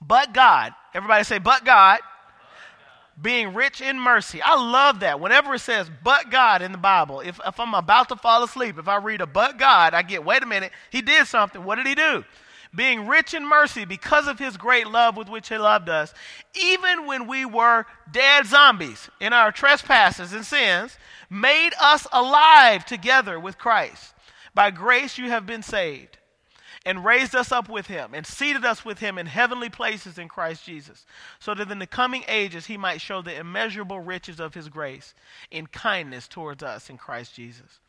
But 0.00 0.32
God, 0.32 0.72
everybody 0.94 1.24
say, 1.24 1.40
but 1.40 1.64
God 1.64 1.98
being 3.20 3.54
rich 3.54 3.80
in 3.80 3.98
mercy. 3.98 4.40
I 4.42 4.54
love 4.54 5.00
that. 5.00 5.20
Whenever 5.20 5.54
it 5.54 5.60
says 5.60 5.90
but 6.02 6.30
God 6.30 6.62
in 6.62 6.72
the 6.72 6.78
Bible, 6.78 7.20
if, 7.20 7.38
if 7.46 7.60
I'm 7.60 7.74
about 7.74 8.08
to 8.08 8.16
fall 8.16 8.42
asleep, 8.42 8.78
if 8.78 8.88
I 8.88 8.96
read 8.96 9.20
a 9.20 9.26
but 9.26 9.58
God, 9.58 9.94
I 9.94 10.02
get, 10.02 10.24
wait 10.24 10.42
a 10.42 10.46
minute, 10.46 10.72
he 10.90 11.02
did 11.02 11.26
something. 11.26 11.62
What 11.62 11.76
did 11.76 11.86
he 11.86 11.94
do? 11.94 12.24
Being 12.74 13.06
rich 13.06 13.34
in 13.34 13.46
mercy 13.46 13.84
because 13.84 14.26
of 14.26 14.38
his 14.38 14.56
great 14.56 14.86
love 14.86 15.16
with 15.16 15.28
which 15.28 15.50
he 15.50 15.58
loved 15.58 15.90
us, 15.90 16.14
even 16.54 17.06
when 17.06 17.26
we 17.26 17.44
were 17.44 17.84
dead 18.10 18.46
zombies 18.46 19.10
in 19.20 19.34
our 19.34 19.52
trespasses 19.52 20.32
and 20.32 20.46
sins, 20.46 20.96
made 21.28 21.72
us 21.78 22.06
alive 22.12 22.86
together 22.86 23.38
with 23.38 23.58
Christ. 23.58 24.14
By 24.54 24.70
grace 24.70 25.18
you 25.18 25.28
have 25.28 25.44
been 25.44 25.62
saved 25.62 26.18
and 26.84 27.04
raised 27.04 27.34
us 27.34 27.52
up 27.52 27.68
with 27.68 27.86
him 27.86 28.14
and 28.14 28.26
seated 28.26 28.64
us 28.64 28.84
with 28.84 28.98
him 28.98 29.18
in 29.18 29.26
heavenly 29.26 29.68
places 29.68 30.18
in 30.18 30.28
Christ 30.28 30.64
Jesus, 30.64 31.06
so 31.38 31.54
that 31.54 31.70
in 31.70 31.78
the 31.78 31.86
coming 31.86 32.24
ages 32.28 32.66
he 32.66 32.76
might 32.76 33.00
show 33.00 33.22
the 33.22 33.38
immeasurable 33.38 34.00
riches 34.00 34.40
of 34.40 34.54
his 34.54 34.68
grace 34.68 35.14
in 35.50 35.66
kindness 35.66 36.28
towards 36.28 36.62
us 36.62 36.90
in 36.90 36.98
Christ 36.98 37.34
Jesus. 37.34 37.80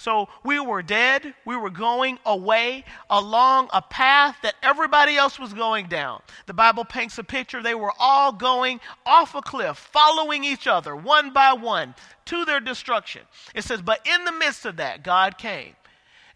So 0.00 0.30
we 0.44 0.58
were 0.58 0.80
dead. 0.80 1.34
We 1.44 1.56
were 1.56 1.68
going 1.68 2.18
away 2.24 2.86
along 3.10 3.68
a 3.70 3.82
path 3.82 4.34
that 4.42 4.54
everybody 4.62 5.18
else 5.18 5.38
was 5.38 5.52
going 5.52 5.88
down. 5.88 6.22
The 6.46 6.54
Bible 6.54 6.86
paints 6.86 7.18
a 7.18 7.24
picture. 7.24 7.62
They 7.62 7.74
were 7.74 7.92
all 7.98 8.32
going 8.32 8.80
off 9.04 9.34
a 9.34 9.42
cliff, 9.42 9.76
following 9.76 10.42
each 10.42 10.66
other 10.66 10.96
one 10.96 11.34
by 11.34 11.52
one 11.52 11.94
to 12.26 12.46
their 12.46 12.60
destruction. 12.60 13.22
It 13.54 13.64
says, 13.64 13.82
But 13.82 14.06
in 14.06 14.24
the 14.24 14.32
midst 14.32 14.64
of 14.64 14.76
that, 14.76 15.04
God 15.04 15.36
came 15.36 15.74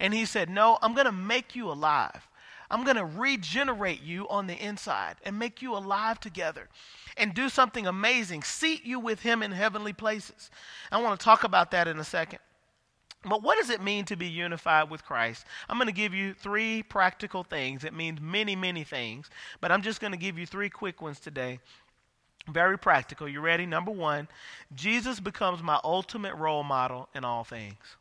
and 0.04 0.12
he 0.12 0.26
said, 0.26 0.50
No, 0.50 0.76
I'm 0.82 0.92
going 0.92 1.06
to 1.06 1.12
make 1.12 1.56
you 1.56 1.70
alive. 1.70 2.28
I'm 2.70 2.84
going 2.84 2.96
to 2.96 3.06
regenerate 3.06 4.02
you 4.02 4.28
on 4.28 4.46
the 4.46 4.54
inside 4.54 5.16
and 5.24 5.38
make 5.38 5.62
you 5.62 5.74
alive 5.74 6.20
together 6.20 6.68
and 7.16 7.32
do 7.32 7.48
something 7.48 7.86
amazing. 7.86 8.42
Seat 8.42 8.84
you 8.84 9.00
with 9.00 9.20
him 9.20 9.42
in 9.42 9.50
heavenly 9.50 9.94
places. 9.94 10.50
I 10.92 11.00
want 11.00 11.18
to 11.18 11.24
talk 11.24 11.44
about 11.44 11.70
that 11.70 11.88
in 11.88 11.98
a 11.98 12.04
second. 12.04 12.40
But 13.24 13.42
what 13.42 13.56
does 13.56 13.70
it 13.70 13.82
mean 13.82 14.04
to 14.06 14.16
be 14.16 14.26
unified 14.26 14.90
with 14.90 15.06
Christ? 15.06 15.46
I'm 15.70 15.78
going 15.78 15.86
to 15.86 15.92
give 15.92 16.12
you 16.12 16.34
three 16.34 16.82
practical 16.82 17.42
things. 17.42 17.82
It 17.82 17.94
means 17.94 18.20
many, 18.20 18.54
many 18.54 18.84
things, 18.84 19.30
but 19.62 19.72
I'm 19.72 19.80
just 19.80 20.02
going 20.02 20.12
to 20.12 20.18
give 20.18 20.38
you 20.38 20.44
three 20.44 20.68
quick 20.68 21.00
ones 21.00 21.18
today. 21.18 21.60
Very 22.46 22.78
practical. 22.78 23.26
You 23.26 23.40
ready? 23.40 23.64
Number 23.64 23.90
one, 23.90 24.28
Jesus 24.74 25.18
becomes 25.18 25.62
my 25.62 25.80
ultimate 25.82 26.34
role 26.34 26.62
model 26.62 27.08
in 27.14 27.24
all 27.24 27.44
things. 27.44 27.96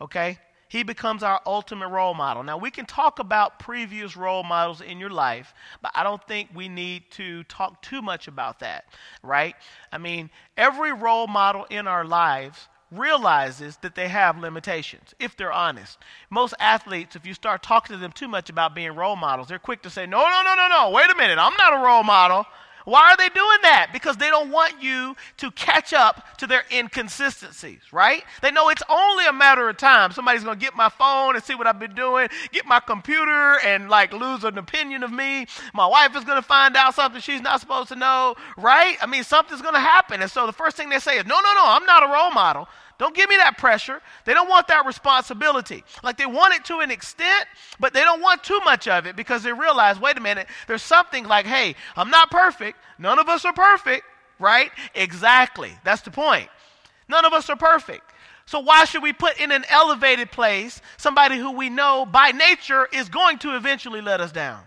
Okay? 0.00 0.40
He 0.74 0.82
becomes 0.82 1.22
our 1.22 1.40
ultimate 1.46 1.86
role 1.86 2.14
model. 2.14 2.42
Now, 2.42 2.58
we 2.58 2.68
can 2.68 2.84
talk 2.84 3.20
about 3.20 3.60
previous 3.60 4.16
role 4.16 4.42
models 4.42 4.80
in 4.80 4.98
your 4.98 5.08
life, 5.08 5.54
but 5.80 5.92
I 5.94 6.02
don't 6.02 6.20
think 6.26 6.48
we 6.52 6.68
need 6.68 7.04
to 7.12 7.44
talk 7.44 7.80
too 7.80 8.02
much 8.02 8.26
about 8.26 8.58
that, 8.58 8.86
right? 9.22 9.54
I 9.92 9.98
mean, 9.98 10.30
every 10.56 10.92
role 10.92 11.28
model 11.28 11.64
in 11.70 11.86
our 11.86 12.04
lives 12.04 12.66
realizes 12.90 13.76
that 13.82 13.94
they 13.94 14.08
have 14.08 14.36
limitations, 14.36 15.14
if 15.20 15.36
they're 15.36 15.52
honest. 15.52 15.96
Most 16.28 16.54
athletes, 16.58 17.14
if 17.14 17.24
you 17.24 17.34
start 17.34 17.62
talking 17.62 17.94
to 17.94 18.00
them 18.00 18.10
too 18.10 18.26
much 18.26 18.50
about 18.50 18.74
being 18.74 18.96
role 18.96 19.14
models, 19.14 19.46
they're 19.46 19.60
quick 19.60 19.80
to 19.82 19.90
say, 19.90 20.06
no, 20.06 20.22
no, 20.22 20.42
no, 20.44 20.56
no, 20.56 20.66
no, 20.66 20.90
wait 20.90 21.08
a 21.08 21.14
minute, 21.14 21.38
I'm 21.38 21.56
not 21.56 21.72
a 21.72 21.84
role 21.84 22.02
model. 22.02 22.46
Why 22.84 23.12
are 23.12 23.16
they 23.16 23.28
doing 23.28 23.58
that? 23.62 23.90
Because 23.92 24.16
they 24.16 24.28
don't 24.28 24.50
want 24.50 24.82
you 24.82 25.16
to 25.38 25.50
catch 25.52 25.92
up 25.92 26.36
to 26.38 26.46
their 26.46 26.64
inconsistencies, 26.70 27.80
right? 27.92 28.22
They 28.42 28.50
know 28.50 28.68
it's 28.68 28.82
only 28.88 29.26
a 29.26 29.32
matter 29.32 29.68
of 29.68 29.76
time. 29.76 30.12
Somebody's 30.12 30.44
going 30.44 30.58
to 30.58 30.64
get 30.64 30.76
my 30.76 30.88
phone 30.88 31.34
and 31.34 31.44
see 31.44 31.54
what 31.54 31.66
I've 31.66 31.78
been 31.78 31.94
doing, 31.94 32.28
get 32.52 32.66
my 32.66 32.80
computer 32.80 33.58
and 33.64 33.88
like 33.88 34.12
lose 34.12 34.44
an 34.44 34.58
opinion 34.58 35.02
of 35.02 35.12
me. 35.12 35.46
My 35.72 35.86
wife 35.86 36.14
is 36.16 36.24
going 36.24 36.38
to 36.40 36.46
find 36.46 36.76
out 36.76 36.94
something 36.94 37.20
she's 37.20 37.40
not 37.40 37.60
supposed 37.60 37.88
to 37.88 37.96
know, 37.96 38.34
right? 38.56 38.96
I 39.00 39.06
mean, 39.06 39.24
something's 39.24 39.62
going 39.62 39.74
to 39.74 39.80
happen. 39.80 40.20
And 40.20 40.30
so 40.30 40.46
the 40.46 40.52
first 40.52 40.76
thing 40.76 40.90
they 40.90 40.98
say 40.98 41.18
is, 41.18 41.26
no, 41.26 41.36
no, 41.36 41.54
no, 41.54 41.64
I'm 41.64 41.86
not 41.86 42.02
a 42.02 42.12
role 42.12 42.30
model. 42.30 42.68
Don't 42.98 43.14
give 43.14 43.28
me 43.28 43.36
that 43.36 43.58
pressure. 43.58 44.00
They 44.24 44.34
don't 44.34 44.48
want 44.48 44.68
that 44.68 44.86
responsibility. 44.86 45.82
Like 46.02 46.16
they 46.16 46.26
want 46.26 46.54
it 46.54 46.64
to 46.66 46.78
an 46.78 46.90
extent, 46.90 47.46
but 47.80 47.92
they 47.92 48.02
don't 48.02 48.20
want 48.20 48.44
too 48.44 48.60
much 48.64 48.86
of 48.86 49.06
it 49.06 49.16
because 49.16 49.42
they 49.42 49.52
realize, 49.52 49.98
wait 49.98 50.16
a 50.16 50.20
minute, 50.20 50.46
there's 50.68 50.82
something 50.82 51.26
like, 51.26 51.46
hey, 51.46 51.74
I'm 51.96 52.10
not 52.10 52.30
perfect. 52.30 52.78
None 52.98 53.18
of 53.18 53.28
us 53.28 53.44
are 53.44 53.52
perfect, 53.52 54.04
right? 54.38 54.70
Exactly. 54.94 55.72
That's 55.82 56.02
the 56.02 56.12
point. 56.12 56.48
None 57.08 57.24
of 57.24 57.32
us 57.32 57.50
are 57.50 57.56
perfect. 57.56 58.12
So 58.46 58.60
why 58.60 58.84
should 58.84 59.02
we 59.02 59.12
put 59.12 59.40
in 59.40 59.50
an 59.52 59.64
elevated 59.68 60.30
place 60.30 60.80
somebody 60.96 61.38
who 61.38 61.52
we 61.52 61.70
know 61.70 62.06
by 62.06 62.30
nature 62.30 62.86
is 62.92 63.08
going 63.08 63.38
to 63.38 63.56
eventually 63.56 64.00
let 64.00 64.20
us 64.20 64.32
down? 64.32 64.64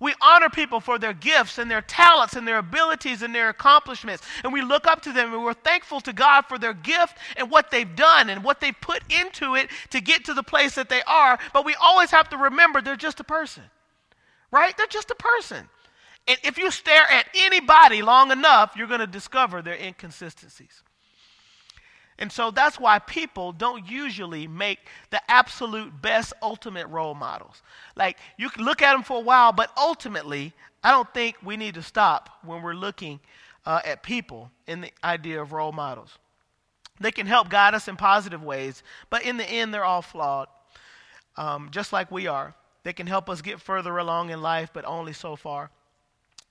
We 0.00 0.14
honor 0.22 0.48
people 0.48 0.80
for 0.80 0.98
their 0.98 1.12
gifts 1.12 1.58
and 1.58 1.70
their 1.70 1.82
talents 1.82 2.34
and 2.34 2.48
their 2.48 2.58
abilities 2.58 3.20
and 3.20 3.34
their 3.34 3.50
accomplishments. 3.50 4.26
And 4.42 4.52
we 4.52 4.62
look 4.62 4.86
up 4.86 5.02
to 5.02 5.12
them 5.12 5.34
and 5.34 5.44
we're 5.44 5.52
thankful 5.52 6.00
to 6.00 6.12
God 6.14 6.46
for 6.46 6.58
their 6.58 6.72
gift 6.72 7.18
and 7.36 7.50
what 7.50 7.70
they've 7.70 7.94
done 7.94 8.30
and 8.30 8.42
what 8.42 8.60
they 8.60 8.72
put 8.72 9.02
into 9.12 9.54
it 9.54 9.68
to 9.90 10.00
get 10.00 10.24
to 10.24 10.34
the 10.34 10.42
place 10.42 10.74
that 10.74 10.88
they 10.88 11.02
are. 11.02 11.38
But 11.52 11.66
we 11.66 11.74
always 11.74 12.10
have 12.10 12.30
to 12.30 12.38
remember 12.38 12.80
they're 12.80 12.96
just 12.96 13.20
a 13.20 13.24
person, 13.24 13.64
right? 14.50 14.74
They're 14.76 14.86
just 14.86 15.10
a 15.10 15.16
person. 15.16 15.68
And 16.26 16.38
if 16.44 16.56
you 16.56 16.70
stare 16.70 17.10
at 17.10 17.26
anybody 17.34 18.00
long 18.00 18.30
enough, 18.30 18.74
you're 18.76 18.86
going 18.86 19.00
to 19.00 19.06
discover 19.06 19.60
their 19.60 19.74
inconsistencies. 19.74 20.82
And 22.20 22.30
so 22.30 22.50
that's 22.50 22.78
why 22.78 22.98
people 22.98 23.50
don't 23.50 23.88
usually 23.88 24.46
make 24.46 24.78
the 25.08 25.22
absolute 25.30 26.02
best 26.02 26.34
ultimate 26.42 26.86
role 26.88 27.14
models. 27.14 27.62
Like 27.96 28.18
you 28.36 28.50
can 28.50 28.64
look 28.64 28.82
at 28.82 28.92
them 28.92 29.02
for 29.02 29.16
a 29.16 29.22
while, 29.22 29.52
but 29.52 29.72
ultimately, 29.76 30.52
I 30.84 30.90
don't 30.90 31.12
think 31.14 31.36
we 31.42 31.56
need 31.56 31.74
to 31.74 31.82
stop 31.82 32.28
when 32.44 32.62
we're 32.62 32.74
looking 32.74 33.20
uh, 33.64 33.80
at 33.84 34.02
people 34.02 34.50
in 34.66 34.82
the 34.82 34.92
idea 35.02 35.40
of 35.40 35.52
role 35.52 35.72
models. 35.72 36.18
They 37.00 37.10
can 37.10 37.26
help 37.26 37.48
guide 37.48 37.74
us 37.74 37.88
in 37.88 37.96
positive 37.96 38.42
ways, 38.42 38.82
but 39.08 39.22
in 39.22 39.38
the 39.38 39.50
end, 39.50 39.72
they're 39.72 39.84
all 39.84 40.02
flawed, 40.02 40.48
um, 41.38 41.68
just 41.70 41.92
like 41.92 42.10
we 42.10 42.26
are. 42.26 42.54
They 42.82 42.92
can 42.92 43.06
help 43.06 43.30
us 43.30 43.40
get 43.40 43.60
further 43.60 43.96
along 43.96 44.28
in 44.30 44.42
life, 44.42 44.70
but 44.74 44.84
only 44.84 45.14
so 45.14 45.36
far. 45.36 45.70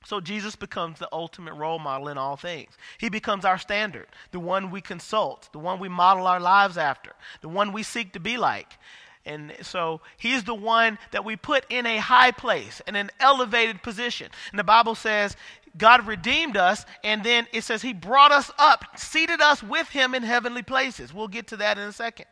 So 0.05 0.21
Jesus 0.21 0.55
becomes 0.55 0.99
the 0.99 1.09
ultimate 1.11 1.53
role 1.53 1.79
model 1.79 2.07
in 2.07 2.17
all 2.17 2.37
things. 2.37 2.71
He 2.97 3.09
becomes 3.09 3.45
our 3.45 3.57
standard, 3.57 4.07
the 4.31 4.39
one 4.39 4.71
we 4.71 4.81
consult, 4.81 5.49
the 5.51 5.59
one 5.59 5.79
we 5.79 5.89
model 5.89 6.25
our 6.25 6.39
lives 6.39 6.77
after, 6.77 7.11
the 7.41 7.49
one 7.49 7.73
we 7.73 7.83
seek 7.83 8.13
to 8.13 8.19
be 8.19 8.37
like. 8.37 8.77
And 9.25 9.53
so 9.61 10.01
he's 10.17 10.45
the 10.45 10.55
one 10.55 10.97
that 11.11 11.25
we 11.25 11.35
put 11.35 11.65
in 11.69 11.85
a 11.85 11.97
high 11.97 12.31
place, 12.31 12.81
in 12.87 12.95
an 12.95 13.11
elevated 13.19 13.83
position. 13.83 14.29
And 14.51 14.57
the 14.57 14.63
Bible 14.63 14.95
says 14.95 15.35
God 15.77 16.07
redeemed 16.07 16.57
us, 16.57 16.85
and 17.03 17.23
then 17.23 17.45
it 17.53 17.63
says 17.63 17.81
he 17.81 17.93
brought 17.93 18.31
us 18.31 18.49
up, 18.57 18.97
seated 18.97 19.41
us 19.41 19.61
with 19.61 19.89
him 19.89 20.15
in 20.15 20.23
heavenly 20.23 20.63
places. 20.63 21.13
We'll 21.13 21.27
get 21.27 21.47
to 21.47 21.57
that 21.57 21.77
in 21.77 21.83
a 21.83 21.93
second. 21.93 22.25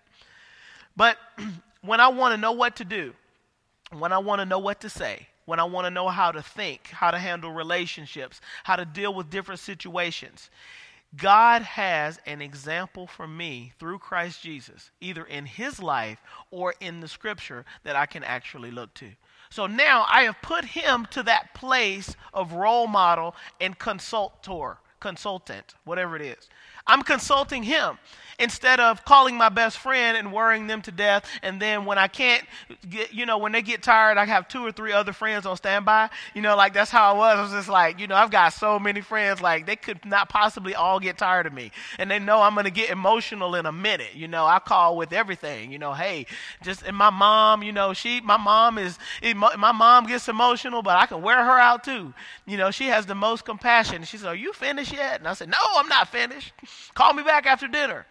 But 0.96 1.18
when 1.82 2.00
I 2.00 2.08
want 2.08 2.34
to 2.34 2.38
know 2.38 2.54
what 2.54 2.78
to 2.78 2.86
do, 2.86 3.14
when 3.92 4.12
I 4.12 4.18
want 4.18 4.40
to 4.40 4.46
know 4.46 4.60
what 4.60 4.82
to 4.82 4.90
say, 4.90 5.28
when 5.48 5.62
I 5.62 5.64
want 5.64 5.86
to 5.86 5.92
know 5.92 6.10
how 6.10 6.32
to 6.32 6.42
think, 6.42 6.88
how 6.88 7.10
to 7.10 7.18
handle 7.18 7.52
relationships, 7.52 8.42
how 8.66 8.76
to 8.76 8.84
deal 8.84 9.14
with 9.14 9.30
different 9.30 9.62
situations. 9.62 10.50
God 11.16 11.62
has 11.62 12.20
an 12.26 12.42
example 12.42 13.08
for 13.08 13.26
me 13.26 13.72
through 13.80 14.00
Christ 14.00 14.44
Jesus, 14.44 14.92
either 15.00 15.24
in 15.24 15.46
his 15.46 15.82
life 15.82 16.20
or 16.52 16.76
in 16.82 17.00
the 17.00 17.08
scripture 17.08 17.64
that 17.86 17.96
I 17.96 18.06
can 18.06 18.26
actually 18.26 18.72
look 18.72 18.94
to. 18.96 19.08
So 19.50 19.68
now 19.68 20.06
I 20.10 20.24
have 20.24 20.42
put 20.42 20.66
him 20.66 21.08
to 21.12 21.24
that 21.24 21.54
place 21.54 22.14
of 22.34 22.52
role 22.52 22.88
model 22.88 23.34
and 23.62 23.80
consultor, 23.80 24.80
consultant, 25.00 25.76
whatever 25.86 26.18
it 26.18 26.24
is. 26.24 26.50
I'm 26.88 27.02
consulting 27.04 27.64
him 27.64 27.98
instead 28.40 28.80
of 28.80 29.04
calling 29.04 29.36
my 29.36 29.50
best 29.50 29.78
friend 29.78 30.16
and 30.16 30.32
worrying 30.32 30.68
them 30.68 30.82
to 30.84 30.92
death. 30.92 31.26
And 31.42 31.62
then 31.62 31.86
when 31.86 31.98
I 31.98 32.08
can't 32.08 32.44
get, 32.88 33.14
you 33.14 33.26
know, 33.26 33.38
when 33.38 33.52
they 33.52 33.62
get 33.62 33.82
tired, 33.82 34.18
I 34.18 34.26
have 34.26 34.48
two 34.48 34.66
or 34.66 34.72
three 34.72 34.92
other 34.92 35.14
friends 35.14 35.46
on 35.46 35.58
standby. 35.58 36.10
You 36.36 36.42
know, 36.42 36.56
like 36.56 36.74
that's 36.74 36.92
how 36.92 37.14
I 37.14 37.18
was. 37.18 37.40
I 37.40 37.42
was 37.42 37.52
just 37.52 37.70
like, 37.70 38.00
you 38.00 38.08
know, 38.08 38.16
I've 38.16 38.32
got 38.32 38.50
so 38.50 38.80
many 38.80 39.02
friends, 39.02 39.42
like 39.42 39.66
they 39.66 39.76
could 39.76 40.06
not 40.06 40.30
possibly 40.30 40.76
all 40.76 41.00
get 41.00 41.18
tired 41.18 41.48
of 41.48 41.54
me. 41.54 41.72
And 41.98 42.12
they 42.12 42.20
know 42.20 42.42
I'm 42.42 42.54
going 42.54 42.66
to 42.66 42.72
get 42.72 42.90
emotional 42.90 43.56
in 43.56 43.66
a 43.66 43.72
minute. 43.72 44.14
You 44.14 44.28
know, 44.28 44.46
I 44.46 44.60
call 44.60 44.98
with 44.98 45.14
everything, 45.14 45.72
you 45.72 45.80
know, 45.80 45.94
hey, 45.94 46.28
just, 46.62 46.84
and 46.84 46.96
my 46.96 47.10
mom, 47.10 47.64
you 47.64 47.72
know, 47.72 47.94
she, 47.94 48.22
my 48.22 48.38
mom 48.38 48.78
is, 48.78 49.00
my 49.24 49.72
mom 49.72 50.06
gets 50.06 50.28
emotional, 50.30 50.84
but 50.84 50.96
I 50.96 51.08
can 51.08 51.22
wear 51.22 51.44
her 51.44 51.60
out 51.60 51.84
too. 51.84 52.14
You 52.46 52.58
know, 52.58 52.72
she 52.72 52.88
has 52.88 53.06
the 53.06 53.16
most 53.16 53.46
compassion. 53.46 54.04
She 54.04 54.18
said, 54.18 54.28
are 54.28 54.36
you 54.36 54.54
finished 54.54 54.94
yet? 54.94 55.20
And 55.20 55.28
I 55.28 55.34
said, 55.34 55.50
no, 55.50 55.58
I'm 55.76 55.88
not 55.88 56.08
finished. 56.10 56.54
Call 56.94 57.14
me 57.14 57.24
back 57.24 57.46
after 57.46 57.68
dinner. 57.68 58.06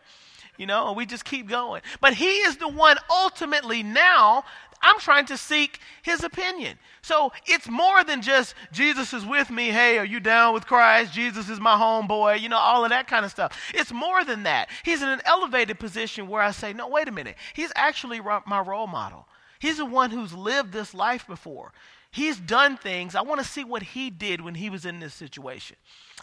You 0.56 0.66
know, 0.66 0.92
we 0.92 1.04
just 1.04 1.24
keep 1.24 1.48
going. 1.48 1.82
But 2.00 2.14
he 2.14 2.26
is 2.26 2.56
the 2.56 2.68
one 2.68 2.96
ultimately 3.10 3.82
now 3.82 4.44
I'm 4.82 4.98
trying 4.98 5.26
to 5.26 5.36
seek 5.36 5.80
his 6.02 6.22
opinion. 6.22 6.78
So 7.02 7.32
it's 7.46 7.68
more 7.68 8.04
than 8.04 8.22
just 8.22 8.54
Jesus 8.72 9.12
is 9.12 9.24
with 9.24 9.50
me. 9.50 9.68
Hey, 9.68 9.98
are 9.98 10.04
you 10.04 10.20
down 10.20 10.54
with 10.54 10.66
Christ? 10.66 11.12
Jesus 11.12 11.48
is 11.48 11.60
my 11.60 11.76
homeboy. 11.76 12.40
You 12.40 12.48
know, 12.48 12.58
all 12.58 12.84
of 12.84 12.90
that 12.90 13.08
kind 13.08 13.24
of 13.24 13.30
stuff. 13.30 13.58
It's 13.74 13.92
more 13.92 14.24
than 14.24 14.44
that. 14.44 14.68
He's 14.84 15.02
in 15.02 15.08
an 15.08 15.22
elevated 15.24 15.78
position 15.78 16.28
where 16.28 16.42
I 16.42 16.50
say, 16.50 16.72
no, 16.72 16.88
wait 16.88 17.08
a 17.08 17.12
minute. 17.12 17.36
He's 17.54 17.72
actually 17.74 18.20
my 18.20 18.60
role 18.60 18.86
model. 18.86 19.26
He's 19.58 19.78
the 19.78 19.86
one 19.86 20.10
who's 20.10 20.34
lived 20.34 20.72
this 20.72 20.92
life 20.92 21.26
before. 21.26 21.72
He's 22.10 22.38
done 22.38 22.76
things. 22.76 23.14
I 23.14 23.22
want 23.22 23.40
to 23.40 23.46
see 23.46 23.64
what 23.64 23.82
he 23.82 24.10
did 24.10 24.40
when 24.40 24.54
he 24.54 24.70
was 24.70 24.84
in 24.84 25.00
this 25.00 25.14
situation. 25.14 25.76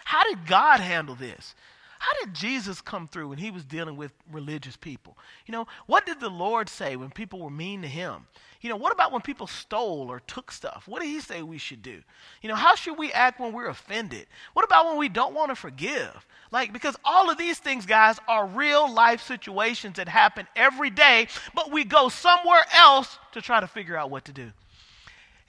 How 0.06 0.24
did 0.24 0.46
God 0.48 0.80
handle 0.80 1.16
this? 1.16 1.56
How 2.04 2.26
did 2.26 2.34
Jesus 2.34 2.82
come 2.82 3.08
through 3.08 3.30
when 3.30 3.38
he 3.38 3.50
was 3.50 3.64
dealing 3.64 3.96
with 3.96 4.12
religious 4.30 4.76
people? 4.76 5.18
You 5.46 5.54
know, 5.54 5.68
what 5.86 6.06
did 6.06 6.20
the 6.20 6.28
Lord 6.28 6.68
say 6.68 6.98
when 6.98 7.10
people 7.10 7.40
were 7.40 7.50
mean 7.50 7.82
to 7.82 7.88
him? 7.88 8.28
You 8.60 8.70
know, 8.70 8.76
what 8.76 8.92
about 8.92 9.14
when 9.14 9.22
people 9.22 9.48
stole 9.48 10.08
or 10.10 10.20
took 10.20 10.52
stuff? 10.52 10.84
What 10.86 11.02
did 11.02 11.08
he 11.08 11.22
say 11.22 11.44
we 11.44 11.58
should 11.58 11.82
do? 11.82 12.02
You 12.42 12.50
know, 12.50 12.56
how 12.56 12.76
should 12.76 12.98
we 12.98 13.14
act 13.14 13.40
when 13.40 13.54
we're 13.54 13.70
offended? 13.70 14.28
What 14.52 14.66
about 14.66 14.88
when 14.88 14.98
we 14.98 15.08
don't 15.08 15.34
want 15.34 15.52
to 15.52 15.56
forgive? 15.56 16.28
Like, 16.52 16.74
because 16.74 16.98
all 17.06 17.30
of 17.30 17.38
these 17.38 17.60
things, 17.60 17.86
guys, 17.86 18.20
are 18.28 18.48
real 18.48 18.94
life 18.94 19.22
situations 19.22 19.96
that 19.96 20.10
happen 20.10 20.46
every 20.58 20.90
day, 20.90 21.30
but 21.56 21.72
we 21.72 21.86
go 21.86 22.10
somewhere 22.10 22.66
else 22.74 23.18
to 23.32 23.42
try 23.42 23.62
to 23.62 23.68
figure 23.68 23.96
out 23.96 24.12
what 24.12 24.26
to 24.26 24.34
do. 24.34 24.52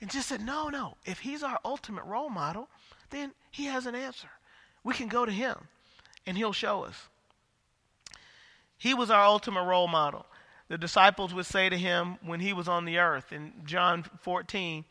And 0.00 0.08
just 0.08 0.28
said, 0.28 0.40
no, 0.40 0.68
no. 0.68 0.98
If 1.04 1.18
he's 1.18 1.42
our 1.42 1.58
ultimate 1.64 2.04
role 2.04 2.30
model, 2.30 2.68
then 3.10 3.32
he 3.50 3.64
has 3.64 3.86
an 3.86 3.96
answer. 3.96 4.28
We 4.84 4.94
can 4.94 5.08
go 5.08 5.26
to 5.26 5.32
him 5.32 5.56
and 6.26 6.36
he'll 6.36 6.52
show 6.52 6.84
us. 6.84 7.08
He 8.76 8.94
was 8.94 9.10
our 9.10 9.24
ultimate 9.24 9.64
role 9.64 9.88
model. 9.88 10.26
The 10.68 10.78
disciples 10.78 11.34
would 11.34 11.46
say 11.46 11.68
to 11.68 11.76
him 11.76 12.18
when 12.22 12.40
he 12.40 12.52
was 12.52 12.68
on 12.68 12.84
the 12.84 12.98
earth 12.98 13.32
in 13.32 13.52
John 13.64 14.04
14, 14.20 14.84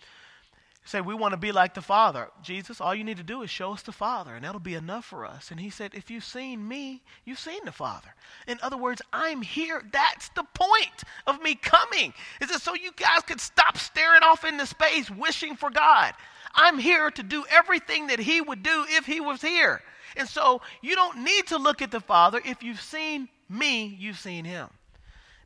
say, 0.85 1.01
We 1.01 1.15
want 1.15 1.33
to 1.33 1.37
be 1.37 1.51
like 1.51 1.73
the 1.73 1.81
Father. 1.81 2.29
Jesus, 2.41 2.79
all 2.79 2.93
you 2.93 3.03
need 3.03 3.17
to 3.17 3.23
do 3.23 3.41
is 3.41 3.49
show 3.49 3.73
us 3.73 3.81
the 3.81 3.91
Father, 3.91 4.35
and 4.35 4.43
that'll 4.43 4.59
be 4.59 4.75
enough 4.75 5.05
for 5.05 5.25
us. 5.25 5.49
And 5.51 5.59
he 5.59 5.69
said, 5.69 5.93
If 5.93 6.11
you've 6.11 6.23
seen 6.23 6.67
me, 6.67 7.01
you've 7.25 7.39
seen 7.39 7.65
the 7.65 7.71
Father. 7.71 8.13
In 8.47 8.59
other 8.61 8.77
words, 8.77 9.01
I'm 9.11 9.41
here. 9.41 9.81
That's 9.91 10.29
the 10.29 10.45
point 10.53 11.03
of 11.25 11.41
me 11.41 11.55
coming. 11.55 12.13
Is 12.41 12.51
it 12.51 12.61
so 12.61 12.75
you 12.75 12.91
guys 12.95 13.23
could 13.25 13.41
stop 13.41 13.77
staring 13.77 14.23
off 14.23 14.45
into 14.45 14.65
space 14.65 15.09
wishing 15.09 15.55
for 15.55 15.69
God? 15.69 16.13
I'm 16.55 16.77
here 16.77 17.09
to 17.11 17.23
do 17.23 17.45
everything 17.49 18.07
that 18.07 18.19
he 18.19 18.41
would 18.41 18.61
do 18.61 18.85
if 18.89 19.05
he 19.05 19.19
was 19.19 19.41
here. 19.41 19.81
And 20.15 20.27
so 20.27 20.61
you 20.81 20.95
don't 20.95 21.23
need 21.23 21.47
to 21.47 21.57
look 21.57 21.81
at 21.81 21.91
the 21.91 21.99
Father. 21.99 22.41
If 22.43 22.63
you've 22.63 22.81
seen 22.81 23.29
me, 23.49 23.85
you've 23.99 24.19
seen 24.19 24.45
him 24.45 24.69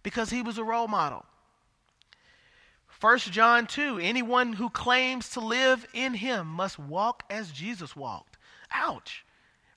because 0.04 0.30
he 0.30 0.42
was 0.42 0.58
a 0.58 0.64
role 0.64 0.88
model. 0.88 1.26
1 3.00 3.20
John 3.20 3.68
2 3.68 4.00
Anyone 4.00 4.54
who 4.54 4.70
claims 4.70 5.30
to 5.30 5.40
live 5.40 5.86
in 5.94 6.14
him 6.16 6.48
must 6.48 6.80
walk 6.80 7.24
as 7.30 7.52
Jesus 7.52 7.96
walked. 7.96 8.38
Ouch, 8.72 9.26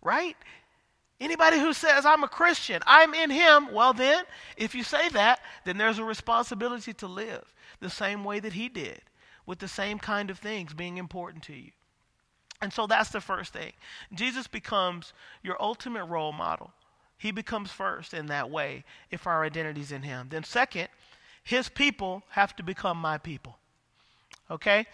right? 0.02 0.36
Anybody 1.20 1.58
who 1.58 1.74
says, 1.74 2.06
I'm 2.06 2.24
a 2.24 2.28
Christian, 2.28 2.80
I'm 2.86 3.12
in 3.12 3.28
Him, 3.28 3.72
well, 3.74 3.92
then, 3.92 4.24
if 4.56 4.74
you 4.74 4.82
say 4.82 5.10
that, 5.10 5.40
then 5.64 5.76
there's 5.76 5.98
a 5.98 6.04
responsibility 6.04 6.94
to 6.94 7.06
live 7.06 7.52
the 7.80 7.90
same 7.90 8.24
way 8.24 8.40
that 8.40 8.54
He 8.54 8.70
did, 8.70 9.02
with 9.44 9.58
the 9.58 9.68
same 9.68 9.98
kind 9.98 10.30
of 10.30 10.38
things 10.38 10.72
being 10.72 10.96
important 10.96 11.44
to 11.44 11.52
you. 11.52 11.72
And 12.62 12.72
so 12.72 12.86
that's 12.86 13.10
the 13.10 13.20
first 13.20 13.52
thing. 13.52 13.72
Jesus 14.12 14.46
becomes 14.46 15.12
your 15.42 15.60
ultimate 15.60 16.04
role 16.04 16.32
model. 16.32 16.72
He 17.16 17.32
becomes 17.32 17.70
first 17.70 18.14
in 18.14 18.26
that 18.26 18.50
way 18.50 18.84
if 19.10 19.26
our 19.26 19.44
identity's 19.44 19.92
in 19.92 20.02
Him. 20.02 20.28
Then, 20.30 20.44
second, 20.44 20.88
His 21.42 21.68
people 21.68 22.22
have 22.30 22.54
to 22.56 22.62
become 22.62 22.98
my 22.98 23.18
people. 23.18 23.56
Okay? 24.50 24.86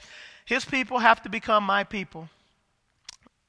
His 0.44 0.64
people 0.64 0.98
have 0.98 1.22
to 1.22 1.28
become 1.28 1.64
my 1.64 1.84
people. 1.84 2.28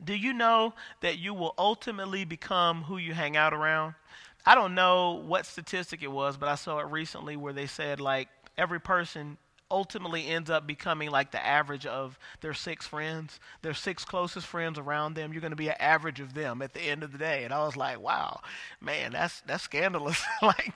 Do 0.04 0.14
you 0.14 0.34
know 0.34 0.74
that 1.02 1.18
you 1.18 1.34
will 1.34 1.54
ultimately 1.58 2.24
become 2.24 2.84
who 2.84 2.98
you 2.98 3.14
hang 3.14 3.36
out 3.36 3.54
around? 3.54 3.96
I 4.46 4.56
don't 4.56 4.76
know 4.76 5.24
what 5.26 5.46
statistic 5.46 6.04
it 6.04 6.12
was, 6.12 6.38
but 6.38 6.48
I 6.48 6.56
saw 6.56 6.80
it 6.80 6.86
recently 6.86 7.36
where 7.36 7.54
they 7.54 7.66
said 7.66 8.00
like 8.00 8.30
every 8.58 8.80
person 8.80 9.38
ultimately 9.70 10.28
ends 10.28 10.50
up 10.50 10.66
becoming 10.66 11.10
like 11.10 11.32
the 11.32 11.46
average 11.46 11.86
of 11.86 12.18
their 12.42 12.54
six 12.54 12.88
friends, 12.88 13.40
their 13.62 13.74
six 13.74 14.06
closest 14.06 14.48
friends 14.48 14.80
around 14.80 15.16
them. 15.16 15.34
You're 15.34 15.42
going 15.42 15.52
to 15.52 15.58
be 15.58 15.70
an 15.70 15.76
average 15.80 16.20
of 16.20 16.34
them 16.34 16.62
at 16.62 16.74
the 16.74 16.82
end 16.82 17.04
of 17.04 17.12
the 17.12 17.18
day. 17.18 17.44
And 17.44 17.54
I 17.54 17.66
was 17.66 17.76
like, 17.76 18.00
wow, 18.00 18.42
man, 18.82 19.12
that's 19.12 19.42
that's 19.42 19.64
scandalous. 19.64 20.22
like, 20.42 20.74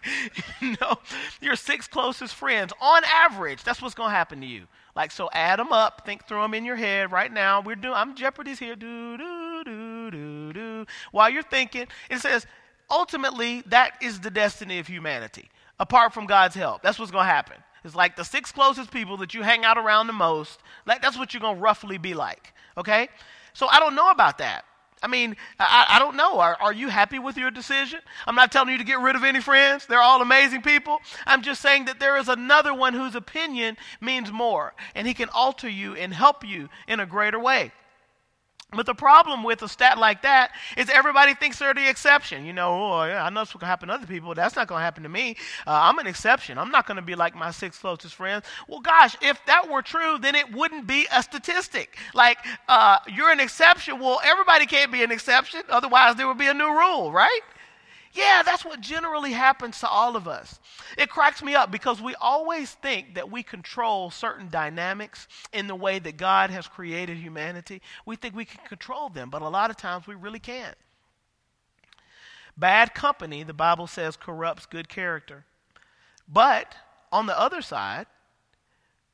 you 0.59 0.75
know, 0.81 0.97
your 1.41 1.55
six 1.55 1.87
closest 1.87 2.35
friends 2.35 2.73
on 2.81 3.03
average, 3.05 3.63
that's 3.63 3.81
what's 3.81 3.95
going 3.95 4.09
to 4.09 4.15
happen 4.15 4.41
to 4.41 4.47
you. 4.47 4.67
Like, 4.95 5.11
so 5.11 5.29
add 5.31 5.59
them 5.59 5.71
up, 5.71 6.05
think 6.05 6.27
through 6.27 6.41
them 6.41 6.53
in 6.53 6.65
your 6.65 6.75
head 6.75 7.11
right 7.11 7.31
now. 7.31 7.61
We're 7.61 7.75
doing, 7.75 7.93
I'm 7.93 8.15
Jeopardy's 8.15 8.59
here. 8.59 8.75
Do, 8.75 9.17
do, 9.17 9.63
do, 9.63 10.11
do, 10.11 10.53
do. 10.53 10.85
While 11.11 11.29
you're 11.29 11.43
thinking, 11.43 11.87
it 12.09 12.19
says, 12.19 12.45
ultimately, 12.89 13.63
that 13.67 13.93
is 14.01 14.19
the 14.19 14.29
destiny 14.29 14.79
of 14.79 14.87
humanity, 14.87 15.49
apart 15.79 16.13
from 16.13 16.25
God's 16.25 16.55
help. 16.55 16.81
That's 16.81 16.99
what's 16.99 17.11
going 17.11 17.25
to 17.25 17.31
happen. 17.31 17.55
It's 17.83 17.95
like 17.95 18.15
the 18.15 18.23
six 18.23 18.51
closest 18.51 18.91
people 18.91 19.17
that 19.17 19.33
you 19.33 19.41
hang 19.41 19.65
out 19.65 19.77
around 19.77 20.07
the 20.07 20.13
most. 20.13 20.59
Like, 20.85 21.01
that's 21.01 21.17
what 21.17 21.33
you're 21.33 21.41
to 21.41 21.59
roughly 21.59 21.97
be 21.97 22.13
like. 22.13 22.53
Okay? 22.77 23.09
So 23.53 23.67
I 23.67 23.79
don't 23.79 23.95
know 23.95 24.11
about 24.11 24.37
that. 24.37 24.65
I 25.03 25.07
mean, 25.07 25.35
I, 25.59 25.85
I 25.89 25.99
don't 25.99 26.15
know. 26.15 26.39
Are, 26.39 26.55
are 26.61 26.73
you 26.73 26.89
happy 26.89 27.17
with 27.17 27.35
your 27.35 27.49
decision? 27.49 28.01
I'm 28.27 28.35
not 28.35 28.51
telling 28.51 28.69
you 28.69 28.77
to 28.77 28.83
get 28.83 28.99
rid 28.99 29.15
of 29.15 29.23
any 29.23 29.41
friends. 29.41 29.87
They're 29.87 30.01
all 30.01 30.21
amazing 30.21 30.61
people. 30.61 30.99
I'm 31.25 31.41
just 31.41 31.59
saying 31.59 31.85
that 31.85 31.99
there 31.99 32.17
is 32.17 32.29
another 32.29 32.73
one 32.73 32.93
whose 32.93 33.15
opinion 33.15 33.77
means 33.99 34.31
more, 34.31 34.73
and 34.93 35.07
he 35.07 35.15
can 35.15 35.29
alter 35.29 35.67
you 35.67 35.95
and 35.95 36.13
help 36.13 36.45
you 36.45 36.69
in 36.87 36.99
a 36.99 37.07
greater 37.07 37.39
way. 37.39 37.71
But 38.73 38.85
the 38.85 38.95
problem 38.95 39.43
with 39.43 39.61
a 39.63 39.67
stat 39.67 39.97
like 39.97 40.21
that 40.21 40.51
is 40.77 40.89
everybody 40.89 41.33
thinks 41.33 41.59
they're 41.59 41.73
the 41.73 41.89
exception. 41.89 42.45
You 42.45 42.53
know, 42.53 42.71
oh, 42.71 43.03
yeah, 43.03 43.25
I 43.25 43.29
know 43.29 43.41
it's 43.41 43.51
going 43.51 43.59
to 43.59 43.65
happen 43.65 43.89
to 43.89 43.95
other 43.95 44.07
people. 44.07 44.33
That's 44.33 44.55
not 44.55 44.67
going 44.67 44.79
to 44.79 44.83
happen 44.83 45.03
to 45.03 45.09
me. 45.09 45.35
Uh, 45.67 45.71
I'm 45.71 45.99
an 45.99 46.07
exception. 46.07 46.57
I'm 46.57 46.71
not 46.71 46.87
going 46.87 46.95
to 46.95 47.01
be 47.01 47.15
like 47.15 47.35
my 47.35 47.51
six 47.51 47.77
closest 47.79 48.15
friends. 48.15 48.45
Well, 48.69 48.79
gosh, 48.79 49.17
if 49.21 49.45
that 49.45 49.69
were 49.69 49.81
true, 49.81 50.17
then 50.19 50.35
it 50.35 50.53
wouldn't 50.53 50.87
be 50.87 51.05
a 51.13 51.21
statistic. 51.21 51.97
Like, 52.13 52.37
uh, 52.69 52.99
you're 53.13 53.29
an 53.29 53.41
exception. 53.41 53.99
Well, 53.99 54.21
everybody 54.23 54.65
can't 54.65 54.91
be 54.91 55.03
an 55.03 55.11
exception. 55.11 55.63
Otherwise, 55.67 56.15
there 56.15 56.27
would 56.27 56.37
be 56.37 56.47
a 56.47 56.53
new 56.53 56.69
rule, 56.69 57.11
right? 57.11 57.41
Yeah, 58.13 58.43
that's 58.43 58.65
what 58.65 58.81
generally 58.81 59.31
happens 59.31 59.79
to 59.79 59.87
all 59.87 60.15
of 60.15 60.27
us. 60.27 60.59
It 60.97 61.09
cracks 61.09 61.41
me 61.41 61.55
up 61.55 61.71
because 61.71 62.01
we 62.01 62.13
always 62.15 62.71
think 62.71 63.15
that 63.15 63.31
we 63.31 63.41
control 63.41 64.11
certain 64.11 64.49
dynamics 64.49 65.27
in 65.53 65.67
the 65.67 65.75
way 65.75 65.99
that 65.99 66.17
God 66.17 66.49
has 66.49 66.67
created 66.67 67.17
humanity. 67.17 67.81
We 68.05 68.17
think 68.17 68.35
we 68.35 68.45
can 68.45 68.65
control 68.67 69.09
them, 69.09 69.29
but 69.29 69.41
a 69.41 69.47
lot 69.47 69.69
of 69.69 69.77
times 69.77 70.07
we 70.07 70.15
really 70.15 70.39
can't. 70.39 70.75
Bad 72.57 72.93
company, 72.93 73.43
the 73.43 73.53
Bible 73.53 73.87
says, 73.87 74.17
corrupts 74.17 74.65
good 74.65 74.89
character. 74.89 75.45
But 76.27 76.75
on 77.11 77.25
the 77.25 77.39
other 77.39 77.61
side, 77.61 78.07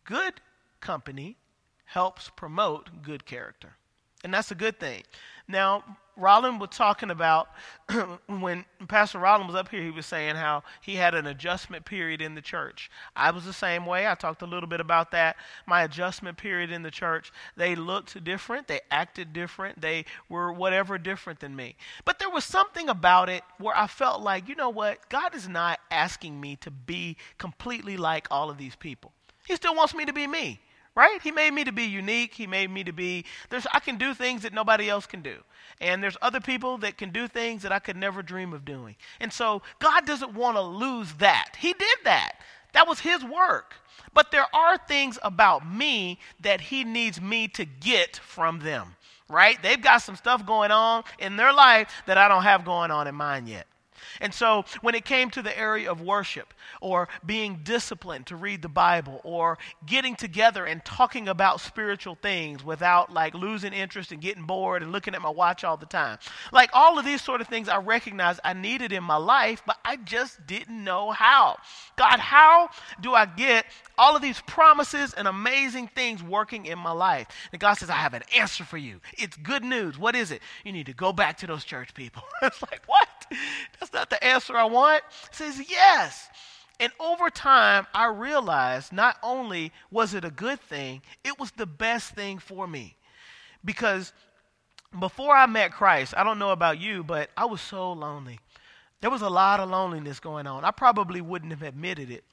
good 0.04 0.42
company 0.82 1.38
helps 1.86 2.30
promote 2.36 3.04
good 3.04 3.26
character. 3.26 3.78
And 4.24 4.34
that's 4.34 4.52
a 4.52 4.56
good 4.56 4.80
thing. 4.80 5.04
Now, 5.48 5.84
Rollin 6.18 6.58
was 6.60 6.70
talking 6.72 7.12
about 7.12 7.50
when 8.28 8.66
Pastor 8.88 9.20
Rollin 9.20 9.48
was 9.48 9.56
up 9.56 9.70
here, 9.70 9.84
he 9.84 9.92
was 9.92 10.06
saying 10.06 10.36
how 10.36 10.64
he 10.82 10.96
had 10.96 11.14
an 11.14 11.28
adjustment 11.28 11.86
period 11.86 12.22
in 12.22 12.36
the 12.36 12.42
church. 12.42 12.90
I 13.16 13.32
was 13.32 13.46
the 13.46 13.54
same 13.54 13.86
way. 13.86 14.08
I 14.08 14.16
talked 14.16 14.42
a 14.42 14.48
little 14.48 14.68
bit 14.68 14.82
about 14.82 15.12
that. 15.12 15.38
My 15.66 15.84
adjustment 15.84 16.38
period 16.38 16.72
in 16.72 16.82
the 16.82 16.92
church, 16.92 17.32
they 17.56 17.76
looked 17.76 18.22
different, 18.24 18.68
they 18.68 18.82
acted 18.90 19.32
different, 19.32 19.80
they 19.80 20.06
were 20.28 20.52
whatever 20.52 20.98
different 20.98 21.40
than 21.40 21.56
me. 21.56 21.76
But 22.04 22.20
there 22.20 22.30
was 22.30 22.44
something 22.44 22.90
about 22.90 23.30
it 23.30 23.44
where 23.60 23.78
I 23.78 23.88
felt 23.88 24.22
like, 24.22 24.50
you 24.50 24.56
know 24.56 24.70
what? 24.70 25.08
God 25.10 25.36
is 25.36 25.48
not 25.48 25.80
asking 25.92 26.42
me 26.42 26.56
to 26.58 26.72
be 26.72 27.16
completely 27.38 27.96
like 27.96 28.28
all 28.32 28.50
of 28.50 28.58
these 28.58 28.76
people. 28.76 29.14
He 29.46 29.56
still 29.56 29.76
wants 29.76 29.94
me 29.94 30.04
to 30.06 30.14
be 30.14 30.28
me 30.28 30.60
right? 30.98 31.22
He 31.22 31.32
made 31.32 31.54
me 31.54 31.64
to 31.64 31.72
be 31.72 31.84
unique. 31.84 32.34
He 32.34 32.48
made 32.48 32.72
me 32.72 32.84
to 32.84 32.92
be 32.92 33.24
there's 33.52 33.68
I 33.72 33.80
can 33.80 33.98
do 33.98 34.16
things 34.16 34.42
that 34.42 34.52
nobody 34.52 34.90
else 34.90 35.06
can 35.06 35.22
do. 35.22 35.38
And 35.80 36.02
there's 36.02 36.18
other 36.24 36.42
people 36.42 36.80
that 36.80 36.98
can 36.98 37.12
do 37.12 37.28
things 37.28 37.62
that 37.62 37.72
I 37.72 37.78
could 37.78 37.96
never 37.96 38.24
dream 38.24 38.52
of 38.52 38.66
doing. 38.66 38.96
And 39.20 39.32
so 39.32 39.62
God 39.78 40.08
doesn't 40.08 40.34
want 40.34 40.58
to 40.58 40.62
lose 40.62 41.14
that. 41.20 41.52
He 41.60 41.74
did 41.74 41.98
that. 42.04 42.40
That 42.74 42.88
was 42.88 43.00
his 43.00 43.24
work. 43.24 43.76
But 44.12 44.32
there 44.32 44.48
are 44.56 44.78
things 44.88 45.20
about 45.22 45.72
me 45.72 46.20
that 46.40 46.62
he 46.62 46.84
needs 46.84 47.22
me 47.22 47.48
to 47.50 47.66
get 47.66 48.18
from 48.18 48.60
them, 48.60 48.96
right? 49.30 49.62
They've 49.62 49.82
got 49.82 50.00
some 50.00 50.16
stuff 50.16 50.48
going 50.48 50.72
on 50.72 51.04
in 51.20 51.36
their 51.36 51.54
life 51.54 51.92
that 52.08 52.18
I 52.18 52.28
don't 52.28 52.44
have 52.44 52.66
going 52.66 52.90
on 52.90 53.06
in 53.06 53.14
mine 53.14 53.46
yet. 53.46 53.68
And 54.22 54.34
so 54.34 54.66
when 54.82 54.96
it 54.96 55.06
came 55.06 55.30
to 55.32 55.42
the 55.42 55.58
area 55.58 55.92
of 55.92 56.02
worship 56.02 56.54
or 56.82 57.08
being 57.26 57.62
disciplined 57.64 58.28
to 58.28 58.36
read 58.36 58.62
the 58.62 58.70
Bible 58.70 59.22
or 59.24 59.58
getting 59.86 60.16
together 60.16 60.66
and 60.66 60.84
talking 60.84 61.28
about 61.28 61.62
spiritual 61.62 62.16
things 62.22 62.64
without 62.64 63.12
like 63.14 63.34
losing 63.34 63.74
interest 63.74 64.12
and 64.12 64.22
getting 64.22 64.44
bored 64.44 64.84
and 64.84 64.92
looking 64.92 65.16
at 65.16 65.22
my 65.22 65.30
watch 65.30 65.64
all 65.64 65.78
the 65.78 65.86
time. 65.86 66.18
Like 66.52 66.70
all 66.74 66.98
of 66.98 67.06
these 67.06 67.22
sort 67.22 67.42
of 67.42 67.48
things 67.48 67.70
I 67.70 67.78
recognized 67.78 68.40
I 68.44 68.54
needed 68.54 68.92
in 68.92 69.04
my 69.04 69.18
life, 69.18 69.62
but 69.66 69.78
I 69.84 69.98
just 69.98 70.46
didn't 70.48 70.84
know 70.84 71.12
how. 71.12 71.58
God, 71.98 72.20
how 72.20 72.70
do 73.02 73.14
I 73.14 73.26
get 73.26 73.66
all 73.98 74.16
of 74.16 74.22
these 74.22 74.42
promises 74.42 75.14
and 75.14 75.28
amazing 75.28 75.88
things 75.88 76.22
working 76.24 76.66
in 76.66 76.80
my 76.80 76.92
life? 76.92 77.28
And 77.52 77.60
God 77.60 77.76
says, 77.76 77.90
I 77.90 77.96
have 77.96 78.14
an 78.14 78.24
answer 78.36 78.64
for 78.64 78.78
you. 78.78 79.00
It's 79.18 79.38
good 79.38 79.64
news. 79.64 79.98
What 79.98 80.16
is 80.16 80.32
it? 80.32 80.42
You 80.64 80.72
need 80.72 80.86
to 80.88 80.94
go 80.94 81.14
back 81.14 81.38
to 81.38 81.48
those 81.48 81.64
church 81.64 81.94
people. 81.94 82.24
it's 82.42 82.62
like, 82.62 82.82
what? 82.86 83.08
That's 83.80 83.94
not 83.94 84.10
the 84.10 84.24
answer 84.24 84.56
I 84.56 84.66
want? 84.66 85.04
Says, 85.32 85.62
Yes. 85.70 86.30
And 86.80 86.92
over 87.00 87.32
time, 87.32 87.88
I 87.94 88.06
realized 88.06 88.94
not 88.94 89.18
only 89.24 89.72
was 89.90 90.14
it 90.14 90.24
a 90.24 90.30
good 90.30 90.60
thing, 90.60 91.02
it 91.24 91.40
was 91.40 91.52
the 91.52 91.66
best 91.66 92.14
thing 92.14 92.38
for 92.38 92.68
me. 92.68 92.96
Because 93.66 94.14
before 95.00 95.36
I 95.36 95.48
met 95.48 95.72
Christ, 95.72 96.14
I 96.16 96.24
don't 96.24 96.38
know 96.38 96.52
about 96.52 96.80
you, 96.80 97.04
but 97.04 97.32
I 97.36 97.46
was 97.46 97.62
so 97.62 97.94
lonely. 97.94 98.40
There 99.02 99.10
was 99.10 99.24
a 99.24 99.30
lot 99.30 99.60
of 99.60 99.70
loneliness 99.70 100.20
going 100.20 100.46
on. 100.46 100.64
I 100.64 100.72
probably 100.72 101.20
wouldn't 101.20 101.52
have 101.52 101.64
admitted 101.64 102.12
it 102.12 102.24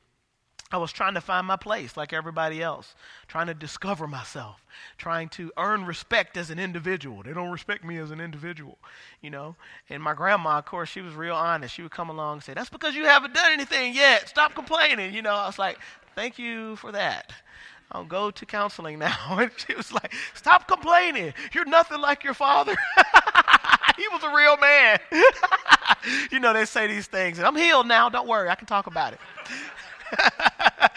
I 0.72 0.78
was 0.78 0.92
trying 0.92 1.14
to 1.14 1.20
find 1.20 1.46
my 1.46 1.56
place 1.56 1.96
like 1.96 2.12
everybody 2.12 2.62
else, 2.62 2.94
trying 3.28 3.46
to 3.46 3.54
discover 3.54 4.06
myself, 4.06 4.64
trying 4.98 5.28
to 5.30 5.52
earn 5.56 5.84
respect 5.84 6.36
as 6.36 6.50
an 6.50 6.58
individual. 6.58 7.22
They 7.22 7.32
don't 7.32 7.50
respect 7.50 7.84
me 7.84 7.98
as 7.98 8.10
an 8.10 8.20
individual, 8.20 8.78
you 9.20 9.30
know. 9.30 9.56
And 9.88 10.02
my 10.02 10.14
grandma, 10.14 10.58
of 10.58 10.64
course, 10.64 10.88
she 10.88 11.00
was 11.00 11.14
real 11.14 11.36
honest. 11.36 11.74
She 11.74 11.82
would 11.82 11.92
come 11.92 12.08
along 12.08 12.34
and 12.34 12.42
say, 12.42 12.54
That's 12.54 12.70
because 12.70 12.94
you 12.94 13.04
haven't 13.04 13.34
done 13.34 13.52
anything 13.52 13.94
yet. 13.94 14.28
Stop 14.28 14.54
complaining. 14.54 15.14
You 15.14 15.22
know, 15.22 15.34
I 15.34 15.46
was 15.46 15.58
like, 15.58 15.78
Thank 16.14 16.38
you 16.38 16.76
for 16.76 16.92
that. 16.92 17.32
I'll 17.92 18.04
go 18.04 18.30
to 18.32 18.46
counseling 18.46 18.98
now. 19.00 19.38
And 19.38 19.50
she 19.56 19.74
was 19.74 19.92
like, 19.92 20.12
Stop 20.34 20.66
complaining. 20.66 21.34
You're 21.52 21.66
nothing 21.66 22.00
like 22.00 22.24
your 22.24 22.34
father. 22.34 22.74
he 23.96 24.08
was 24.08 24.22
a 24.22 24.34
real 24.34 24.56
man. 24.56 24.98
you 26.32 26.40
know, 26.40 26.52
they 26.52 26.64
say 26.64 26.86
these 26.86 27.06
things. 27.06 27.38
And 27.38 27.46
I'm 27.46 27.56
healed 27.56 27.86
now. 27.86 28.08
Don't 28.08 28.26
worry. 28.26 28.48
I 28.48 28.54
can 28.54 28.66
talk 28.66 28.86
about 28.86 29.12
it. 29.12 29.20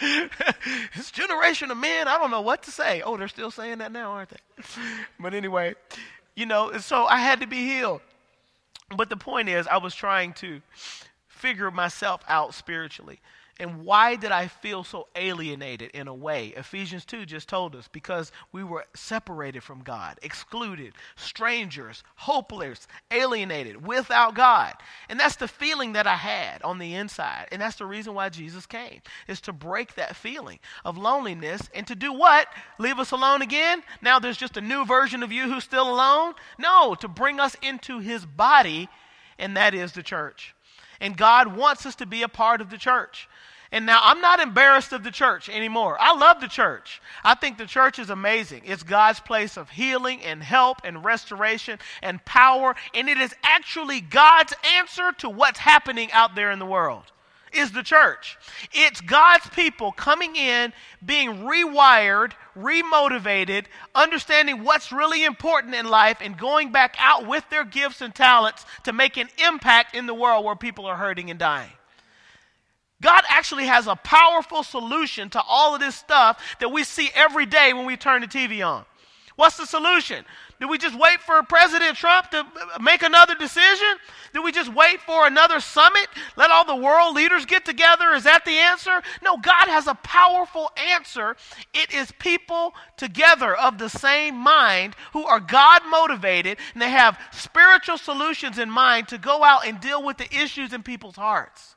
this 0.96 1.10
generation 1.10 1.70
of 1.70 1.76
men, 1.76 2.08
I 2.08 2.18
don't 2.18 2.30
know 2.30 2.40
what 2.40 2.62
to 2.64 2.70
say. 2.70 3.02
Oh, 3.02 3.16
they're 3.16 3.28
still 3.28 3.50
saying 3.50 3.78
that 3.78 3.92
now, 3.92 4.12
aren't 4.12 4.30
they? 4.30 4.62
but 5.20 5.34
anyway, 5.34 5.74
you 6.34 6.46
know, 6.46 6.78
so 6.78 7.04
I 7.06 7.18
had 7.18 7.40
to 7.40 7.46
be 7.46 7.66
healed. 7.66 8.00
But 8.96 9.10
the 9.10 9.16
point 9.16 9.48
is, 9.48 9.66
I 9.66 9.76
was 9.78 9.94
trying 9.94 10.32
to 10.34 10.62
figure 11.26 11.70
myself 11.70 12.22
out 12.28 12.54
spiritually. 12.54 13.20
And 13.60 13.84
why 13.84 14.14
did 14.14 14.30
I 14.30 14.46
feel 14.46 14.84
so 14.84 15.08
alienated 15.16 15.90
in 15.90 16.06
a 16.06 16.14
way? 16.14 16.48
Ephesians 16.56 17.04
2 17.04 17.26
just 17.26 17.48
told 17.48 17.74
us 17.74 17.88
because 17.88 18.30
we 18.52 18.62
were 18.62 18.84
separated 18.94 19.64
from 19.64 19.82
God, 19.82 20.18
excluded, 20.22 20.92
strangers, 21.16 22.04
hopeless, 22.14 22.86
alienated, 23.10 23.84
without 23.84 24.36
God. 24.36 24.74
And 25.08 25.18
that's 25.18 25.36
the 25.36 25.48
feeling 25.48 25.94
that 25.94 26.06
I 26.06 26.14
had 26.14 26.62
on 26.62 26.78
the 26.78 26.94
inside. 26.94 27.48
And 27.50 27.60
that's 27.60 27.76
the 27.76 27.86
reason 27.86 28.14
why 28.14 28.28
Jesus 28.28 28.64
came, 28.64 29.00
is 29.26 29.40
to 29.42 29.52
break 29.52 29.94
that 29.96 30.14
feeling 30.14 30.60
of 30.84 30.96
loneliness 30.96 31.68
and 31.74 31.86
to 31.88 31.96
do 31.96 32.12
what? 32.12 32.46
Leave 32.78 33.00
us 33.00 33.10
alone 33.10 33.42
again? 33.42 33.82
Now 34.00 34.20
there's 34.20 34.36
just 34.36 34.56
a 34.56 34.60
new 34.60 34.84
version 34.84 35.24
of 35.24 35.32
you 35.32 35.52
who's 35.52 35.64
still 35.64 35.92
alone? 35.92 36.34
No, 36.58 36.94
to 36.94 37.08
bring 37.08 37.40
us 37.40 37.56
into 37.60 37.98
his 37.98 38.24
body 38.24 38.88
and 39.38 39.56
that 39.56 39.74
is 39.74 39.92
the 39.92 40.02
church. 40.02 40.54
And 41.00 41.16
God 41.16 41.56
wants 41.56 41.86
us 41.86 41.94
to 41.96 42.06
be 42.06 42.22
a 42.22 42.28
part 42.28 42.60
of 42.60 42.70
the 42.70 42.78
church. 42.78 43.28
And 43.70 43.84
now 43.84 44.00
I'm 44.02 44.20
not 44.20 44.40
embarrassed 44.40 44.92
of 44.92 45.04
the 45.04 45.10
church 45.10 45.48
anymore. 45.50 45.98
I 46.00 46.16
love 46.16 46.40
the 46.40 46.48
church. 46.48 47.02
I 47.22 47.34
think 47.34 47.58
the 47.58 47.66
church 47.66 47.98
is 47.98 48.08
amazing. 48.08 48.62
It's 48.64 48.82
God's 48.82 49.20
place 49.20 49.58
of 49.58 49.68
healing 49.68 50.22
and 50.22 50.42
help 50.42 50.78
and 50.84 51.04
restoration 51.04 51.78
and 52.02 52.24
power. 52.24 52.74
And 52.94 53.10
it 53.10 53.18
is 53.18 53.34
actually 53.42 54.00
God's 54.00 54.54
answer 54.76 55.12
to 55.18 55.28
what's 55.28 55.58
happening 55.58 56.10
out 56.12 56.34
there 56.34 56.50
in 56.50 56.58
the 56.58 56.66
world. 56.66 57.04
Is 57.52 57.72
the 57.72 57.82
church. 57.82 58.36
It's 58.72 59.00
God's 59.00 59.48
people 59.50 59.92
coming 59.92 60.36
in, 60.36 60.72
being 61.04 61.44
rewired, 61.44 62.32
remotivated, 62.56 63.64
understanding 63.94 64.64
what's 64.64 64.92
really 64.92 65.24
important 65.24 65.74
in 65.74 65.88
life, 65.88 66.18
and 66.20 66.36
going 66.36 66.72
back 66.72 66.96
out 66.98 67.26
with 67.26 67.48
their 67.50 67.64
gifts 67.64 68.00
and 68.00 68.14
talents 68.14 68.64
to 68.84 68.92
make 68.92 69.16
an 69.16 69.28
impact 69.46 69.94
in 69.94 70.06
the 70.06 70.14
world 70.14 70.44
where 70.44 70.56
people 70.56 70.86
are 70.86 70.96
hurting 70.96 71.30
and 71.30 71.38
dying. 71.38 71.70
God 73.00 73.22
actually 73.28 73.66
has 73.66 73.86
a 73.86 73.94
powerful 73.96 74.62
solution 74.62 75.30
to 75.30 75.42
all 75.42 75.74
of 75.74 75.80
this 75.80 75.94
stuff 75.94 76.42
that 76.60 76.70
we 76.70 76.82
see 76.82 77.10
every 77.14 77.46
day 77.46 77.72
when 77.72 77.86
we 77.86 77.96
turn 77.96 78.22
the 78.22 78.26
TV 78.26 78.66
on. 78.66 78.84
What's 79.38 79.56
the 79.56 79.66
solution? 79.66 80.24
Do 80.60 80.66
we 80.66 80.78
just 80.78 80.98
wait 80.98 81.20
for 81.20 81.40
President 81.44 81.96
Trump 81.96 82.28
to 82.30 82.38
uh, 82.40 82.78
make 82.80 83.04
another 83.04 83.36
decision? 83.36 83.86
Do 84.34 84.42
we 84.42 84.50
just 84.50 84.74
wait 84.74 85.00
for 85.00 85.28
another 85.28 85.60
summit? 85.60 86.08
Let 86.36 86.50
all 86.50 86.64
the 86.64 86.74
world 86.74 87.14
leaders 87.14 87.46
get 87.46 87.64
together? 87.64 88.10
Is 88.14 88.24
that 88.24 88.44
the 88.44 88.58
answer? 88.58 89.00
No, 89.22 89.36
God 89.36 89.68
has 89.68 89.86
a 89.86 89.94
powerful 89.94 90.72
answer. 90.92 91.36
It 91.72 91.94
is 91.94 92.10
people 92.18 92.74
together 92.96 93.56
of 93.56 93.78
the 93.78 93.88
same 93.88 94.34
mind 94.34 94.96
who 95.12 95.24
are 95.24 95.38
God 95.38 95.82
motivated 95.88 96.58
and 96.74 96.82
they 96.82 96.90
have 96.90 97.16
spiritual 97.30 97.96
solutions 97.96 98.58
in 98.58 98.68
mind 98.68 99.06
to 99.06 99.18
go 99.18 99.44
out 99.44 99.64
and 99.64 99.80
deal 99.80 100.04
with 100.04 100.16
the 100.16 100.34
issues 100.34 100.72
in 100.72 100.82
people's 100.82 101.14
hearts. 101.14 101.76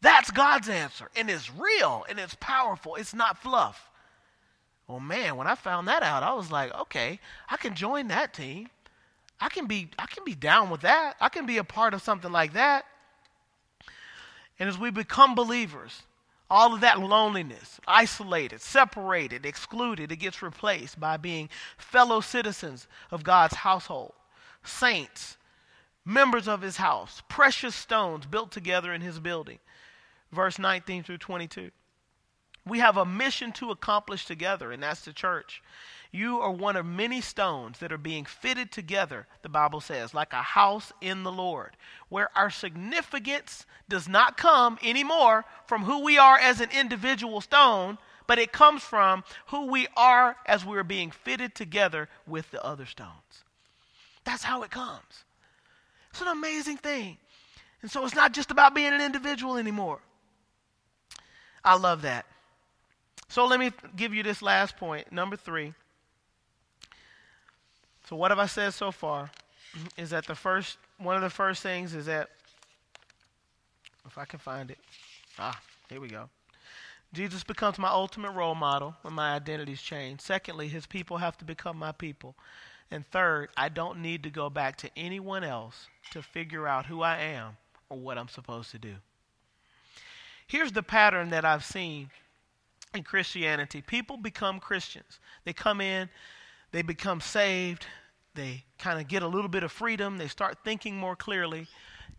That's 0.00 0.30
God's 0.30 0.70
answer. 0.70 1.10
And 1.14 1.28
it's 1.28 1.52
real 1.52 2.06
and 2.08 2.18
it's 2.18 2.34
powerful. 2.40 2.94
It's 2.94 3.12
not 3.12 3.36
fluff. 3.36 3.91
Well, 4.92 5.00
man, 5.00 5.36
when 5.36 5.46
I 5.46 5.54
found 5.54 5.88
that 5.88 6.02
out, 6.02 6.22
I 6.22 6.34
was 6.34 6.52
like, 6.52 6.70
okay, 6.74 7.18
I 7.48 7.56
can 7.56 7.74
join 7.74 8.08
that 8.08 8.34
team. 8.34 8.68
I 9.40 9.48
can 9.48 9.64
be 9.64 9.88
I 9.98 10.04
can 10.04 10.22
be 10.22 10.34
down 10.34 10.68
with 10.68 10.82
that. 10.82 11.14
I 11.18 11.30
can 11.30 11.46
be 11.46 11.56
a 11.56 11.64
part 11.64 11.94
of 11.94 12.02
something 12.02 12.30
like 12.30 12.52
that. 12.52 12.84
And 14.58 14.68
as 14.68 14.78
we 14.78 14.90
become 14.90 15.34
believers, 15.34 16.02
all 16.50 16.74
of 16.74 16.82
that 16.82 17.00
loneliness, 17.00 17.80
isolated, 17.88 18.60
separated, 18.60 19.46
excluded, 19.46 20.12
it 20.12 20.16
gets 20.16 20.42
replaced 20.42 21.00
by 21.00 21.16
being 21.16 21.48
fellow 21.78 22.20
citizens 22.20 22.86
of 23.10 23.24
God's 23.24 23.54
household, 23.54 24.12
saints, 24.62 25.38
members 26.04 26.46
of 26.46 26.60
his 26.60 26.76
house, 26.76 27.22
precious 27.30 27.74
stones 27.74 28.26
built 28.26 28.52
together 28.52 28.92
in 28.92 29.00
his 29.00 29.18
building 29.18 29.58
verse 30.32 30.58
19 30.58 31.02
through 31.04 31.18
22. 31.18 31.70
We 32.64 32.78
have 32.78 32.96
a 32.96 33.04
mission 33.04 33.52
to 33.52 33.70
accomplish 33.70 34.24
together, 34.24 34.70
and 34.70 34.82
that's 34.82 35.04
the 35.04 35.12
church. 35.12 35.62
You 36.12 36.40
are 36.40 36.52
one 36.52 36.76
of 36.76 36.84
many 36.84 37.20
stones 37.20 37.78
that 37.78 37.90
are 37.90 37.98
being 37.98 38.24
fitted 38.26 38.70
together, 38.70 39.26
the 39.40 39.48
Bible 39.48 39.80
says, 39.80 40.12
like 40.12 40.32
a 40.32 40.42
house 40.42 40.92
in 41.00 41.22
the 41.22 41.32
Lord, 41.32 41.76
where 42.10 42.28
our 42.36 42.50
significance 42.50 43.64
does 43.88 44.08
not 44.08 44.36
come 44.36 44.78
anymore 44.82 45.44
from 45.66 45.84
who 45.84 46.04
we 46.04 46.18
are 46.18 46.38
as 46.38 46.60
an 46.60 46.68
individual 46.70 47.40
stone, 47.40 47.96
but 48.26 48.38
it 48.38 48.52
comes 48.52 48.82
from 48.82 49.24
who 49.46 49.66
we 49.66 49.88
are 49.96 50.36
as 50.46 50.64
we're 50.64 50.84
being 50.84 51.10
fitted 51.10 51.54
together 51.54 52.08
with 52.26 52.50
the 52.50 52.62
other 52.62 52.86
stones. 52.86 53.44
That's 54.24 54.44
how 54.44 54.62
it 54.62 54.70
comes. 54.70 55.24
It's 56.10 56.20
an 56.20 56.28
amazing 56.28 56.76
thing. 56.76 57.16
And 57.80 57.90
so 57.90 58.04
it's 58.04 58.14
not 58.14 58.32
just 58.32 58.50
about 58.50 58.74
being 58.74 58.92
an 58.92 59.00
individual 59.00 59.56
anymore. 59.56 60.00
I 61.64 61.76
love 61.76 62.02
that. 62.02 62.26
So 63.32 63.46
let 63.46 63.58
me 63.58 63.70
give 63.96 64.12
you 64.12 64.22
this 64.22 64.42
last 64.42 64.76
point, 64.76 65.10
number 65.10 65.36
three. 65.36 65.72
So 68.06 68.14
what 68.14 68.30
have 68.30 68.38
I 68.38 68.44
said 68.44 68.74
so 68.74 68.92
far? 68.92 69.30
Is 69.96 70.10
that 70.10 70.26
the 70.26 70.34
first 70.34 70.76
one 70.98 71.16
of 71.16 71.22
the 71.22 71.30
first 71.30 71.62
things 71.62 71.94
is 71.94 72.04
that 72.04 72.28
if 74.06 74.18
I 74.18 74.26
can 74.26 74.38
find 74.38 74.70
it. 74.70 74.76
Ah, 75.38 75.58
here 75.88 75.98
we 75.98 76.08
go. 76.08 76.28
Jesus 77.14 77.42
becomes 77.42 77.78
my 77.78 77.88
ultimate 77.88 78.32
role 78.32 78.54
model 78.54 78.94
when 79.00 79.14
my 79.14 79.34
identities 79.34 79.80
change. 79.80 80.20
Secondly, 80.20 80.68
his 80.68 80.84
people 80.84 81.16
have 81.16 81.38
to 81.38 81.46
become 81.46 81.78
my 81.78 81.92
people. 81.92 82.34
And 82.90 83.06
third, 83.06 83.48
I 83.56 83.70
don't 83.70 84.02
need 84.02 84.24
to 84.24 84.30
go 84.30 84.50
back 84.50 84.76
to 84.76 84.90
anyone 84.94 85.42
else 85.42 85.86
to 86.10 86.20
figure 86.20 86.68
out 86.68 86.84
who 86.84 87.00
I 87.00 87.16
am 87.16 87.56
or 87.88 87.98
what 87.98 88.18
I'm 88.18 88.28
supposed 88.28 88.72
to 88.72 88.78
do. 88.78 88.96
Here's 90.46 90.72
the 90.72 90.82
pattern 90.82 91.30
that 91.30 91.46
I've 91.46 91.64
seen 91.64 92.10
in 92.94 93.02
Christianity 93.02 93.80
people 93.80 94.16
become 94.16 94.60
Christians. 94.60 95.18
They 95.44 95.52
come 95.52 95.80
in, 95.80 96.08
they 96.72 96.82
become 96.82 97.20
saved, 97.20 97.86
they 98.34 98.64
kind 98.78 99.00
of 99.00 99.08
get 99.08 99.22
a 99.22 99.28
little 99.28 99.48
bit 99.48 99.62
of 99.62 99.72
freedom, 99.72 100.18
they 100.18 100.28
start 100.28 100.58
thinking 100.64 100.96
more 100.96 101.16
clearly, 101.16 101.66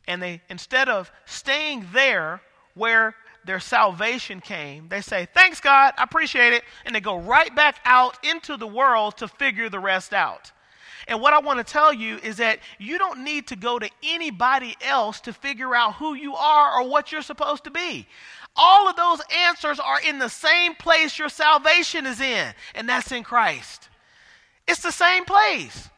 and 0.07 0.21
they, 0.21 0.41
instead 0.49 0.89
of 0.89 1.11
staying 1.25 1.87
there 1.93 2.41
where 2.75 3.15
their 3.45 3.59
salvation 3.59 4.39
came, 4.39 4.87
they 4.87 5.01
say, 5.01 5.27
Thanks, 5.33 5.59
God, 5.59 5.93
I 5.97 6.03
appreciate 6.03 6.53
it, 6.53 6.63
and 6.85 6.95
they 6.95 7.01
go 7.01 7.17
right 7.17 7.53
back 7.55 7.79
out 7.85 8.17
into 8.23 8.57
the 8.57 8.67
world 8.67 9.17
to 9.17 9.27
figure 9.27 9.69
the 9.69 9.79
rest 9.79 10.13
out. 10.13 10.51
And 11.07 11.19
what 11.19 11.33
I 11.33 11.39
want 11.39 11.59
to 11.59 11.69
tell 11.69 11.91
you 11.91 12.17
is 12.23 12.37
that 12.37 12.59
you 12.79 12.97
don't 12.97 13.23
need 13.23 13.47
to 13.47 13.57
go 13.57 13.77
to 13.77 13.89
anybody 14.03 14.75
else 14.81 15.19
to 15.21 15.33
figure 15.33 15.75
out 15.75 15.95
who 15.95 16.13
you 16.13 16.33
are 16.35 16.79
or 16.79 16.87
what 16.87 17.11
you're 17.11 17.21
supposed 17.21 17.65
to 17.65 17.71
be. 17.71 18.07
All 18.55 18.87
of 18.87 18.95
those 18.95 19.19
answers 19.47 19.79
are 19.79 19.99
in 20.01 20.19
the 20.19 20.29
same 20.29 20.75
place 20.75 21.17
your 21.17 21.29
salvation 21.29 22.05
is 22.05 22.21
in, 22.21 22.53
and 22.75 22.87
that's 22.87 23.11
in 23.11 23.23
Christ. 23.23 23.89
It's 24.67 24.81
the 24.81 24.91
same 24.91 25.25
place. 25.25 25.89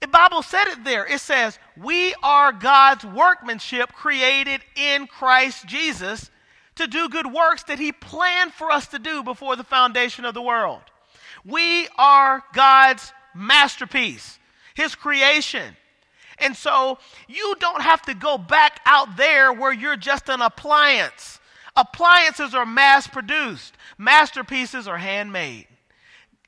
The 0.00 0.08
Bible 0.08 0.42
said 0.42 0.68
it 0.68 0.84
there. 0.84 1.04
It 1.04 1.20
says, 1.20 1.58
We 1.76 2.14
are 2.22 2.52
God's 2.52 3.04
workmanship 3.04 3.92
created 3.92 4.60
in 4.76 5.08
Christ 5.08 5.66
Jesus 5.66 6.30
to 6.76 6.86
do 6.86 7.08
good 7.08 7.26
works 7.26 7.64
that 7.64 7.80
He 7.80 7.90
planned 7.90 8.52
for 8.52 8.70
us 8.70 8.86
to 8.88 9.00
do 9.00 9.24
before 9.24 9.56
the 9.56 9.64
foundation 9.64 10.24
of 10.24 10.34
the 10.34 10.42
world. 10.42 10.82
We 11.44 11.88
are 11.96 12.44
God's 12.52 13.12
masterpiece, 13.34 14.38
his 14.74 14.94
creation. 14.94 15.76
And 16.38 16.56
so 16.56 16.98
you 17.26 17.56
don't 17.58 17.82
have 17.82 18.02
to 18.02 18.14
go 18.14 18.38
back 18.38 18.80
out 18.84 19.16
there 19.16 19.52
where 19.52 19.72
you're 19.72 19.96
just 19.96 20.28
an 20.28 20.40
appliance. 20.40 21.40
Appliances 21.78 22.56
are 22.56 22.66
mass 22.66 23.06
produced, 23.06 23.76
masterpieces 23.96 24.88
are 24.88 24.98
handmade. 24.98 25.68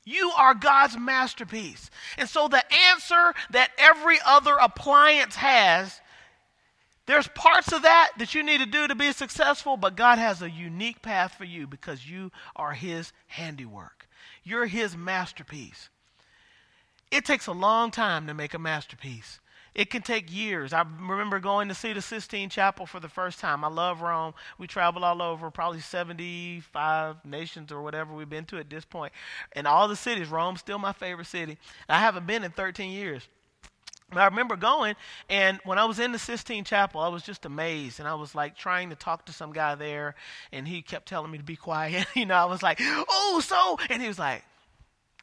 You 0.03 0.31
are 0.37 0.53
God's 0.53 0.97
masterpiece. 0.97 1.89
And 2.17 2.27
so 2.27 2.49
the 2.49 2.63
answer 2.89 3.33
that 3.51 3.71
every 3.77 4.17
other 4.25 4.57
appliance 4.59 5.35
has, 5.35 6.01
there's 7.05 7.27
parts 7.29 7.71
of 7.71 7.83
that 7.83 8.11
that 8.17 8.35
you 8.35 8.43
need 8.43 8.57
to 8.59 8.65
do 8.65 8.87
to 8.87 8.95
be 8.95 9.11
successful, 9.11 9.77
but 9.77 9.95
God 9.95 10.17
has 10.17 10.41
a 10.41 10.49
unique 10.49 11.01
path 11.01 11.35
for 11.35 11.45
you 11.45 11.65
because 11.65 12.09
you 12.09 12.31
are 12.55 12.73
His 12.73 13.13
handiwork. 13.27 14.09
You're 14.43 14.65
His 14.65 14.97
masterpiece. 14.97 15.89
It 17.11 17.25
takes 17.25 17.47
a 17.47 17.53
long 17.53 17.91
time 17.91 18.27
to 18.27 18.33
make 18.33 18.53
a 18.53 18.59
masterpiece. 18.59 19.40
It 19.73 19.89
can 19.89 20.01
take 20.01 20.33
years. 20.33 20.73
I 20.73 20.83
remember 20.99 21.39
going 21.39 21.69
to 21.69 21.73
see 21.75 21.93
the 21.93 22.01
Sistine 22.01 22.49
Chapel 22.49 22.85
for 22.85 22.99
the 22.99 23.07
first 23.07 23.39
time. 23.39 23.63
I 23.63 23.69
love 23.69 24.01
Rome. 24.01 24.33
We 24.57 24.67
travel 24.67 25.05
all 25.05 25.21
over, 25.21 25.49
probably 25.49 25.79
75 25.79 27.23
nations 27.23 27.71
or 27.71 27.81
whatever 27.81 28.13
we've 28.13 28.29
been 28.29 28.45
to 28.45 28.57
at 28.57 28.69
this 28.69 28.83
point. 28.83 29.13
And 29.53 29.65
all 29.65 29.87
the 29.87 29.95
cities, 29.95 30.27
Rome's 30.27 30.59
still 30.59 30.77
my 30.79 30.91
favorite 30.91 31.27
city. 31.27 31.57
I 31.87 31.99
haven't 31.99 32.27
been 32.27 32.43
in 32.43 32.51
13 32.51 32.91
years. 32.91 33.27
I 34.13 34.25
remember 34.25 34.57
going, 34.57 34.95
and 35.29 35.59
when 35.63 35.77
I 35.77 35.85
was 35.85 35.99
in 35.99 36.11
the 36.11 36.19
Sistine 36.19 36.65
Chapel, 36.65 36.99
I 36.99 37.07
was 37.07 37.23
just 37.23 37.45
amazed. 37.45 37.99
And 37.99 38.09
I 38.09 38.15
was 38.15 38.35
like 38.35 38.57
trying 38.57 38.89
to 38.89 38.95
talk 38.95 39.25
to 39.27 39.33
some 39.33 39.53
guy 39.53 39.75
there, 39.75 40.15
and 40.51 40.67
he 40.67 40.81
kept 40.81 41.07
telling 41.07 41.31
me 41.31 41.37
to 41.37 41.43
be 41.43 41.55
quiet. 41.55 42.07
you 42.15 42.25
know, 42.25 42.35
I 42.35 42.45
was 42.45 42.61
like, 42.61 42.79
oh, 42.81 43.41
so, 43.43 43.77
and 43.89 44.01
he 44.01 44.09
was 44.09 44.19
like, 44.19 44.43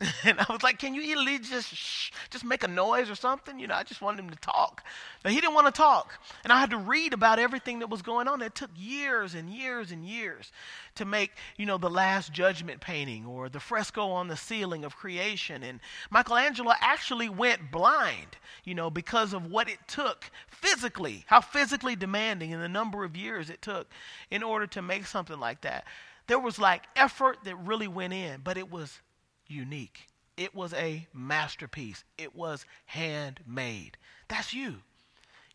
And 0.25 0.39
I 0.39 0.47
was 0.51 0.63
like, 0.63 0.79
can 0.79 0.95
you 0.95 1.13
at 1.13 1.19
least 1.19 1.51
just 1.51 1.75
shh, 1.75 2.11
just 2.31 2.45
make 2.45 2.63
a 2.63 2.69
noise 2.69 3.11
or 3.11 3.15
something? 3.15 3.59
You 3.59 3.67
know, 3.67 3.75
I 3.75 3.83
just 3.83 4.01
wanted 4.01 4.21
him 4.21 4.31
to 4.31 4.37
talk. 4.37 4.85
But 5.23 5.33
he 5.33 5.41
didn't 5.41 5.55
want 5.55 5.67
to 5.67 5.73
talk. 5.73 6.13
And 6.45 6.53
I 6.53 6.61
had 6.61 6.71
to 6.71 6.79
read 6.79 7.13
about 7.13 7.39
everything 7.39 7.81
that 7.81 7.91
was 7.91 8.03
going 8.03 8.29
on. 8.29 8.43
It 8.43 8.55
took 8.55 8.71
years 8.77 9.35
and 9.35 9.51
years 9.51 9.91
and 9.91 10.05
years 10.05 10.53
to 10.97 11.05
make, 11.05 11.33
you 11.57 11.67
know, 11.67 11.79
the 11.79 11.91
last 11.91 12.33
judgment 12.33 12.81
painting 12.81 13.27
or 13.27 13.49
the 13.49 13.61
fresco 13.61 14.09
on 14.11 14.29
the 14.29 14.37
ceiling 14.37 14.85
of 14.85 14.97
creation. 14.97 15.63
And 15.63 15.81
Michelangelo 16.11 16.73
actually 16.81 17.29
went 17.29 17.71
blind, 17.73 18.37
you 18.65 18.75
know, 18.75 18.91
because 18.91 19.33
of 19.33 19.51
what 19.51 19.69
it 19.69 19.79
took 19.89 20.31
physically, 20.49 21.25
how 21.27 21.41
physically 21.41 21.97
demanding 21.97 22.53
and 22.53 22.63
the 22.63 22.69
number 22.69 23.05
of 23.05 23.17
years 23.17 23.51
it 23.51 23.63
took 23.63 23.89
in 24.31 24.43
order 24.43 24.67
to 24.69 24.83
make 24.83 25.07
something 25.07 25.41
like 25.41 25.63
that. 25.63 25.85
There 26.29 26.39
was 26.39 26.59
like 26.59 26.83
effort 26.95 27.39
that 27.45 27.57
really 27.57 27.89
went 27.89 28.13
in, 28.13 28.43
but 28.45 28.59
it 28.59 28.71
was 28.71 29.01
unique. 29.49 30.07
It 30.37 30.55
was 30.55 30.73
a 30.73 31.07
masterpiece. 31.13 32.05
It 32.17 32.35
was 32.35 32.65
handmade. 32.87 33.97
That's 34.29 34.55
you. 34.55 34.77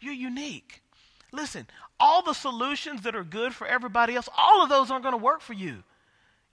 You're 0.01 0.13
unique. 0.13 0.81
Listen, 1.31 1.67
all 1.99 2.21
the 2.21 2.33
solutions 2.33 3.01
that 3.03 3.15
are 3.15 3.23
good 3.23 3.55
for 3.55 3.65
everybody 3.65 4.15
else, 4.15 4.27
all 4.37 4.61
of 4.61 4.69
those 4.69 4.91
aren't 4.91 5.03
going 5.03 5.17
to 5.17 5.23
work 5.23 5.41
for 5.41 5.53
you. 5.53 5.83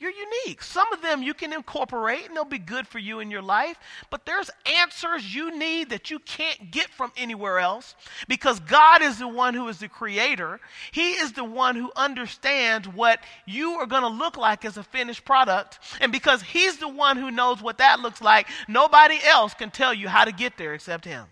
You're 0.01 0.13
unique. 0.13 0.63
Some 0.63 0.91
of 0.95 1.03
them 1.03 1.23
you 1.23 1.35
can 1.35 1.53
incorporate 1.53 2.27
and 2.27 2.35
they'll 2.35 2.47
be 2.47 2.59
good 2.59 2.89
for 2.89 2.99
you 2.99 3.21
in 3.21 3.31
your 3.31 3.43
life, 3.43 3.79
but 4.09 4.25
there's 4.25 4.49
answers 4.65 5.35
you 5.35 5.57
need 5.57 5.91
that 5.91 6.11
you 6.11 6.19
can't 6.21 6.71
get 6.71 6.89
from 6.89 7.13
anywhere 7.19 7.59
else 7.59 7.95
because 8.27 8.61
God 8.61 9.03
is 9.03 9.19
the 9.19 9.29
one 9.29 9.53
who 9.53 9.69
is 9.69 9.79
the 9.79 9.89
creator. 9.89 10.59
He 10.91 11.11
is 11.11 11.33
the 11.33 11.45
one 11.45 11.77
who 11.77 11.93
understands 11.97 12.89
what 12.89 13.21
you 13.45 13.73
are 13.73 13.85
going 13.85 14.01
to 14.01 14.09
look 14.09 14.39
like 14.39 14.65
as 14.65 14.79
a 14.79 14.83
finished 14.83 15.27
product. 15.27 15.79
And 16.01 16.11
because 16.11 16.41
He's 16.41 16.79
the 16.79 16.89
one 16.89 17.19
who 17.19 17.31
knows 17.31 17.61
what 17.61 17.77
that 17.77 18.01
looks 18.01 18.23
like, 18.23 18.49
nobody 18.69 19.19
else 19.23 19.53
can 19.53 19.71
tell 19.71 19.93
you 19.93 20.09
how 20.09 20.25
to 20.25 20.33
get 20.33 20.57
there 20.57 20.73
except 20.73 21.05
Him. 21.05 21.27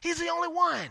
He's 0.00 0.20
the 0.20 0.28
only 0.28 0.48
one. 0.48 0.90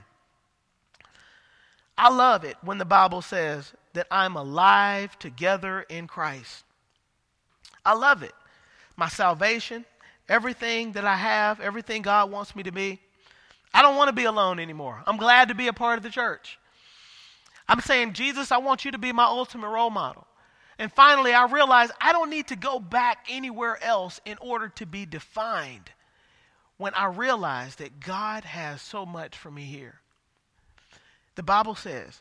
I 2.01 2.07
love 2.09 2.45
it 2.45 2.55
when 2.61 2.77
the 2.77 2.85
Bible 2.85 3.21
says 3.21 3.73
that 3.91 4.07
I'm 4.09 4.37
alive 4.37 5.19
together 5.19 5.81
in 5.81 6.07
Christ. 6.07 6.63
I 7.85 7.93
love 7.93 8.23
it. 8.23 8.31
My 8.95 9.09
salvation, 9.09 9.83
everything 10.29 10.93
that 10.93 11.03
I 11.03 11.17
have, 11.17 11.59
everything 11.59 12.01
God 12.01 12.31
wants 12.31 12.55
me 12.55 12.63
to 12.63 12.71
be. 12.71 13.01
I 13.73 13.81
don't 13.81 13.97
want 13.97 14.07
to 14.07 14.15
be 14.15 14.23
alone 14.23 14.59
anymore. 14.61 15.03
I'm 15.05 15.17
glad 15.17 15.49
to 15.49 15.55
be 15.55 15.67
a 15.67 15.73
part 15.73 15.97
of 15.97 16.03
the 16.03 16.09
church. 16.09 16.57
I'm 17.67 17.81
saying, 17.81 18.13
Jesus, 18.13 18.49
I 18.49 18.59
want 18.59 18.85
you 18.85 18.91
to 18.91 18.97
be 18.97 19.11
my 19.11 19.25
ultimate 19.25 19.67
role 19.67 19.89
model. 19.89 20.25
And 20.77 20.93
finally, 20.93 21.33
I 21.33 21.47
realized 21.47 21.91
I 21.99 22.13
don't 22.13 22.29
need 22.29 22.47
to 22.47 22.55
go 22.55 22.79
back 22.79 23.25
anywhere 23.27 23.77
else 23.83 24.21
in 24.23 24.37
order 24.39 24.69
to 24.69 24.85
be 24.85 25.05
defined 25.05 25.91
when 26.77 26.93
I 26.93 27.07
realized 27.07 27.79
that 27.79 27.99
God 27.99 28.45
has 28.45 28.81
so 28.81 29.05
much 29.05 29.37
for 29.37 29.51
me 29.51 29.63
here. 29.63 29.99
The 31.39 31.43
Bible 31.43 31.75
says 31.75 32.19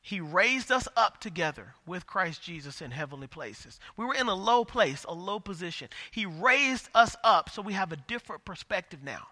he 0.00 0.18
raised 0.18 0.72
us 0.72 0.88
up 0.96 1.20
together 1.20 1.74
with 1.84 2.06
Christ 2.06 2.42
Jesus 2.42 2.80
in 2.80 2.90
heavenly 2.90 3.26
places. 3.26 3.78
We 3.98 4.06
were 4.06 4.14
in 4.14 4.28
a 4.28 4.34
low 4.34 4.64
place, 4.64 5.04
a 5.06 5.12
low 5.12 5.38
position. 5.38 5.90
He 6.10 6.24
raised 6.24 6.88
us 6.94 7.16
up 7.22 7.50
so 7.50 7.60
we 7.60 7.74
have 7.74 7.92
a 7.92 7.96
different 7.96 8.46
perspective 8.46 9.00
now. 9.04 9.26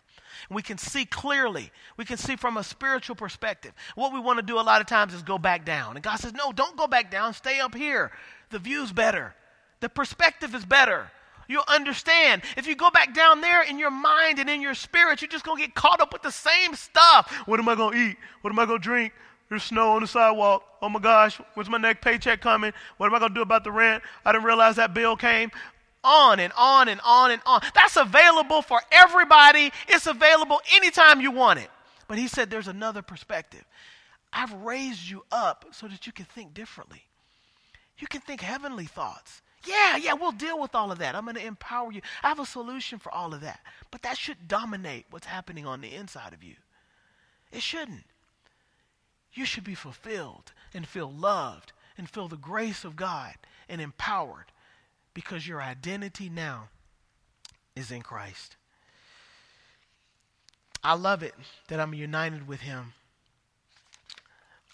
We 0.51 0.61
can 0.61 0.77
see 0.77 1.07
clearly. 1.07 1.71
We 1.97 2.05
can 2.05 2.19
see 2.19 2.37
from 2.37 2.59
a 2.59 2.63
spiritual 2.63 3.17
perspective. 3.17 3.73
What 3.95 4.13
we 4.13 4.21
want 4.21 4.41
to 4.41 4.45
do 4.45 4.61
a 4.61 4.61
lot 4.61 4.83
of 4.83 4.87
times 4.87 5.15
is 5.15 5.23
go 5.23 5.39
back 5.39 5.65
down. 5.65 5.97
And 5.97 6.05
God 6.05 6.17
says, 6.17 6.35
No, 6.35 6.53
don't 6.53 6.77
go 6.77 6.87
back 6.87 7.11
down. 7.11 7.33
Stay 7.33 7.61
up 7.61 7.75
here. 7.75 8.13
The 8.51 8.59
view's 8.59 8.93
better, 8.93 9.35
the 9.81 9.89
perspective 9.89 10.55
is 10.55 10.67
better. 10.67 11.11
You'll 11.53 11.65
understand. 11.69 12.41
If 12.57 12.67
you 12.67 12.75
go 12.75 12.91
back 12.91 13.15
down 13.15 13.43
there 13.43 13.63
in 13.63 13.79
your 13.79 13.91
mind 13.91 14.39
and 14.39 14.49
in 14.49 14.63
your 14.63 14.73
spirit, 14.73 15.21
you're 15.21 15.29
just 15.29 15.45
going 15.45 15.59
to 15.59 15.67
get 15.67 15.75
caught 15.75 16.01
up 16.01 16.11
with 16.11 16.23
the 16.23 16.31
same 16.31 16.75
stuff. 16.75 17.31
What 17.45 17.61
am 17.61 17.69
I 17.69 17.75
going 17.75 17.93
to 17.93 17.99
eat? 17.99 18.17
What 18.41 18.51
am 18.51 18.59
I 18.59 18.65
going 18.65 18.81
to 18.81 18.83
drink? 18.83 19.13
There's 19.51 19.63
snow 19.63 19.91
on 19.91 20.01
the 20.01 20.07
sidewalk. 20.07 20.65
Oh 20.81 20.89
my 20.89 20.99
gosh, 20.99 21.39
when's 21.53 21.69
my 21.69 21.77
next 21.77 22.01
paycheck 22.01 22.41
coming? 22.41 22.73
What 22.97 23.09
am 23.09 23.15
I 23.15 23.19
going 23.19 23.33
to 23.33 23.35
do 23.35 23.43
about 23.43 23.65
the 23.65 23.71
rent? 23.71 24.03
I 24.25 24.33
didn't 24.33 24.47
realize 24.47 24.77
that 24.77 24.95
bill 24.95 25.15
came. 25.15 25.51
On 26.03 26.41
and 26.41 26.55
on 26.57 26.89
and 26.89 27.03
on 27.05 27.33
and 27.33 27.43
on. 27.45 27.61
That's 27.75 27.99
available 27.99 28.63
for 28.63 28.81
everybody. 28.91 29.73
It's 29.89 30.07
available 30.07 30.59
anytime 30.75 31.21
you 31.21 31.31
want 31.33 31.59
it. 31.59 31.69
But 32.09 32.17
he 32.17 32.29
said 32.29 32.49
there's 32.49 32.67
another 32.67 33.03
perspective. 33.03 33.65
I've 34.33 34.55
raised 34.55 35.07
you 35.07 35.23
up 35.31 35.67
so 35.73 35.87
that 35.87 36.07
you 36.07 36.13
can 36.13 36.25
think 36.25 36.55
differently. 36.55 37.03
You 37.99 38.07
can 38.07 38.23
think 38.23 38.41
heavenly 38.41 38.87
thoughts. 38.87 39.43
Yeah, 39.65 39.97
yeah, 39.97 40.15
we'll 40.15 40.33
deal 40.33 40.61
with 40.61 40.75
all 40.75 40.91
of 40.91 40.99
that. 40.99 41.15
I'm 41.15 41.25
going 41.25 41.37
to 41.37 41.47
empower 41.47 41.93
you. 41.93 42.01
I 42.23 42.29
have 42.29 42.41
a 42.41 42.47
solution 42.47 42.99
for 42.99 43.13
all 43.13 43.33
of 43.33 43.43
that. 43.43 43.61
But 43.91 44.03
that 44.03 44.19
should 44.19 44.49
dominate 44.49 45.07
what's 45.11 45.27
happening 45.27 45.67
on 45.67 45.81
the 45.81 45.95
inside 45.95 46.33
of 46.33 46.43
you. 46.43 46.57
It 47.53 47.63
shouldn't. 47.63 48.05
You 49.33 49.45
should 49.45 49.65
be 49.65 49.75
fulfilled 49.75 50.53
and 50.75 50.87
feel 50.87 51.11
loved 51.11 51.73
and 51.97 52.09
feel 52.09 52.29
the 52.29 52.37
grace 52.37 52.85
of 52.85 52.97
God 52.97 53.35
and 53.69 53.81
empowered 53.81 54.47
because 55.15 55.47
your 55.47 55.63
identity 55.63 56.29
now 56.29 56.69
is 57.77 57.91
in 57.91 58.03
Christ. 58.03 58.57
I 60.83 60.95
love 60.95 61.23
it 61.23 61.35
that 61.69 61.79
I'm 61.79 61.95
united 61.95 62.49
with 62.49 62.61
Him. 62.61 62.95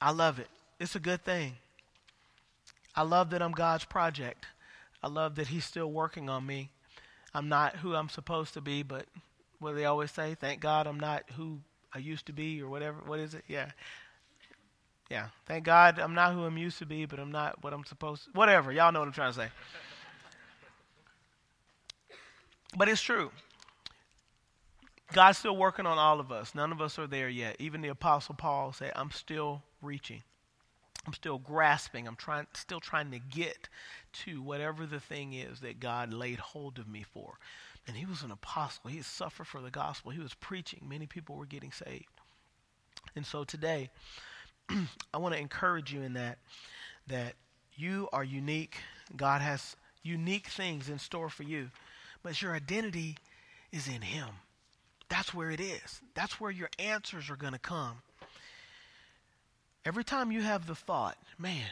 I 0.00 0.10
love 0.10 0.38
it. 0.38 0.48
It's 0.80 0.94
a 0.94 1.00
good 1.00 1.24
thing. 1.24 1.56
I 2.94 3.02
love 3.02 3.30
that 3.30 3.42
I'm 3.42 3.52
God's 3.52 3.84
project. 3.84 4.46
I 5.02 5.08
love 5.08 5.36
that 5.36 5.48
He's 5.48 5.64
still 5.64 5.90
working 5.90 6.28
on 6.28 6.46
me. 6.46 6.70
I'm 7.34 7.48
not 7.48 7.76
who 7.76 7.94
I'm 7.94 8.08
supposed 8.08 8.54
to 8.54 8.60
be, 8.60 8.82
but 8.82 9.06
what 9.60 9.70
do 9.70 9.76
they 9.76 9.84
always 9.84 10.10
say? 10.10 10.34
Thank 10.34 10.60
God 10.60 10.86
I'm 10.86 11.00
not 11.00 11.24
who 11.36 11.60
I 11.92 11.98
used 11.98 12.26
to 12.26 12.32
be, 12.32 12.62
or 12.62 12.68
whatever. 12.68 12.98
What 13.06 13.18
is 13.18 13.34
it? 13.34 13.44
Yeah. 13.48 13.70
Yeah. 15.10 15.28
Thank 15.46 15.64
God 15.64 15.98
I'm 15.98 16.14
not 16.14 16.34
who 16.34 16.44
I'm 16.44 16.58
used 16.58 16.78
to 16.78 16.86
be, 16.86 17.06
but 17.06 17.18
I'm 17.18 17.32
not 17.32 17.62
what 17.62 17.72
I'm 17.72 17.84
supposed 17.84 18.24
to. 18.24 18.30
Whatever. 18.34 18.72
Y'all 18.72 18.92
know 18.92 19.00
what 19.00 19.08
I'm 19.08 19.12
trying 19.12 19.32
to 19.32 19.38
say. 19.38 19.48
But 22.76 22.88
it's 22.88 23.00
true. 23.00 23.30
God's 25.12 25.38
still 25.38 25.56
working 25.56 25.86
on 25.86 25.96
all 25.96 26.20
of 26.20 26.30
us. 26.30 26.54
None 26.54 26.70
of 26.70 26.82
us 26.82 26.98
are 26.98 27.06
there 27.06 27.30
yet. 27.30 27.56
Even 27.58 27.80
the 27.80 27.88
Apostle 27.88 28.34
Paul 28.34 28.72
said, 28.72 28.92
I'm 28.94 29.10
still 29.10 29.62
reaching. 29.80 30.22
I'm 31.08 31.14
still 31.14 31.38
grasping. 31.38 32.06
I'm 32.06 32.16
trying, 32.16 32.46
still 32.52 32.80
trying 32.80 33.12
to 33.12 33.18
get 33.18 33.70
to 34.24 34.42
whatever 34.42 34.84
the 34.84 35.00
thing 35.00 35.32
is 35.32 35.60
that 35.60 35.80
God 35.80 36.12
laid 36.12 36.38
hold 36.38 36.78
of 36.78 36.86
me 36.86 37.02
for. 37.02 37.38
And 37.86 37.96
he 37.96 38.04
was 38.04 38.22
an 38.22 38.30
apostle. 38.30 38.90
He 38.90 39.00
suffered 39.00 39.46
for 39.46 39.62
the 39.62 39.70
gospel. 39.70 40.10
He 40.10 40.20
was 40.20 40.34
preaching. 40.34 40.82
Many 40.86 41.06
people 41.06 41.36
were 41.36 41.46
getting 41.46 41.72
saved. 41.72 42.20
And 43.16 43.24
so 43.24 43.42
today, 43.42 43.88
I 44.68 45.16
want 45.16 45.34
to 45.34 45.40
encourage 45.40 45.94
you 45.94 46.02
in 46.02 46.12
that 46.12 46.40
that 47.06 47.36
you 47.74 48.10
are 48.12 48.22
unique. 48.22 48.76
God 49.16 49.40
has 49.40 49.76
unique 50.02 50.48
things 50.48 50.90
in 50.90 50.98
store 50.98 51.30
for 51.30 51.42
you, 51.42 51.70
but 52.22 52.42
your 52.42 52.52
identity 52.52 53.16
is 53.72 53.88
in 53.88 54.02
Him. 54.02 54.28
That's 55.08 55.32
where 55.32 55.50
it 55.50 55.60
is. 55.60 56.02
That's 56.12 56.38
where 56.38 56.50
your 56.50 56.68
answers 56.78 57.30
are 57.30 57.36
going 57.36 57.54
to 57.54 57.58
come. 57.58 58.02
Every 59.84 60.04
time 60.04 60.32
you 60.32 60.42
have 60.42 60.66
the 60.66 60.74
thought, 60.74 61.16
man, 61.38 61.70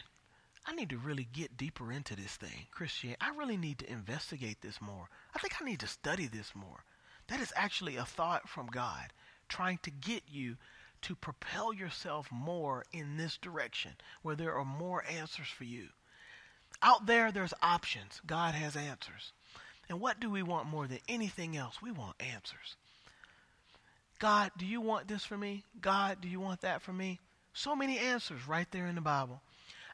I 0.65 0.73
need 0.73 0.89
to 0.89 0.97
really 0.97 1.27
get 1.31 1.57
deeper 1.57 1.91
into 1.91 2.15
this 2.15 2.35
thing, 2.35 2.67
Christian. 2.71 3.15
I 3.21 3.35
really 3.35 3.57
need 3.57 3.79
to 3.79 3.91
investigate 3.91 4.61
this 4.61 4.81
more. 4.81 5.09
I 5.35 5.39
think 5.39 5.53
I 5.61 5.65
need 5.65 5.79
to 5.81 5.87
study 5.87 6.27
this 6.27 6.53
more. 6.55 6.83
That 7.27 7.39
is 7.39 7.53
actually 7.55 7.95
a 7.95 8.05
thought 8.05 8.49
from 8.49 8.67
God 8.67 9.13
trying 9.49 9.79
to 9.83 9.91
get 9.91 10.23
you 10.29 10.57
to 11.03 11.15
propel 11.15 11.73
yourself 11.73 12.29
more 12.31 12.83
in 12.91 13.17
this 13.17 13.37
direction 13.37 13.91
where 14.23 14.35
there 14.35 14.55
are 14.55 14.65
more 14.65 15.03
answers 15.09 15.47
for 15.47 15.63
you. 15.63 15.87
Out 16.81 17.05
there, 17.05 17.31
there's 17.31 17.53
options. 17.61 18.21
God 18.25 18.53
has 18.53 18.75
answers. 18.75 19.31
And 19.89 19.99
what 19.99 20.19
do 20.19 20.29
we 20.29 20.43
want 20.43 20.67
more 20.67 20.87
than 20.87 20.99
anything 21.07 21.55
else? 21.55 21.81
We 21.81 21.91
want 21.91 22.15
answers. 22.19 22.75
God, 24.19 24.51
do 24.57 24.65
you 24.65 24.81
want 24.81 25.07
this 25.07 25.23
for 25.23 25.37
me? 25.37 25.63
God, 25.79 26.17
do 26.21 26.27
you 26.27 26.39
want 26.39 26.61
that 26.61 26.81
for 26.81 26.91
me? 26.91 27.19
So 27.57 27.75
many 27.75 27.97
answers 27.97 28.47
right 28.47 28.67
there 28.69 28.85
in 28.85 28.93
the 28.93 29.01
Bible. 29.01 29.41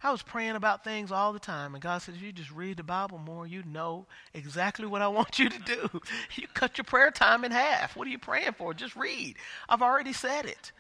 I 0.04 0.12
was 0.12 0.22
praying 0.22 0.58
about 0.58 0.84
things 0.84 1.14
all 1.14 1.32
the 1.32 1.40
time, 1.40 1.76
and 1.76 1.82
God 1.82 2.02
said, 2.02 2.14
if 2.14 2.22
you 2.22 2.34
just 2.34 2.52
read 2.52 2.76
the 2.76 2.84
Bible 2.84 3.18
more, 3.18 3.48
you 3.48 3.64
know 3.64 4.06
exactly 4.34 4.86
what 4.86 5.02
I 5.02 5.08
want 5.20 5.40
you 5.40 5.48
to 5.48 5.60
do. 5.60 6.02
You 6.36 6.48
cut 6.54 6.78
your 6.78 6.84
prayer 6.84 7.10
time 7.10 7.46
in 7.46 7.54
half. 7.54 7.96
What 7.96 8.06
are 8.06 8.12
you 8.12 8.20
praying 8.20 8.52
for? 8.58 8.74
Just 8.74 8.98
read. 8.98 9.38
I've 9.70 9.82
already 9.82 10.12
said 10.12 10.46
it. 10.46 10.74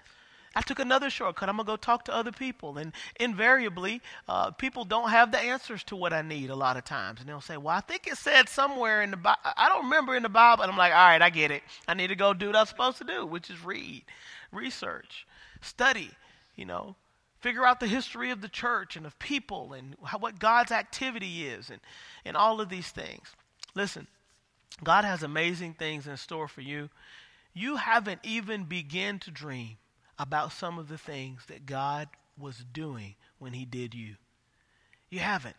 I 0.56 0.62
took 0.62 0.78
another 0.78 1.10
shortcut. 1.10 1.48
I'm 1.48 1.56
going 1.56 1.66
to 1.66 1.72
go 1.72 1.78
talk 1.78 2.04
to 2.06 2.14
other 2.14 2.34
people. 2.34 2.78
And 2.78 2.92
invariably, 3.18 4.02
uh, 4.28 4.52
people 4.52 4.84
don't 4.84 5.10
have 5.10 5.32
the 5.32 5.40
answers 5.40 5.86
to 5.86 5.96
what 5.96 6.12
I 6.12 6.22
need 6.22 6.50
a 6.50 6.56
lot 6.56 6.76
of 6.76 6.84
times. 6.84 7.22
And 7.22 7.30
they'll 7.30 7.40
say, 7.40 7.56
Well, 7.56 7.76
I 7.76 7.80
think 7.80 8.08
it 8.08 8.18
said 8.18 8.50
somewhere 8.50 9.02
in 9.02 9.12
the 9.12 9.18
Bible. 9.18 9.40
I 9.46 9.70
don't 9.70 9.86
remember 9.86 10.18
in 10.18 10.24
the 10.24 10.30
Bible. 10.30 10.64
And 10.64 10.72
I'm 10.72 10.78
like, 10.78 10.92
All 10.92 11.08
right, 11.08 11.22
I 11.22 11.30
get 11.30 11.50
it. 11.50 11.64
I 11.88 11.94
need 11.94 12.08
to 12.08 12.16
go 12.16 12.34
do 12.34 12.48
what 12.48 12.58
I'm 12.58 12.66
supposed 12.66 12.98
to 12.98 13.06
do, 13.06 13.26
which 13.26 13.50
is 13.50 13.64
read, 13.64 14.04
research, 14.52 15.26
study, 15.62 16.12
you 16.56 16.66
know, 16.66 16.96
figure 17.40 17.66
out 17.66 17.80
the 17.80 17.88
history 17.88 18.32
of 18.32 18.42
the 18.42 18.50
church 18.50 18.96
and 18.96 19.06
of 19.06 19.18
people 19.20 19.74
and 19.74 19.96
how, 20.04 20.18
what 20.18 20.40
God's 20.40 20.72
activity 20.72 21.46
is 21.46 21.70
and, 21.70 21.82
and 22.24 22.38
all 22.38 22.62
of 22.62 22.70
these 22.70 22.90
things. 22.90 23.28
Listen, 23.76 24.08
God 24.84 25.06
has 25.06 25.24
amazing 25.24 25.74
things 25.74 26.08
in 26.08 26.18
store 26.18 26.48
for 26.48 26.62
you. 26.62 26.90
You 27.54 27.76
haven't 27.76 28.22
even 28.24 28.64
begun 28.64 29.20
to 29.20 29.32
dream 29.32 29.78
about 30.18 30.54
some 30.54 30.80
of 30.80 30.88
the 30.88 30.98
things 30.98 31.44
that 31.48 31.66
God 31.66 32.08
was 32.38 32.66
doing 32.74 33.16
when 33.40 33.54
He 33.54 33.66
did 33.66 33.94
you. 33.94 34.16
You 35.10 35.20
haven't. 35.20 35.56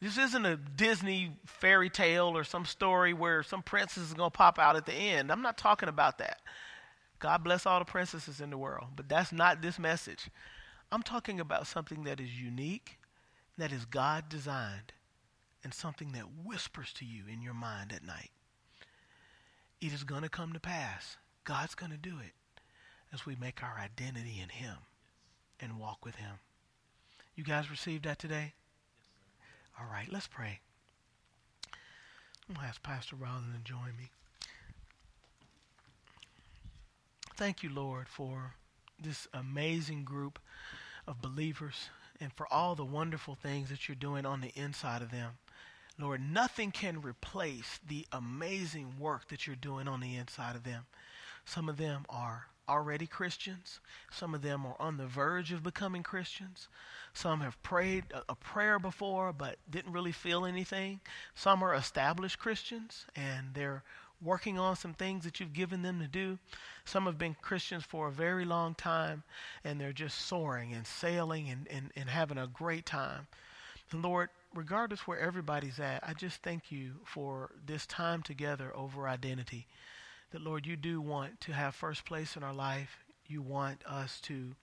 This 0.00 0.18
isn't 0.18 0.44
a 0.44 0.56
Disney 0.56 1.32
fairy 1.46 1.88
tale 1.88 2.36
or 2.36 2.44
some 2.44 2.64
story 2.64 3.14
where 3.14 3.42
some 3.42 3.62
princess 3.62 4.02
is 4.02 4.14
going 4.14 4.30
to 4.30 4.36
pop 4.36 4.58
out 4.58 4.76
at 4.76 4.86
the 4.86 4.92
end. 4.92 5.32
I'm 5.32 5.42
not 5.42 5.56
talking 5.56 5.88
about 5.88 6.18
that. 6.18 6.40
God 7.18 7.42
bless 7.44 7.66
all 7.66 7.78
the 7.78 7.84
princesses 7.84 8.40
in 8.40 8.50
the 8.50 8.58
world, 8.58 8.88
but 8.96 9.08
that's 9.08 9.32
not 9.32 9.62
this 9.62 9.78
message. 9.78 10.28
I'm 10.92 11.02
talking 11.02 11.40
about 11.40 11.66
something 11.66 12.04
that 12.04 12.20
is 12.20 12.40
unique, 12.40 12.98
that 13.58 13.72
is 13.72 13.84
God 13.84 14.28
designed, 14.28 14.92
and 15.64 15.72
something 15.74 16.12
that 16.12 16.44
whispers 16.44 16.92
to 16.94 17.04
you 17.04 17.24
in 17.32 17.42
your 17.42 17.54
mind 17.54 17.92
at 17.92 18.04
night. 18.04 18.30
It 19.80 19.92
is 19.92 20.04
going 20.04 20.22
to 20.22 20.28
come 20.28 20.52
to 20.52 20.60
pass. 20.60 21.16
God's 21.44 21.74
going 21.74 21.92
to 21.92 21.98
do 21.98 22.16
it. 22.20 22.32
as 23.12 23.24
we 23.26 23.36
make 23.36 23.62
our 23.62 23.78
identity 23.78 24.40
in 24.42 24.48
Him 24.50 24.76
and 25.60 25.78
walk 25.78 26.04
with 26.04 26.16
Him. 26.16 26.36
You 27.34 27.44
guys 27.44 27.70
received 27.70 28.04
that 28.04 28.18
today? 28.18 28.54
All 29.78 29.86
right, 29.90 30.08
let's 30.10 30.26
pray. 30.26 30.60
I'm 32.48 32.54
going 32.54 32.64
to 32.64 32.68
ask 32.68 32.82
Pastor 32.82 33.16
Rollin 33.16 33.52
to 33.54 33.60
join 33.64 33.96
me. 33.98 34.10
Thank 37.36 37.62
you, 37.62 37.68
Lord, 37.68 38.08
for 38.08 38.54
this 38.98 39.28
amazing 39.34 40.04
group 40.04 40.38
of 41.06 41.20
believers 41.20 41.90
and 42.18 42.32
for 42.32 42.50
all 42.50 42.74
the 42.74 42.84
wonderful 42.84 43.34
things 43.34 43.68
that 43.68 43.86
you're 43.86 43.94
doing 43.94 44.24
on 44.24 44.40
the 44.40 44.52
inside 44.54 45.02
of 45.02 45.10
them. 45.10 45.32
Lord, 45.98 46.22
nothing 46.22 46.70
can 46.70 47.02
replace 47.02 47.78
the 47.86 48.06
amazing 48.10 48.94
work 48.98 49.28
that 49.28 49.46
you're 49.46 49.54
doing 49.54 49.86
on 49.86 50.00
the 50.00 50.16
inside 50.16 50.56
of 50.56 50.64
them. 50.64 50.86
Some 51.44 51.68
of 51.68 51.76
them 51.76 52.06
are 52.08 52.46
already 52.68 53.06
Christians. 53.06 53.80
Some 54.10 54.34
of 54.34 54.40
them 54.40 54.64
are 54.64 54.76
on 54.80 54.96
the 54.96 55.06
verge 55.06 55.52
of 55.52 55.62
becoming 55.62 56.02
Christians. 56.02 56.68
Some 57.12 57.40
have 57.40 57.62
prayed 57.62 58.04
a, 58.30 58.34
prayer 58.34 58.78
before 58.78 59.34
but 59.34 59.58
didn't 59.70 59.92
really 59.92 60.12
feel 60.12 60.46
anything. 60.46 61.00
Some 61.34 61.62
are 61.62 61.74
established 61.74 62.38
Christians 62.38 63.04
and 63.14 63.52
they're 63.52 63.82
working 64.22 64.58
on 64.58 64.76
some 64.76 64.94
things 64.94 65.24
that 65.24 65.40
you've 65.40 65.52
given 65.52 65.82
them 65.82 66.00
to 66.00 66.08
do. 66.08 66.38
Some 66.84 67.06
have 67.06 67.18
been 67.18 67.36
Christians 67.42 67.84
for 67.84 68.08
a 68.08 68.12
very 68.12 68.44
long 68.44 68.74
time 68.74 69.22
and 69.64 69.80
they're 69.80 69.92
just 69.92 70.26
soaring 70.26 70.72
and 70.72 70.86
sailing 70.86 71.48
and, 71.50 71.66
and, 71.68 71.90
and 71.96 72.08
having 72.08 72.38
a 72.38 72.46
great 72.46 72.86
time. 72.86 73.26
And 73.92 74.02
Lord, 74.02 74.30
regardless 74.54 75.06
where 75.06 75.18
everybody's 75.18 75.78
at, 75.78 76.02
I 76.06 76.14
just 76.14 76.42
thank 76.42 76.72
you 76.72 76.92
for 77.04 77.50
this 77.66 77.86
time 77.86 78.22
together 78.22 78.74
over 78.74 79.08
identity. 79.08 79.66
That, 80.30 80.42
Lord, 80.42 80.66
you 80.66 80.76
do 80.76 81.00
want 81.00 81.40
to 81.42 81.52
have 81.52 81.74
first 81.74 82.04
place 82.04 82.36
in 82.36 82.42
our 82.42 82.54
life. 82.54 83.04
You 83.26 83.42
want 83.42 83.84
us 83.86 84.20
to 84.22 84.54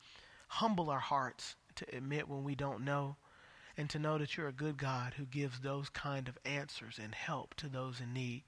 humble 0.47 0.89
our 0.89 0.99
hearts 0.99 1.55
to 1.75 1.95
admit 1.95 2.27
when 2.27 2.43
we 2.43 2.55
don't 2.55 2.83
know 2.83 3.15
and 3.77 3.89
to 3.89 3.99
know 3.99 4.17
that 4.17 4.37
you're 4.37 4.47
a 4.47 4.53
good 4.53 4.77
God 4.77 5.15
who 5.15 5.25
gives 5.25 5.59
those 5.59 5.89
kind 5.89 6.27
of 6.27 6.37
answers 6.45 6.99
and 7.01 7.15
help 7.15 7.55
to 7.55 7.67
those 7.67 7.99
in 7.99 8.13
need. 8.13 8.43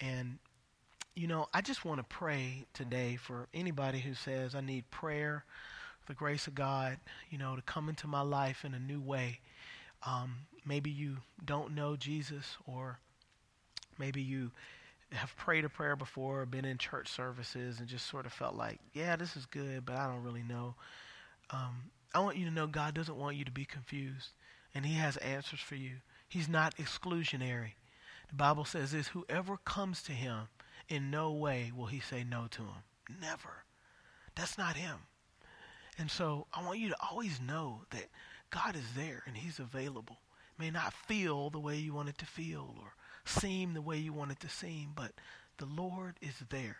And, 0.00 0.38
you 1.14 1.26
know, 1.26 1.46
I 1.54 1.60
just 1.60 1.84
want 1.84 1.98
to 2.00 2.04
pray 2.04 2.66
today 2.74 3.16
for 3.16 3.48
anybody 3.54 4.00
who 4.00 4.14
says, 4.14 4.54
I 4.54 4.60
need 4.60 4.90
prayer, 4.90 5.44
the 6.06 6.14
grace 6.14 6.46
of 6.46 6.54
God, 6.54 6.98
you 7.30 7.38
know, 7.38 7.56
to 7.56 7.62
come 7.62 7.88
into 7.88 8.06
my 8.06 8.20
life 8.20 8.64
in 8.64 8.74
a 8.74 8.78
new 8.78 9.00
way. 9.00 9.40
Um, 10.06 10.34
maybe 10.66 10.90
you 10.90 11.18
don't 11.44 11.74
know 11.74 11.96
Jesus, 11.96 12.56
or 12.66 12.98
maybe 13.98 14.20
you 14.20 14.50
have 15.12 15.34
prayed 15.36 15.64
a 15.64 15.68
prayer 15.68 15.96
before, 15.96 16.42
or 16.42 16.46
been 16.46 16.64
in 16.64 16.76
church 16.76 17.08
services, 17.08 17.78
and 17.78 17.88
just 17.88 18.06
sort 18.06 18.26
of 18.26 18.32
felt 18.32 18.54
like, 18.54 18.80
yeah, 18.92 19.16
this 19.16 19.36
is 19.36 19.46
good, 19.46 19.86
but 19.86 19.96
I 19.96 20.06
don't 20.06 20.24
really 20.24 20.42
know. 20.42 20.74
Um, 21.50 21.90
I 22.14 22.20
want 22.20 22.36
you 22.36 22.44
to 22.46 22.50
know 22.50 22.66
God 22.66 22.94
doesn't 22.94 23.16
want 23.16 23.36
you 23.36 23.44
to 23.44 23.50
be 23.50 23.64
confused, 23.64 24.30
and 24.74 24.84
He 24.84 24.94
has 24.94 25.16
answers 25.18 25.60
for 25.60 25.76
you. 25.76 25.92
He's 26.28 26.48
not 26.48 26.76
exclusionary. 26.76 27.72
The 28.34 28.38
Bible 28.38 28.64
says 28.64 28.90
this 28.90 29.06
whoever 29.06 29.58
comes 29.58 30.02
to 30.02 30.12
Him, 30.12 30.48
in 30.88 31.08
no 31.08 31.30
way 31.30 31.70
will 31.72 31.86
He 31.86 32.00
say 32.00 32.24
no 32.24 32.48
to 32.50 32.62
him. 32.62 32.82
Never. 33.20 33.62
That's 34.34 34.58
not 34.58 34.74
Him. 34.74 34.96
And 35.98 36.10
so 36.10 36.48
I 36.52 36.64
want 36.64 36.80
you 36.80 36.88
to 36.88 36.96
always 37.00 37.40
know 37.40 37.82
that 37.90 38.08
God 38.50 38.74
is 38.74 38.94
there 38.96 39.22
and 39.28 39.36
He's 39.36 39.60
available. 39.60 40.18
It 40.50 40.60
may 40.60 40.72
not 40.72 40.92
feel 41.06 41.48
the 41.48 41.60
way 41.60 41.76
you 41.76 41.94
want 41.94 42.08
it 42.08 42.18
to 42.18 42.26
feel 42.26 42.74
or 42.80 42.96
seem 43.24 43.72
the 43.72 43.80
way 43.80 43.98
you 43.98 44.12
want 44.12 44.32
it 44.32 44.40
to 44.40 44.48
seem, 44.48 44.90
but 44.96 45.12
the 45.58 45.66
Lord 45.66 46.16
is 46.20 46.34
there. 46.50 46.78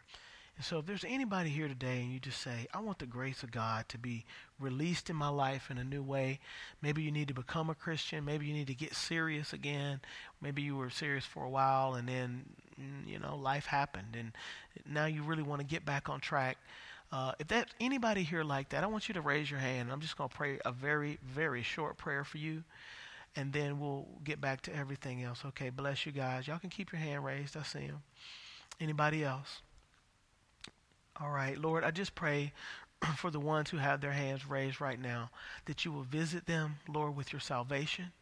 And 0.57 0.65
so 0.65 0.79
if 0.79 0.87
there's 0.87 1.05
anybody 1.05 1.51
here 1.51 1.67
today 1.67 2.01
and 2.01 2.13
you 2.13 2.21
just 2.21 2.41
say, 2.41 2.67
I 2.73 2.81
want 2.81 3.01
the 3.01 3.07
grace 3.07 3.43
of 3.43 3.51
God 3.51 3.89
to 3.89 3.99
be 3.99 4.25
released 4.61 5.11
in 5.11 5.17
my 5.17 5.29
life 5.29 5.69
in 5.71 5.79
a 5.79 5.85
new 5.85 6.03
way, 6.03 6.39
maybe 6.81 7.03
you 7.03 7.11
need 7.11 7.29
to 7.29 7.35
become 7.35 7.71
a 7.71 7.75
Christian, 7.75 8.25
maybe 8.25 8.47
you 8.47 8.53
need 8.53 8.69
to 8.69 8.75
get 8.75 8.95
serious 8.95 9.53
again, 9.53 10.01
maybe 10.41 10.63
you 10.63 10.77
were 10.77 10.91
serious 10.91 11.25
for 11.25 11.45
a 11.45 11.51
while 11.51 11.95
and 11.95 12.09
then, 12.09 12.45
mm, 12.81 13.09
you 13.11 13.19
know, 13.19 13.37
life 13.37 13.67
happened 13.67 14.15
and 14.17 14.33
now 14.89 15.07
you 15.07 15.23
really 15.23 15.43
want 15.43 15.61
to 15.61 15.67
get 15.67 15.85
back 15.85 16.09
on 16.09 16.21
track. 16.21 16.57
Uh, 17.11 17.33
if 17.39 17.49
that 17.49 17.69
anybody 17.81 18.23
here 18.23 18.43
like 18.43 18.71
that, 18.71 18.83
I 18.83 18.87
want 18.87 19.09
you 19.09 19.15
to 19.15 19.21
raise 19.21 19.51
your 19.51 19.61
hand. 19.61 19.91
I'm 19.93 20.01
just 20.01 20.17
going 20.17 20.31
to 20.31 20.37
pray 20.37 20.59
a 20.65 20.73
very, 20.73 21.19
very 21.23 21.63
short 21.63 21.97
prayer 21.97 22.25
for 22.25 22.39
you, 22.39 22.65
and 23.37 23.53
then 23.53 23.79
we'll 23.79 24.07
get 24.25 24.41
back 24.41 24.63
to 24.63 24.75
everything 24.75 25.23
else. 25.23 25.45
Okay, 25.47 25.71
bless 25.71 26.07
you 26.07 26.11
guys. 26.13 26.49
Y'all 26.49 26.59
can 26.59 26.71
keep 26.71 26.91
your 26.91 27.01
hand 27.01 27.25
raised. 27.25 27.57
I 27.57 27.63
see 27.63 27.87
them. 27.87 28.03
Anybody 28.81 29.23
else? 29.23 29.61
All 31.21 31.31
right, 31.31 31.57
Lord, 31.57 31.85
I 31.85 31.91
just 31.91 32.15
pray 32.15 32.53
for 33.17 33.31
the 33.31 33.41
ones 33.41 33.71
who 33.71 33.77
have 33.77 34.01
their 34.01 34.13
hands 34.13 34.49
raised 34.49 34.81
right 34.81 35.01
now 35.01 35.31
that 35.67 35.85
you 35.85 35.93
will 35.93 36.03
visit 36.03 36.47
them, 36.47 36.77
Lord, 36.89 37.17
with 37.17 37.33
your 37.33 37.41
salvation. 37.41 38.13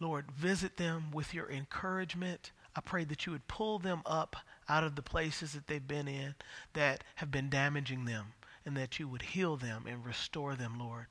Lord, 0.00 0.30
visit 0.32 0.76
them 0.76 1.10
with 1.12 1.32
your 1.32 1.50
encouragement. 1.50 2.50
I 2.74 2.80
pray 2.80 3.04
that 3.04 3.26
you 3.26 3.32
would 3.32 3.48
pull 3.48 3.78
them 3.78 4.02
up 4.04 4.36
out 4.68 4.84
of 4.84 4.96
the 4.96 5.02
places 5.02 5.52
that 5.52 5.68
they've 5.68 5.86
been 5.86 6.08
in 6.08 6.34
that 6.74 7.04
have 7.16 7.30
been 7.30 7.48
damaging 7.48 8.04
them 8.04 8.32
and 8.66 8.76
that 8.76 8.98
you 8.98 9.06
would 9.06 9.22
heal 9.22 9.56
them 9.56 9.84
and 9.88 10.04
restore 10.04 10.56
them, 10.56 10.76
Lord. 10.78 11.06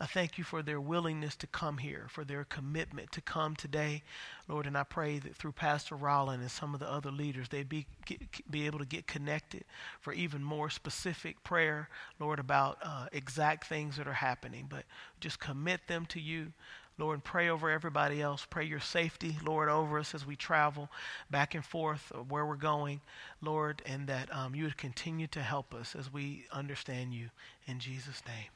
I 0.00 0.06
thank 0.06 0.38
you 0.38 0.44
for 0.44 0.62
their 0.62 0.80
willingness 0.80 1.36
to 1.36 1.46
come 1.46 1.78
here, 1.78 2.06
for 2.08 2.24
their 2.24 2.44
commitment 2.44 3.12
to 3.12 3.20
come 3.20 3.56
today, 3.56 4.02
Lord. 4.48 4.66
And 4.66 4.78
I 4.78 4.84
pray 4.84 5.18
that 5.18 5.36
through 5.36 5.52
Pastor 5.52 5.96
Rollin 5.96 6.40
and 6.40 6.50
some 6.50 6.74
of 6.74 6.80
the 6.80 6.90
other 6.90 7.10
leaders, 7.10 7.48
they'd 7.48 7.68
be, 7.68 7.86
get, 8.06 8.20
be 8.50 8.66
able 8.66 8.78
to 8.78 8.86
get 8.86 9.06
connected 9.06 9.64
for 10.00 10.12
even 10.12 10.42
more 10.42 10.70
specific 10.70 11.42
prayer, 11.44 11.88
Lord, 12.18 12.38
about 12.38 12.78
uh, 12.82 13.06
exact 13.12 13.66
things 13.66 13.96
that 13.96 14.06
are 14.06 14.12
happening. 14.12 14.66
But 14.68 14.84
just 15.20 15.40
commit 15.40 15.86
them 15.88 16.06
to 16.06 16.20
you. 16.20 16.52
Lord, 16.98 17.14
and 17.14 17.24
pray 17.24 17.48
over 17.48 17.70
everybody 17.70 18.20
else. 18.20 18.46
Pray 18.48 18.64
your 18.64 18.80
safety, 18.80 19.38
Lord, 19.44 19.68
over 19.68 19.98
us 19.98 20.14
as 20.14 20.26
we 20.26 20.36
travel 20.36 20.90
back 21.30 21.54
and 21.54 21.64
forth 21.64 22.12
where 22.28 22.44
we're 22.44 22.56
going, 22.56 23.00
Lord, 23.40 23.82
and 23.86 24.06
that 24.08 24.34
um, 24.34 24.54
you 24.54 24.64
would 24.64 24.76
continue 24.76 25.26
to 25.28 25.40
help 25.40 25.74
us 25.74 25.96
as 25.98 26.12
we 26.12 26.44
understand 26.52 27.14
you. 27.14 27.30
In 27.66 27.78
Jesus' 27.78 28.22
name. 28.26 28.50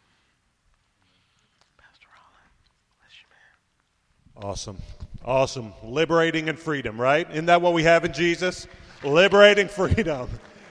Pastor 1.78 2.07
Rollin, 4.39 4.51
Awesome. 4.51 4.76
Awesome. 5.24 5.72
Liberating 5.82 6.49
and 6.49 6.59
freedom, 6.59 7.01
right? 7.01 7.28
Isn't 7.30 7.47
that 7.47 7.62
what 7.62 7.72
we 7.72 7.82
have 7.84 8.05
in 8.05 8.12
Jesus? 8.12 8.66
Liberating 9.03 9.68
freedom. 9.68 10.28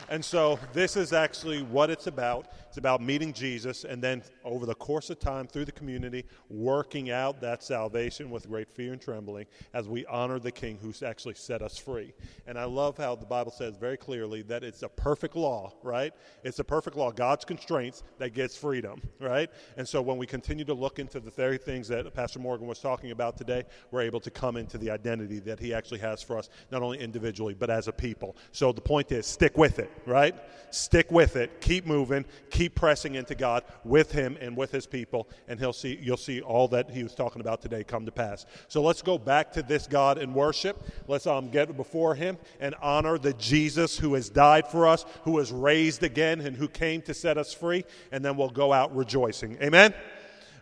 And 0.10 0.24
so 0.24 0.60
this 0.72 0.96
is 0.96 1.14
actually 1.14 1.64
what 1.64 1.90
it's 1.90 2.08
about. 2.08 2.48
It's 2.76 2.78
about 2.78 3.02
meeting 3.02 3.32
Jesus 3.32 3.86
and 3.86 4.04
then 4.04 4.22
over 4.44 4.66
the 4.66 4.76
course 4.76 5.10
of 5.10 5.18
time 5.18 5.48
through 5.48 5.64
the 5.64 5.72
community, 5.72 6.26
working 6.50 7.10
out 7.10 7.40
that 7.40 7.64
salvation 7.64 8.30
with 8.30 8.50
great 8.50 8.70
fear 8.70 8.92
and 8.92 9.02
trembling 9.02 9.46
as 9.74 9.88
we 9.88 10.06
honor 10.08 10.40
the 10.40 10.52
King 10.52 10.78
who's 10.82 11.02
actually 11.02 11.36
set 11.36 11.62
us 11.62 11.78
free. 11.78 12.14
And 12.46 12.60
I 12.60 12.66
love 12.66 12.98
how 12.98 13.16
the 13.16 13.26
Bible 13.26 13.54
says 13.54 13.78
very 13.78 13.96
clearly 13.96 14.42
that 14.42 14.66
it's 14.66 14.84
a 14.84 14.90
perfect 14.90 15.38
law, 15.38 15.72
right? 15.84 16.12
It's 16.44 16.60
a 16.60 16.66
perfect 16.66 16.98
law, 16.98 17.14
God's 17.14 17.46
constraints 17.46 18.04
that 18.18 18.34
gets 18.34 18.58
freedom, 18.58 19.02
right? 19.22 19.50
And 19.78 19.88
so 19.88 20.02
when 20.02 20.18
we 20.18 20.28
continue 20.28 20.66
to 20.66 20.74
look 20.74 21.00
into 21.00 21.22
the 21.22 21.32
very 21.32 21.58
things 21.58 21.88
that 21.88 22.14
Pastor 22.14 22.40
Morgan 22.40 22.68
was 22.68 22.80
talking 22.80 23.12
about 23.12 23.38
today, 23.38 23.64
we're 23.92 24.02
able 24.02 24.20
to 24.20 24.30
come 24.30 24.58
into 24.58 24.78
the 24.78 24.92
identity 24.92 25.40
that 25.40 25.62
he 25.62 25.74
actually 25.74 26.00
has 26.00 26.22
for 26.22 26.38
us, 26.38 26.50
not 26.72 26.82
only 26.82 27.00
individually, 27.00 27.54
but 27.54 27.70
as 27.70 27.88
a 27.88 27.94
people. 27.94 28.36
So 28.52 28.74
the 28.74 28.82
point 28.82 29.14
is 29.14 29.26
stick 29.26 29.58
with 29.58 29.80
it, 29.80 29.90
right? 30.06 30.36
Stick 30.72 31.10
with 31.10 31.38
it. 31.38 31.62
Keep 31.62 31.86
moving. 31.86 32.26
Keep 32.50 32.65
keep 32.66 32.74
pressing 32.74 33.14
into 33.14 33.36
God 33.36 33.64
with 33.84 34.12
Him 34.12 34.38
and 34.42 34.58
with 34.58 34.72
His 34.72 34.88
people, 34.88 35.28
and 35.48 35.60
He'll 35.60 35.74
see 35.74 36.00
you'll 36.02 36.18
see 36.18 36.42
all 36.42 36.68
that 36.70 36.90
He 36.90 37.04
was 37.04 37.14
talking 37.14 37.42
about 37.42 37.62
today 37.62 37.84
come 37.84 38.06
to 38.06 38.12
pass. 38.12 38.48
So 38.68 38.82
let's 38.82 39.04
go 39.04 39.20
back 39.20 39.52
to 39.54 39.62
this 39.62 39.86
God 39.86 40.18
and 40.18 40.34
worship. 40.34 40.84
Let's 41.08 41.28
um, 41.28 41.50
get 41.50 41.76
before 41.78 42.16
Him 42.16 42.38
and 42.60 42.74
honor 42.82 43.20
the 43.20 43.34
Jesus 43.34 44.00
who 44.00 44.16
has 44.16 44.30
died 44.30 44.68
for 44.68 44.88
us, 44.88 45.06
who 45.24 45.34
was 45.34 45.52
raised 45.52 46.02
again, 46.02 46.42
and 46.42 46.56
who 46.58 46.68
came 46.68 47.04
to 47.04 47.14
set 47.14 47.38
us 47.38 47.54
free, 47.54 47.84
and 48.12 48.26
then 48.26 48.36
we'll 48.36 48.50
go 48.50 48.74
out 48.74 48.96
rejoicing. 48.96 49.58
Amen. 49.62 49.94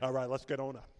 All 0.02 0.12
right, 0.12 0.30
let's 0.30 0.44
get 0.44 0.60
on 0.60 0.76
up. 0.76 0.93